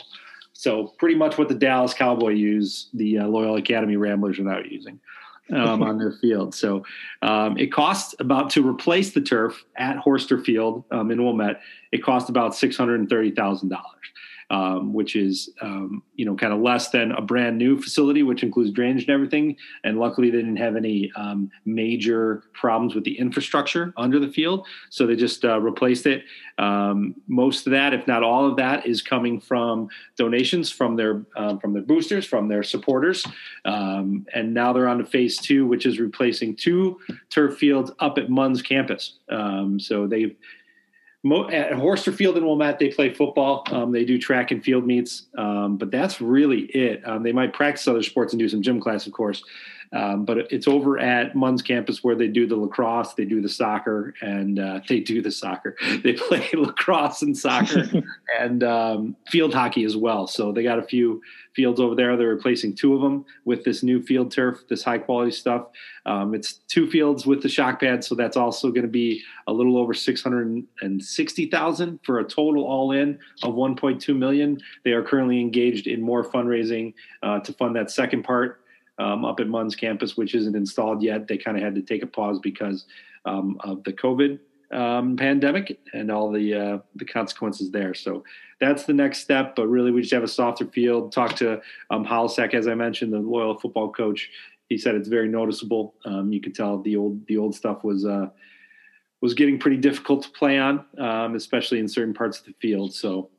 so 0.54 0.94
pretty 1.00 1.16
much 1.16 1.40
what 1.40 1.50
the 1.50 1.56
dallas 1.56 1.96
cowboy 1.96 2.30
use 2.30 2.90
the 2.94 3.18
uh, 3.18 3.26
loyola 3.26 3.58
academy 3.58 3.98
ramblers 3.98 4.38
are 4.38 4.44
now 4.44 4.60
using 4.60 5.00
um, 5.54 5.84
on 5.84 6.00
their 6.00 6.12
field. 6.12 6.56
So 6.56 6.84
um, 7.22 7.56
it 7.60 7.72
costs 7.72 8.16
about 8.18 8.50
to 8.52 8.68
replace 8.68 9.12
the 9.12 9.22
turf 9.22 9.64
at 9.76 9.96
Horster 9.96 10.44
Field 10.44 10.84
um, 10.90 11.12
in 11.12 11.24
Wilmette. 11.24 11.62
It 11.92 12.02
costs 12.04 12.32
about 12.32 12.56
six 12.56 12.76
hundred 12.76 13.00
and 13.00 13.08
thirty 13.08 13.30
thousand 13.30 13.70
dollars 13.70 14.06
um, 14.50 14.94
which 14.94 15.16
is 15.16 15.50
um, 15.62 16.04
you 16.16 16.26
know 16.26 16.36
kind 16.36 16.54
of 16.54 16.60
less 16.60 16.90
than 16.90 17.12
a 17.12 17.22
brand 17.22 17.58
new 17.58 17.80
facility, 17.82 18.24
which 18.24 18.44
includes 18.44 18.72
drainage 18.72 19.04
and 19.04 19.10
everything. 19.10 19.56
And 19.84 20.00
luckily, 20.00 20.30
they 20.30 20.38
didn't 20.38 20.58
have 20.58 20.76
any 20.76 21.12
um, 21.16 21.50
major 21.66 22.44
problems 22.54 22.96
with 22.96 23.04
the 23.04 23.18
infrastructure 23.18 23.94
under 23.98 24.20
the 24.20 24.28
field, 24.28 24.68
so 24.90 25.08
they 25.08 25.16
just 25.16 25.44
uh, 25.46 25.60
replaced 25.60 26.06
it. 26.06 26.24
Um, 26.58 27.16
most 27.28 27.68
of 27.68 27.72
that, 27.72 27.94
if 27.94 28.08
not 28.08 28.24
all 28.24 28.48
of 28.48 28.56
that, 28.58 28.86
is 28.86 29.02
coming 29.02 29.40
from 29.40 29.90
donations 30.16 30.72
from 30.72 30.96
their 30.96 31.26
um, 31.36 31.60
from 31.60 31.74
their 31.74 31.84
boosters, 31.84 32.26
from 32.26 32.48
their 32.48 32.64
supporters, 32.64 33.26
um, 33.66 34.26
and 34.34 34.54
now 34.54 34.74
they're 34.74 34.88
on 34.88 35.00
to 35.00 35.06
phase 35.06 35.38
two, 35.38 35.66
which 35.66 35.86
is 35.86 36.00
replacing 36.00 36.56
two 36.56 37.00
turf 37.30 37.58
fields 37.58 37.92
up 38.00 38.18
at 38.18 38.28
Munns 38.28 38.64
campus. 38.64 39.20
so 39.80 40.08
they've 40.08 40.36
at 41.26 41.72
Horster 41.72 42.14
Field 42.14 42.38
in 42.38 42.46
Wilmette, 42.46 42.78
they 42.78 42.90
play 42.90 43.14
football. 43.14 43.64
Um, 43.72 43.92
they 43.92 44.06
do 44.06 44.18
track 44.18 44.52
and 44.52 44.64
field 44.64 44.86
meets, 44.86 45.24
um, 45.38 45.78
but 45.78 45.90
that's 45.90 46.22
really 46.22 46.62
it. 46.66 47.02
Um, 47.06 47.24
they 47.24 47.32
might 47.32 47.52
practice 47.52 47.88
other 47.88 48.04
sports 48.04 48.34
and 48.34 48.40
do 48.40 48.48
some 48.48 48.62
gym 48.62 48.80
class, 48.80 49.08
of 49.08 49.14
course. 49.14 49.44
Um, 49.94 50.26
but 50.26 50.38
it's 50.52 50.68
over 50.68 51.00
at 51.00 51.34
Munns 51.34 51.64
campus 51.64 52.04
where 52.04 52.16
they 52.16 52.28
do 52.28 52.48
the 52.48 52.56
lacrosse, 52.56 53.14
they 53.14 53.26
do 53.26 53.42
the 53.42 53.50
soccer, 53.50 54.14
and 54.22 54.60
uh, 54.60 54.82
they 54.88 55.00
do 55.00 55.22
the 55.22 55.32
soccer. 55.32 55.76
They 56.06 56.14
play 56.14 56.48
lacrosse 56.54 57.22
and 57.22 57.36
soccer 57.36 57.86
and 58.40 58.64
um, 58.64 59.16
field 59.30 59.54
hockey 59.54 59.86
as 59.86 59.96
well. 59.96 60.28
So 60.28 60.52
they 60.52 60.62
got 60.62 60.78
a 60.78 60.84
few 60.84 61.22
fields 61.56 61.80
over 61.80 61.96
there. 61.96 62.16
They're 62.18 62.28
replacing 62.28 62.76
two 62.76 62.94
of 62.94 63.02
them 63.02 63.26
with 63.46 63.64
this 63.64 63.82
new 63.82 64.02
field 64.04 64.32
turf, 64.32 64.68
this 64.70 64.84
high 64.84 64.98
quality 64.98 65.32
stuff. 65.32 65.68
Um, 66.06 66.36
it's 66.36 66.54
two 66.68 66.90
fields 66.90 67.26
with 67.26 67.42
the 67.42 67.50
shock 67.50 67.80
pad, 67.80 68.04
so 68.04 68.14
that's 68.14 68.38
also 68.38 68.70
going 68.70 68.84
to 68.84 68.88
be 68.88 69.24
a 69.48 69.54
little 69.54 69.78
over 69.78 69.94
six 69.94 70.22
hundred 70.22 70.64
and 70.82 71.04
sixty 71.04 71.48
thousand 71.50 72.00
for 72.04 72.20
a 72.20 72.24
total 72.24 72.66
all 72.66 72.92
in 72.92 73.18
of 73.42 73.56
one 73.56 73.76
point 73.76 74.02
two 74.02 74.14
million. 74.14 74.60
They 74.84 74.92
are 74.92 75.02
currently 75.02 75.40
engaged 75.40 75.88
in 75.88 76.02
more 76.02 76.24
fundraising 76.24 76.94
uh, 77.24 77.40
to 77.40 77.54
fund 77.54 77.76
that 77.76 77.90
second 77.90 78.24
part 78.24 78.62
um, 78.98 79.26
up 79.26 79.40
at 79.40 79.48
Munns 79.48 79.78
campus, 79.78 80.16
which 80.16 80.36
isn't 80.36 80.56
installed 80.56 81.02
yet. 81.02 81.28
They 81.28 81.38
kind 81.38 81.58
of 81.58 81.64
had 81.64 81.76
to 81.76 81.82
take 81.82 82.04
a 82.04 82.08
pause 82.08 82.40
because 82.40 82.86
um, 83.26 83.58
of 83.62 83.84
the 83.84 83.94
COVID 83.94 84.40
um, 84.72 85.16
pandemic 85.16 85.80
and 85.94 86.12
all 86.12 86.32
the 86.32 86.54
uh, 86.54 86.78
the 86.96 87.06
consequences 87.06 87.72
there. 87.72 87.94
So 87.94 88.24
that's 88.60 88.86
the 88.86 88.94
next 88.94 89.20
step. 89.20 89.56
But 89.56 89.68
really, 89.68 89.92
we 89.92 90.02
just 90.02 90.14
have 90.14 90.24
a 90.24 90.28
softer 90.28 90.66
field. 90.66 91.12
Talk 91.12 91.36
to 91.38 91.62
um, 91.90 92.06
as 92.06 92.68
I 92.68 92.76
mentioned, 92.76 93.14
the 93.14 93.20
loyola 93.20 93.60
football 93.60 93.92
coach. 93.92 94.30
He 94.70 94.78
said 94.78 94.96
it's 94.96 95.10
very 95.10 95.28
noticeable. 95.28 95.94
Um, 96.06 96.34
you 96.34 96.42
could 96.42 96.56
tell 96.56 96.82
the 96.82 96.96
old 96.96 97.26
the 97.28 97.38
old 97.38 97.56
stuff 97.56 97.84
was 97.84 98.06
uh, 98.06 98.28
was 99.22 99.34
getting 99.34 99.60
pretty 99.60 99.78
difficult 99.78 100.24
to 100.24 100.30
play 100.30 100.58
on, 100.58 100.86
um, 100.98 101.36
especially 101.36 101.80
in 101.80 101.88
certain 101.88 102.14
parts 102.14 102.40
of 102.40 102.46
the 102.46 102.54
field. 102.60 102.94
So 102.94 103.30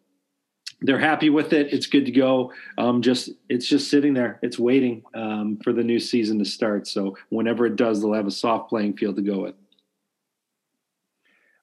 they're 0.81 0.99
happy 0.99 1.31
with 1.31 1.53
it. 1.53 1.73
It's 1.73 1.87
good 1.87 2.05
to 2.05 2.13
go. 2.13 2.53
Um, 2.77 3.01
just 3.03 3.31
it's 3.49 3.67
just 3.67 3.91
sitting 3.91 4.15
there. 4.15 4.39
It's 4.43 4.59
waiting 4.59 5.03
um, 5.15 5.59
for 5.63 5.73
the 5.73 5.83
new 5.83 5.99
season 5.99 6.39
to 6.39 6.45
start. 6.45 6.87
So 6.87 7.17
whenever 7.31 7.67
it 7.67 7.77
does, 7.77 8.03
they'll 8.03 8.13
have 8.13 8.27
a 8.27 8.31
soft 8.31 8.69
playing 8.69 8.97
field 8.97 9.17
to 9.17 9.23
go 9.23 9.41
with. 9.41 9.55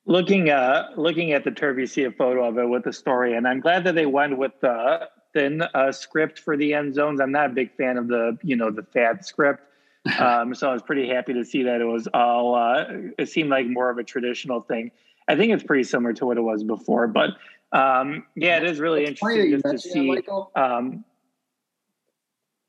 Looking 0.06 0.50
uh, 0.50 0.88
looking 0.98 1.32
at 1.32 1.44
the 1.44 1.52
turf, 1.52 1.78
you 1.78 1.86
see 1.86 2.04
a 2.04 2.12
photo 2.12 2.48
of 2.48 2.58
it 2.58 2.68
with 2.68 2.84
the 2.84 2.94
story, 2.94 3.36
and 3.36 3.48
I'm 3.48 3.60
glad 3.60 3.84
that 3.86 3.96
they 3.96 4.06
went 4.06 4.38
with 4.38 4.52
the 4.62 5.08
thin 5.34 5.62
uh, 5.62 5.92
script 5.92 6.40
for 6.40 6.58
the 6.58 6.74
end 6.74 6.94
zones. 6.94 7.22
I'm 7.22 7.32
not 7.32 7.52
a 7.52 7.54
big 7.54 7.76
fan 7.78 7.98
of 7.98 8.08
the 8.08 8.38
you 8.44 8.56
know 8.56 8.72
the 8.72 8.84
fat 8.84 9.26
script. 9.26 9.62
Um, 10.20 10.54
so 10.54 10.70
I 10.70 10.74
was 10.74 10.82
pretty 10.82 11.08
happy 11.08 11.32
to 11.32 11.46
see 11.46 11.64
that 11.64 11.80
it 11.80 11.86
was 11.86 12.10
all. 12.14 12.56
Uh, 12.56 12.84
it 13.18 13.30
seemed 13.30 13.50
like 13.50 13.68
more 13.68 13.90
of 13.90 13.98
a 13.98 14.04
traditional 14.04 14.60
thing. 14.60 14.92
I 15.30 15.38
think 15.38 15.54
it's 15.54 15.64
pretty 15.64 15.86
similar 15.86 16.12
to 16.16 16.26
what 16.26 16.36
it 16.36 16.42
was 16.42 16.62
before, 16.62 17.08
but 17.08 17.30
um, 17.74 18.26
yeah, 18.36 18.58
it 18.58 18.64
is 18.64 18.80
really 18.80 19.04
it's 19.04 19.22
interesting 19.22 19.62
just 19.62 19.84
to 19.84 19.90
see. 19.90 20.22
Um, 20.56 21.04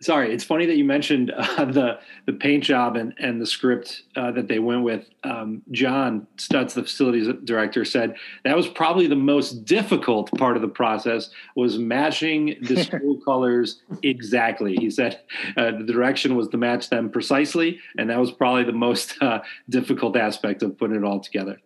Sorry, 0.03 0.35
it's 0.35 0.45
funny 0.45 0.67
that 0.67 0.77
you 0.77 0.85
mentioned 0.85 1.31
uh, 1.37 1.65
the 1.65 1.99
the 2.27 2.33
paint 2.35 2.65
job 2.65 2.97
and 2.97 3.15
and 3.19 3.41
the 3.41 3.47
script 3.47 4.03
uh, 4.17 4.33
that 4.33 4.49
they 4.49 4.59
went 4.59 4.83
with. 4.83 5.09
Um, 5.23 5.63
John 5.71 6.27
Stutz, 6.37 6.75
the 6.75 6.83
facilities 6.83 7.29
director, 7.45 7.87
said 7.87 8.17
that 8.45 8.55
was 8.55 8.69
probably 8.69 9.07
the 9.07 9.17
most 9.17 9.65
difficult 9.65 10.31
part 10.37 10.57
of 10.57 10.63
the 10.63 10.69
process 10.69 11.31
was 11.57 11.79
matching 11.79 12.57
the 12.63 12.85
school 12.85 13.19
colors 13.25 13.83
exactly. 14.03 14.77
He 14.77 14.91
said 14.91 15.21
uh, 15.57 15.71
the 15.71 15.85
direction 15.85 16.37
was 16.37 16.49
to 16.49 16.59
match 16.59 16.91
them 16.91 17.09
precisely, 17.09 17.81
and 17.97 18.11
that 18.11 18.19
was 18.19 18.31
probably 18.31 18.65
the 18.65 18.73
most 18.73 19.17
uh, 19.23 19.41
difficult 19.71 20.17
aspect 20.17 20.63
of 20.63 20.77
putting 20.77 20.97
it 20.97 21.05
all 21.05 21.21
together. 21.21 21.59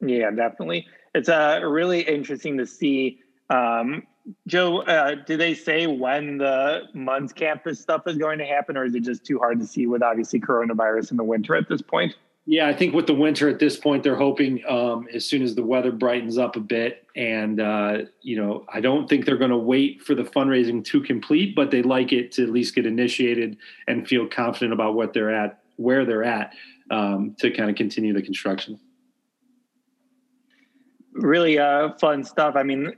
Yeah, 0.00 0.30
definitely 0.30 0.86
it's 1.16 1.30
uh, 1.30 1.60
really 1.64 2.02
interesting 2.02 2.58
to 2.58 2.66
see. 2.66 3.20
Um, 3.48 4.02
Joe, 4.46 4.82
uh, 4.82 5.14
do 5.14 5.36
they 5.36 5.54
say 5.54 5.86
when 5.86 6.38
the 6.38 6.82
Munns 6.94 7.34
campus 7.34 7.80
stuff 7.80 8.02
is 8.06 8.18
going 8.18 8.38
to 8.38 8.44
happen, 8.44 8.76
or 8.76 8.84
is 8.84 8.94
it 8.94 9.00
just 9.00 9.24
too 9.24 9.38
hard 9.38 9.58
to 9.60 9.66
see 9.66 9.86
with 9.86 10.02
obviously 10.02 10.40
coronavirus 10.40 11.12
in 11.12 11.16
the 11.16 11.24
winter 11.24 11.54
at 11.54 11.68
this 11.68 11.80
point? 11.80 12.14
Yeah, 12.44 12.68
I 12.68 12.74
think 12.74 12.94
with 12.94 13.06
the 13.06 13.14
winter 13.14 13.48
at 13.48 13.58
this 13.58 13.76
point, 13.76 14.04
they're 14.04 14.16
hoping 14.16 14.62
um, 14.68 15.08
as 15.12 15.24
soon 15.24 15.42
as 15.42 15.54
the 15.54 15.64
weather 15.64 15.90
brightens 15.90 16.38
up 16.38 16.54
a 16.54 16.60
bit, 16.60 17.06
and 17.16 17.60
uh, 17.60 17.98
you 18.20 18.36
know, 18.36 18.66
I 18.72 18.80
don't 18.80 19.08
think 19.08 19.24
they're 19.24 19.38
going 19.38 19.50
to 19.50 19.56
wait 19.56 20.02
for 20.02 20.14
the 20.14 20.22
fundraising 20.22 20.84
to 20.84 21.00
complete, 21.00 21.56
but 21.56 21.70
they 21.70 21.82
like 21.82 22.12
it 22.12 22.32
to 22.32 22.42
at 22.42 22.50
least 22.50 22.74
get 22.74 22.84
initiated 22.84 23.56
and 23.88 24.06
feel 24.06 24.28
confident 24.28 24.72
about 24.72 24.94
what 24.94 25.14
they're 25.14 25.34
at, 25.34 25.62
where 25.76 26.04
they're 26.04 26.24
at, 26.24 26.52
um, 26.90 27.34
to 27.38 27.50
kind 27.50 27.70
of 27.70 27.76
continue 27.76 28.12
the 28.12 28.22
construction 28.22 28.78
really 31.16 31.58
uh, 31.58 31.92
fun 31.94 32.24
stuff. 32.24 32.54
I 32.56 32.62
mean, 32.62 32.92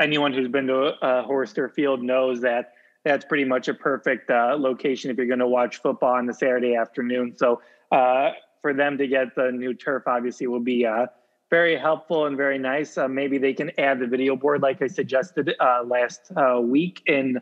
anyone 0.00 0.32
who's 0.32 0.48
been 0.48 0.66
to 0.66 0.94
uh, 1.02 1.26
Horster 1.26 1.72
Field 1.72 2.02
knows 2.02 2.40
that 2.40 2.72
that's 3.04 3.24
pretty 3.24 3.44
much 3.44 3.68
a 3.68 3.74
perfect 3.74 4.30
uh, 4.30 4.56
location 4.58 5.10
if 5.10 5.16
you're 5.16 5.26
going 5.26 5.38
to 5.38 5.46
watch 5.46 5.80
football 5.80 6.14
on 6.14 6.26
the 6.26 6.34
Saturday 6.34 6.74
afternoon. 6.74 7.34
So 7.36 7.60
uh, 7.92 8.32
for 8.60 8.74
them 8.74 8.98
to 8.98 9.06
get 9.06 9.34
the 9.34 9.50
new 9.52 9.74
turf, 9.74 10.04
obviously, 10.06 10.46
will 10.46 10.60
be 10.60 10.84
uh, 10.84 11.06
very 11.50 11.76
helpful 11.76 12.26
and 12.26 12.36
very 12.36 12.58
nice. 12.58 12.98
Uh, 12.98 13.08
maybe 13.08 13.38
they 13.38 13.54
can 13.54 13.70
add 13.78 14.00
the 14.00 14.06
video 14.06 14.36
board, 14.36 14.62
like 14.62 14.82
I 14.82 14.88
suggested 14.88 15.54
uh, 15.60 15.82
last 15.84 16.32
week 16.62 17.02
in 17.06 17.40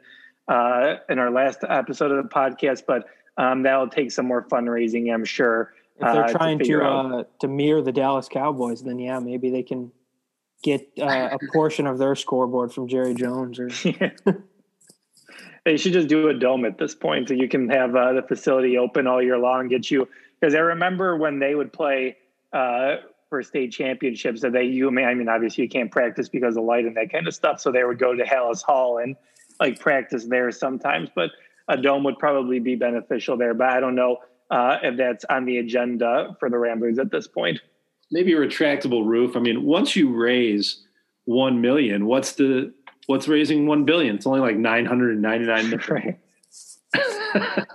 in 0.48 1.18
our 1.18 1.30
last 1.30 1.60
episode 1.68 2.12
of 2.12 2.22
the 2.22 2.28
podcast. 2.28 2.84
But 2.86 3.06
um, 3.36 3.62
that'll 3.62 3.88
take 3.88 4.12
some 4.12 4.26
more 4.26 4.42
fundraising, 4.42 5.12
I'm 5.12 5.24
sure. 5.24 5.72
If 5.98 6.12
they're 6.12 6.28
trying 6.28 6.58
to 6.58 6.64
to, 6.64 7.26
to 7.40 7.48
mirror 7.48 7.80
the 7.80 7.92
Dallas 7.92 8.28
Cowboys, 8.28 8.82
then 8.82 8.98
yeah, 8.98 9.18
maybe 9.18 9.50
they 9.50 9.62
can 9.62 9.90
get 10.62 10.88
uh, 11.00 11.30
a 11.32 11.38
portion 11.52 11.86
of 11.86 11.98
their 11.98 12.14
scoreboard 12.14 12.72
from 12.72 12.88
Jerry 12.88 13.14
Jones 13.14 13.58
or 13.58 13.68
yeah. 13.84 14.10
they 15.64 15.76
should 15.76 15.92
just 15.92 16.08
do 16.08 16.28
a 16.28 16.34
dome 16.34 16.64
at 16.64 16.78
this 16.78 16.94
point 16.94 17.28
so 17.28 17.34
you 17.34 17.48
can 17.48 17.68
have 17.68 17.94
uh, 17.94 18.12
the 18.12 18.22
facility 18.22 18.78
open 18.78 19.06
all 19.06 19.22
year 19.22 19.38
long 19.38 19.68
get 19.68 19.90
you 19.90 20.08
because 20.40 20.54
I 20.54 20.58
remember 20.58 21.16
when 21.16 21.38
they 21.38 21.54
would 21.54 21.72
play 21.72 22.16
uh, 22.52 22.96
for 23.28 23.42
state 23.42 23.72
championships 23.72 24.40
that 24.42 24.52
they 24.52 24.64
you 24.64 24.90
may 24.90 25.04
I 25.04 25.14
mean 25.14 25.28
obviously 25.28 25.64
you 25.64 25.70
can't 25.70 25.90
practice 25.90 26.28
because 26.28 26.56
of 26.56 26.64
light 26.64 26.84
and 26.84 26.96
that 26.96 27.10
kind 27.10 27.26
of 27.26 27.34
stuff 27.34 27.60
so 27.60 27.72
they 27.72 27.84
would 27.84 27.98
go 27.98 28.14
to 28.14 28.24
Halas 28.24 28.62
Hall 28.62 28.98
and 28.98 29.16
like 29.60 29.80
practice 29.80 30.26
there 30.26 30.50
sometimes 30.50 31.10
but 31.14 31.30
a 31.68 31.76
dome 31.76 32.04
would 32.04 32.18
probably 32.18 32.60
be 32.60 32.76
beneficial 32.76 33.36
there 33.36 33.54
but 33.54 33.68
I 33.68 33.80
don't 33.80 33.94
know 33.94 34.18
uh, 34.50 34.78
if 34.82 34.96
that's 34.96 35.24
on 35.24 35.44
the 35.44 35.58
agenda 35.58 36.36
for 36.38 36.48
the 36.48 36.58
Ramblers 36.58 36.98
at 36.98 37.10
this 37.10 37.26
point 37.26 37.60
maybe 38.10 38.32
a 38.32 38.36
retractable 38.36 39.06
roof. 39.06 39.36
I 39.36 39.40
mean, 39.40 39.64
once 39.64 39.96
you 39.96 40.14
raise 40.14 40.84
one 41.24 41.60
million, 41.60 42.06
what's 42.06 42.32
the 42.32 42.72
what's 43.06 43.28
raising 43.28 43.66
one 43.66 43.84
billion? 43.84 44.16
It's 44.16 44.26
only 44.26 44.40
like 44.40 44.56
nine 44.56 44.86
hundred 44.86 45.12
and 45.12 45.22
ninety 45.22 45.46
nine 45.46 45.70
million. 45.70 46.16
Right. 47.34 47.66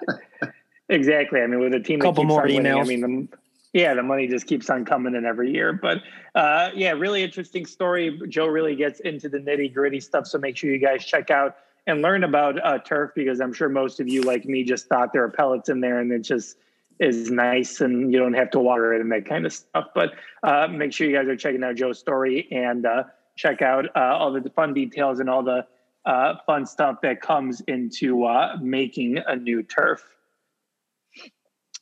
exactly. 0.89 1.41
I 1.41 1.47
mean, 1.47 1.59
with 1.59 1.73
a 1.75 1.79
team, 1.79 1.99
couple 1.99 2.23
more 2.23 2.41
winning, 2.41 2.63
emails. 2.63 2.81
I 2.81 2.83
mean, 2.83 3.01
the, 3.29 3.37
yeah, 3.73 3.93
the 3.93 4.01
money 4.01 4.27
just 4.27 4.47
keeps 4.47 4.69
on 4.69 4.85
coming 4.85 5.13
in 5.15 5.25
every 5.25 5.51
year. 5.51 5.71
But 5.73 6.01
uh, 6.33 6.71
yeah, 6.73 6.91
really 6.91 7.23
interesting 7.23 7.65
story. 7.65 8.19
Joe 8.27 8.47
really 8.47 8.75
gets 8.75 8.99
into 9.01 9.29
the 9.29 9.37
nitty 9.37 9.73
gritty 9.73 9.99
stuff. 9.99 10.25
So 10.27 10.39
make 10.39 10.57
sure 10.57 10.71
you 10.71 10.79
guys 10.79 11.05
check 11.05 11.29
out 11.29 11.57
and 11.87 12.01
learn 12.01 12.23
about 12.23 12.63
uh, 12.65 12.79
turf 12.79 13.11
because 13.15 13.39
I'm 13.39 13.53
sure 13.53 13.69
most 13.69 13.99
of 13.99 14.07
you, 14.07 14.21
like 14.23 14.45
me, 14.45 14.63
just 14.63 14.87
thought 14.87 15.13
there 15.13 15.23
are 15.23 15.29
pellets 15.29 15.69
in 15.69 15.79
there 15.79 15.99
and 15.99 16.11
it 16.11 16.19
just 16.19 16.57
is 17.01 17.31
nice 17.31 17.81
and 17.81 18.13
you 18.13 18.19
don't 18.19 18.35
have 18.35 18.51
to 18.51 18.59
water 18.59 18.93
it 18.93 19.01
and 19.01 19.11
that 19.11 19.25
kind 19.25 19.45
of 19.45 19.51
stuff. 19.51 19.87
But 19.95 20.13
uh, 20.43 20.67
make 20.67 20.93
sure 20.93 21.09
you 21.09 21.17
guys 21.17 21.27
are 21.27 21.35
checking 21.35 21.63
out 21.63 21.75
Joe's 21.75 21.97
story 21.97 22.47
and 22.51 22.85
uh, 22.85 23.03
check 23.35 23.63
out 23.63 23.87
uh, 23.95 24.15
all 24.15 24.31
the 24.31 24.47
fun 24.51 24.73
details 24.73 25.19
and 25.19 25.27
all 25.27 25.41
the 25.41 25.65
uh, 26.05 26.35
fun 26.45 26.65
stuff 26.65 26.97
that 27.01 27.19
comes 27.19 27.61
into 27.61 28.23
uh, 28.25 28.55
making 28.61 29.17
a 29.17 29.35
new 29.35 29.63
turf. 29.63 30.05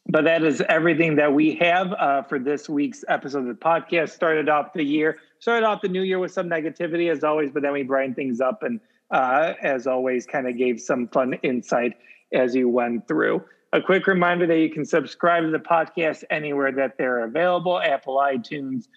But 0.07 0.23
that 0.23 0.41
is 0.41 0.63
everything 0.69 1.17
that 1.17 1.33
we 1.33 1.55
have 1.55 1.91
uh, 1.91 2.23
for 2.23 2.39
this 2.39 2.69
week's 2.69 3.03
episode 3.09 3.39
of 3.39 3.47
the 3.47 3.53
podcast. 3.53 4.11
Started 4.11 4.47
off 4.47 4.73
the 4.73 4.83
year, 4.83 5.17
started 5.39 5.65
off 5.65 5.81
the 5.81 5.89
new 5.89 6.01
year 6.01 6.17
with 6.17 6.31
some 6.31 6.49
negativity 6.49 7.11
as 7.11 7.23
always, 7.23 7.51
but 7.51 7.61
then 7.61 7.73
we 7.73 7.83
brightened 7.83 8.15
things 8.15 8.41
up 8.41 8.63
and, 8.63 8.79
as 9.11 9.85
always, 9.85 10.25
kind 10.25 10.47
of 10.47 10.57
gave 10.57 10.79
some 10.79 11.09
fun 11.09 11.33
insight 11.43 11.93
as 12.33 12.55
you 12.55 12.69
went 12.69 13.07
through. 13.07 13.43
A 13.71 13.81
quick 13.81 14.07
reminder 14.07 14.47
that 14.47 14.57
you 14.57 14.71
can 14.71 14.83
subscribe 14.83 15.43
to 15.43 15.51
the 15.51 15.59
podcast 15.59 16.23
anywhere 16.31 16.71
that 16.71 16.97
they're 16.97 17.23
available 17.23 17.79
Apple, 17.79 18.15
iTunes, 18.15 18.87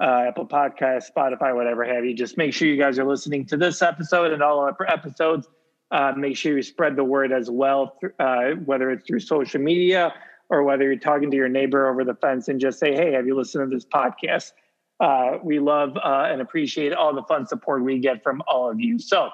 uh, 0.00 0.26
Apple 0.28 0.46
Podcast, 0.46 1.06
Spotify, 1.16 1.54
whatever 1.54 1.84
have 1.84 2.04
you. 2.04 2.14
Just 2.14 2.36
make 2.36 2.54
sure 2.54 2.68
you 2.68 2.76
guys 2.76 2.98
are 3.00 3.04
listening 3.04 3.44
to 3.46 3.56
this 3.56 3.82
episode 3.82 4.32
and 4.32 4.40
all 4.40 4.60
our 4.60 4.76
episodes. 4.88 5.48
Uh, 5.90 6.12
make 6.16 6.36
sure 6.36 6.56
you 6.56 6.62
spread 6.62 6.94
the 6.94 7.04
word 7.04 7.32
as 7.32 7.50
well, 7.50 7.98
uh, 8.20 8.50
whether 8.64 8.90
it's 8.90 9.04
through 9.06 9.20
social 9.20 9.60
media 9.60 10.14
or 10.48 10.62
whether 10.62 10.84
you're 10.84 10.96
talking 10.96 11.30
to 11.30 11.36
your 11.36 11.48
neighbor 11.48 11.88
over 11.88 12.04
the 12.04 12.14
fence 12.14 12.46
and 12.46 12.60
just 12.60 12.78
say, 12.78 12.94
hey, 12.94 13.12
have 13.12 13.26
you 13.26 13.36
listened 13.36 13.68
to 13.68 13.76
this 13.76 13.84
podcast? 13.84 14.52
Uh, 15.00 15.38
we 15.42 15.58
love 15.58 15.96
uh, 15.96 16.28
and 16.30 16.40
appreciate 16.40 16.92
all 16.92 17.12
the 17.12 17.24
fun 17.24 17.44
support 17.46 17.82
we 17.82 17.98
get 17.98 18.22
from 18.22 18.40
all 18.46 18.70
of 18.70 18.80
you. 18.80 18.98
So, 18.98 19.30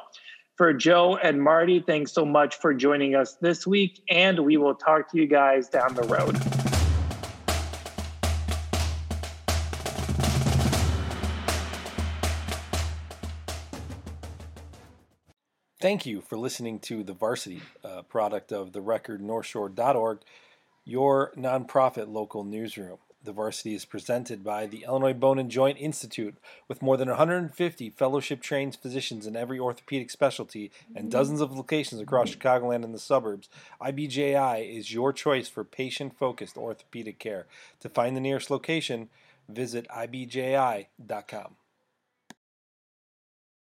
for 0.58 0.74
Joe 0.74 1.16
and 1.16 1.40
Marty, 1.40 1.78
thanks 1.78 2.12
so 2.12 2.24
much 2.24 2.56
for 2.56 2.74
joining 2.74 3.14
us 3.14 3.34
this 3.34 3.64
week, 3.64 4.02
and 4.10 4.40
we 4.40 4.56
will 4.56 4.74
talk 4.74 5.08
to 5.12 5.16
you 5.16 5.26
guys 5.26 5.68
down 5.68 5.94
the 5.94 6.02
road. 6.02 6.36
Thank 15.80 16.06
you 16.06 16.20
for 16.20 16.36
listening 16.36 16.80
to 16.80 17.04
The 17.04 17.12
Varsity, 17.12 17.62
a 17.84 18.02
product 18.02 18.52
of 18.52 18.72
the 18.72 18.80
record 18.80 19.22
northshore.org, 19.22 20.18
your 20.84 21.32
nonprofit 21.36 22.12
local 22.12 22.42
newsroom. 22.42 22.98
The 23.28 23.34
Varsity 23.34 23.74
is 23.74 23.84
presented 23.84 24.42
by 24.42 24.64
the 24.64 24.84
Illinois 24.84 25.12
Bone 25.12 25.38
and 25.38 25.50
Joint 25.50 25.76
Institute 25.78 26.36
with 26.66 26.80
more 26.80 26.96
than 26.96 27.10
150 27.10 27.90
fellowship 27.90 28.40
trained 28.40 28.76
physicians 28.76 29.26
in 29.26 29.36
every 29.36 29.58
orthopedic 29.58 30.08
specialty 30.08 30.70
and 30.96 31.04
mm-hmm. 31.04 31.08
dozens 31.10 31.42
of 31.42 31.54
locations 31.54 32.00
across 32.00 32.34
Chicagoland 32.34 32.84
and 32.84 32.94
the 32.94 32.98
suburbs. 32.98 33.50
IBJI 33.82 34.74
is 34.74 34.94
your 34.94 35.12
choice 35.12 35.46
for 35.46 35.62
patient 35.62 36.16
focused 36.18 36.56
orthopedic 36.56 37.18
care. 37.18 37.44
To 37.80 37.90
find 37.90 38.16
the 38.16 38.22
nearest 38.22 38.50
location, 38.50 39.10
visit 39.46 39.86
ibji.com. 39.88 41.57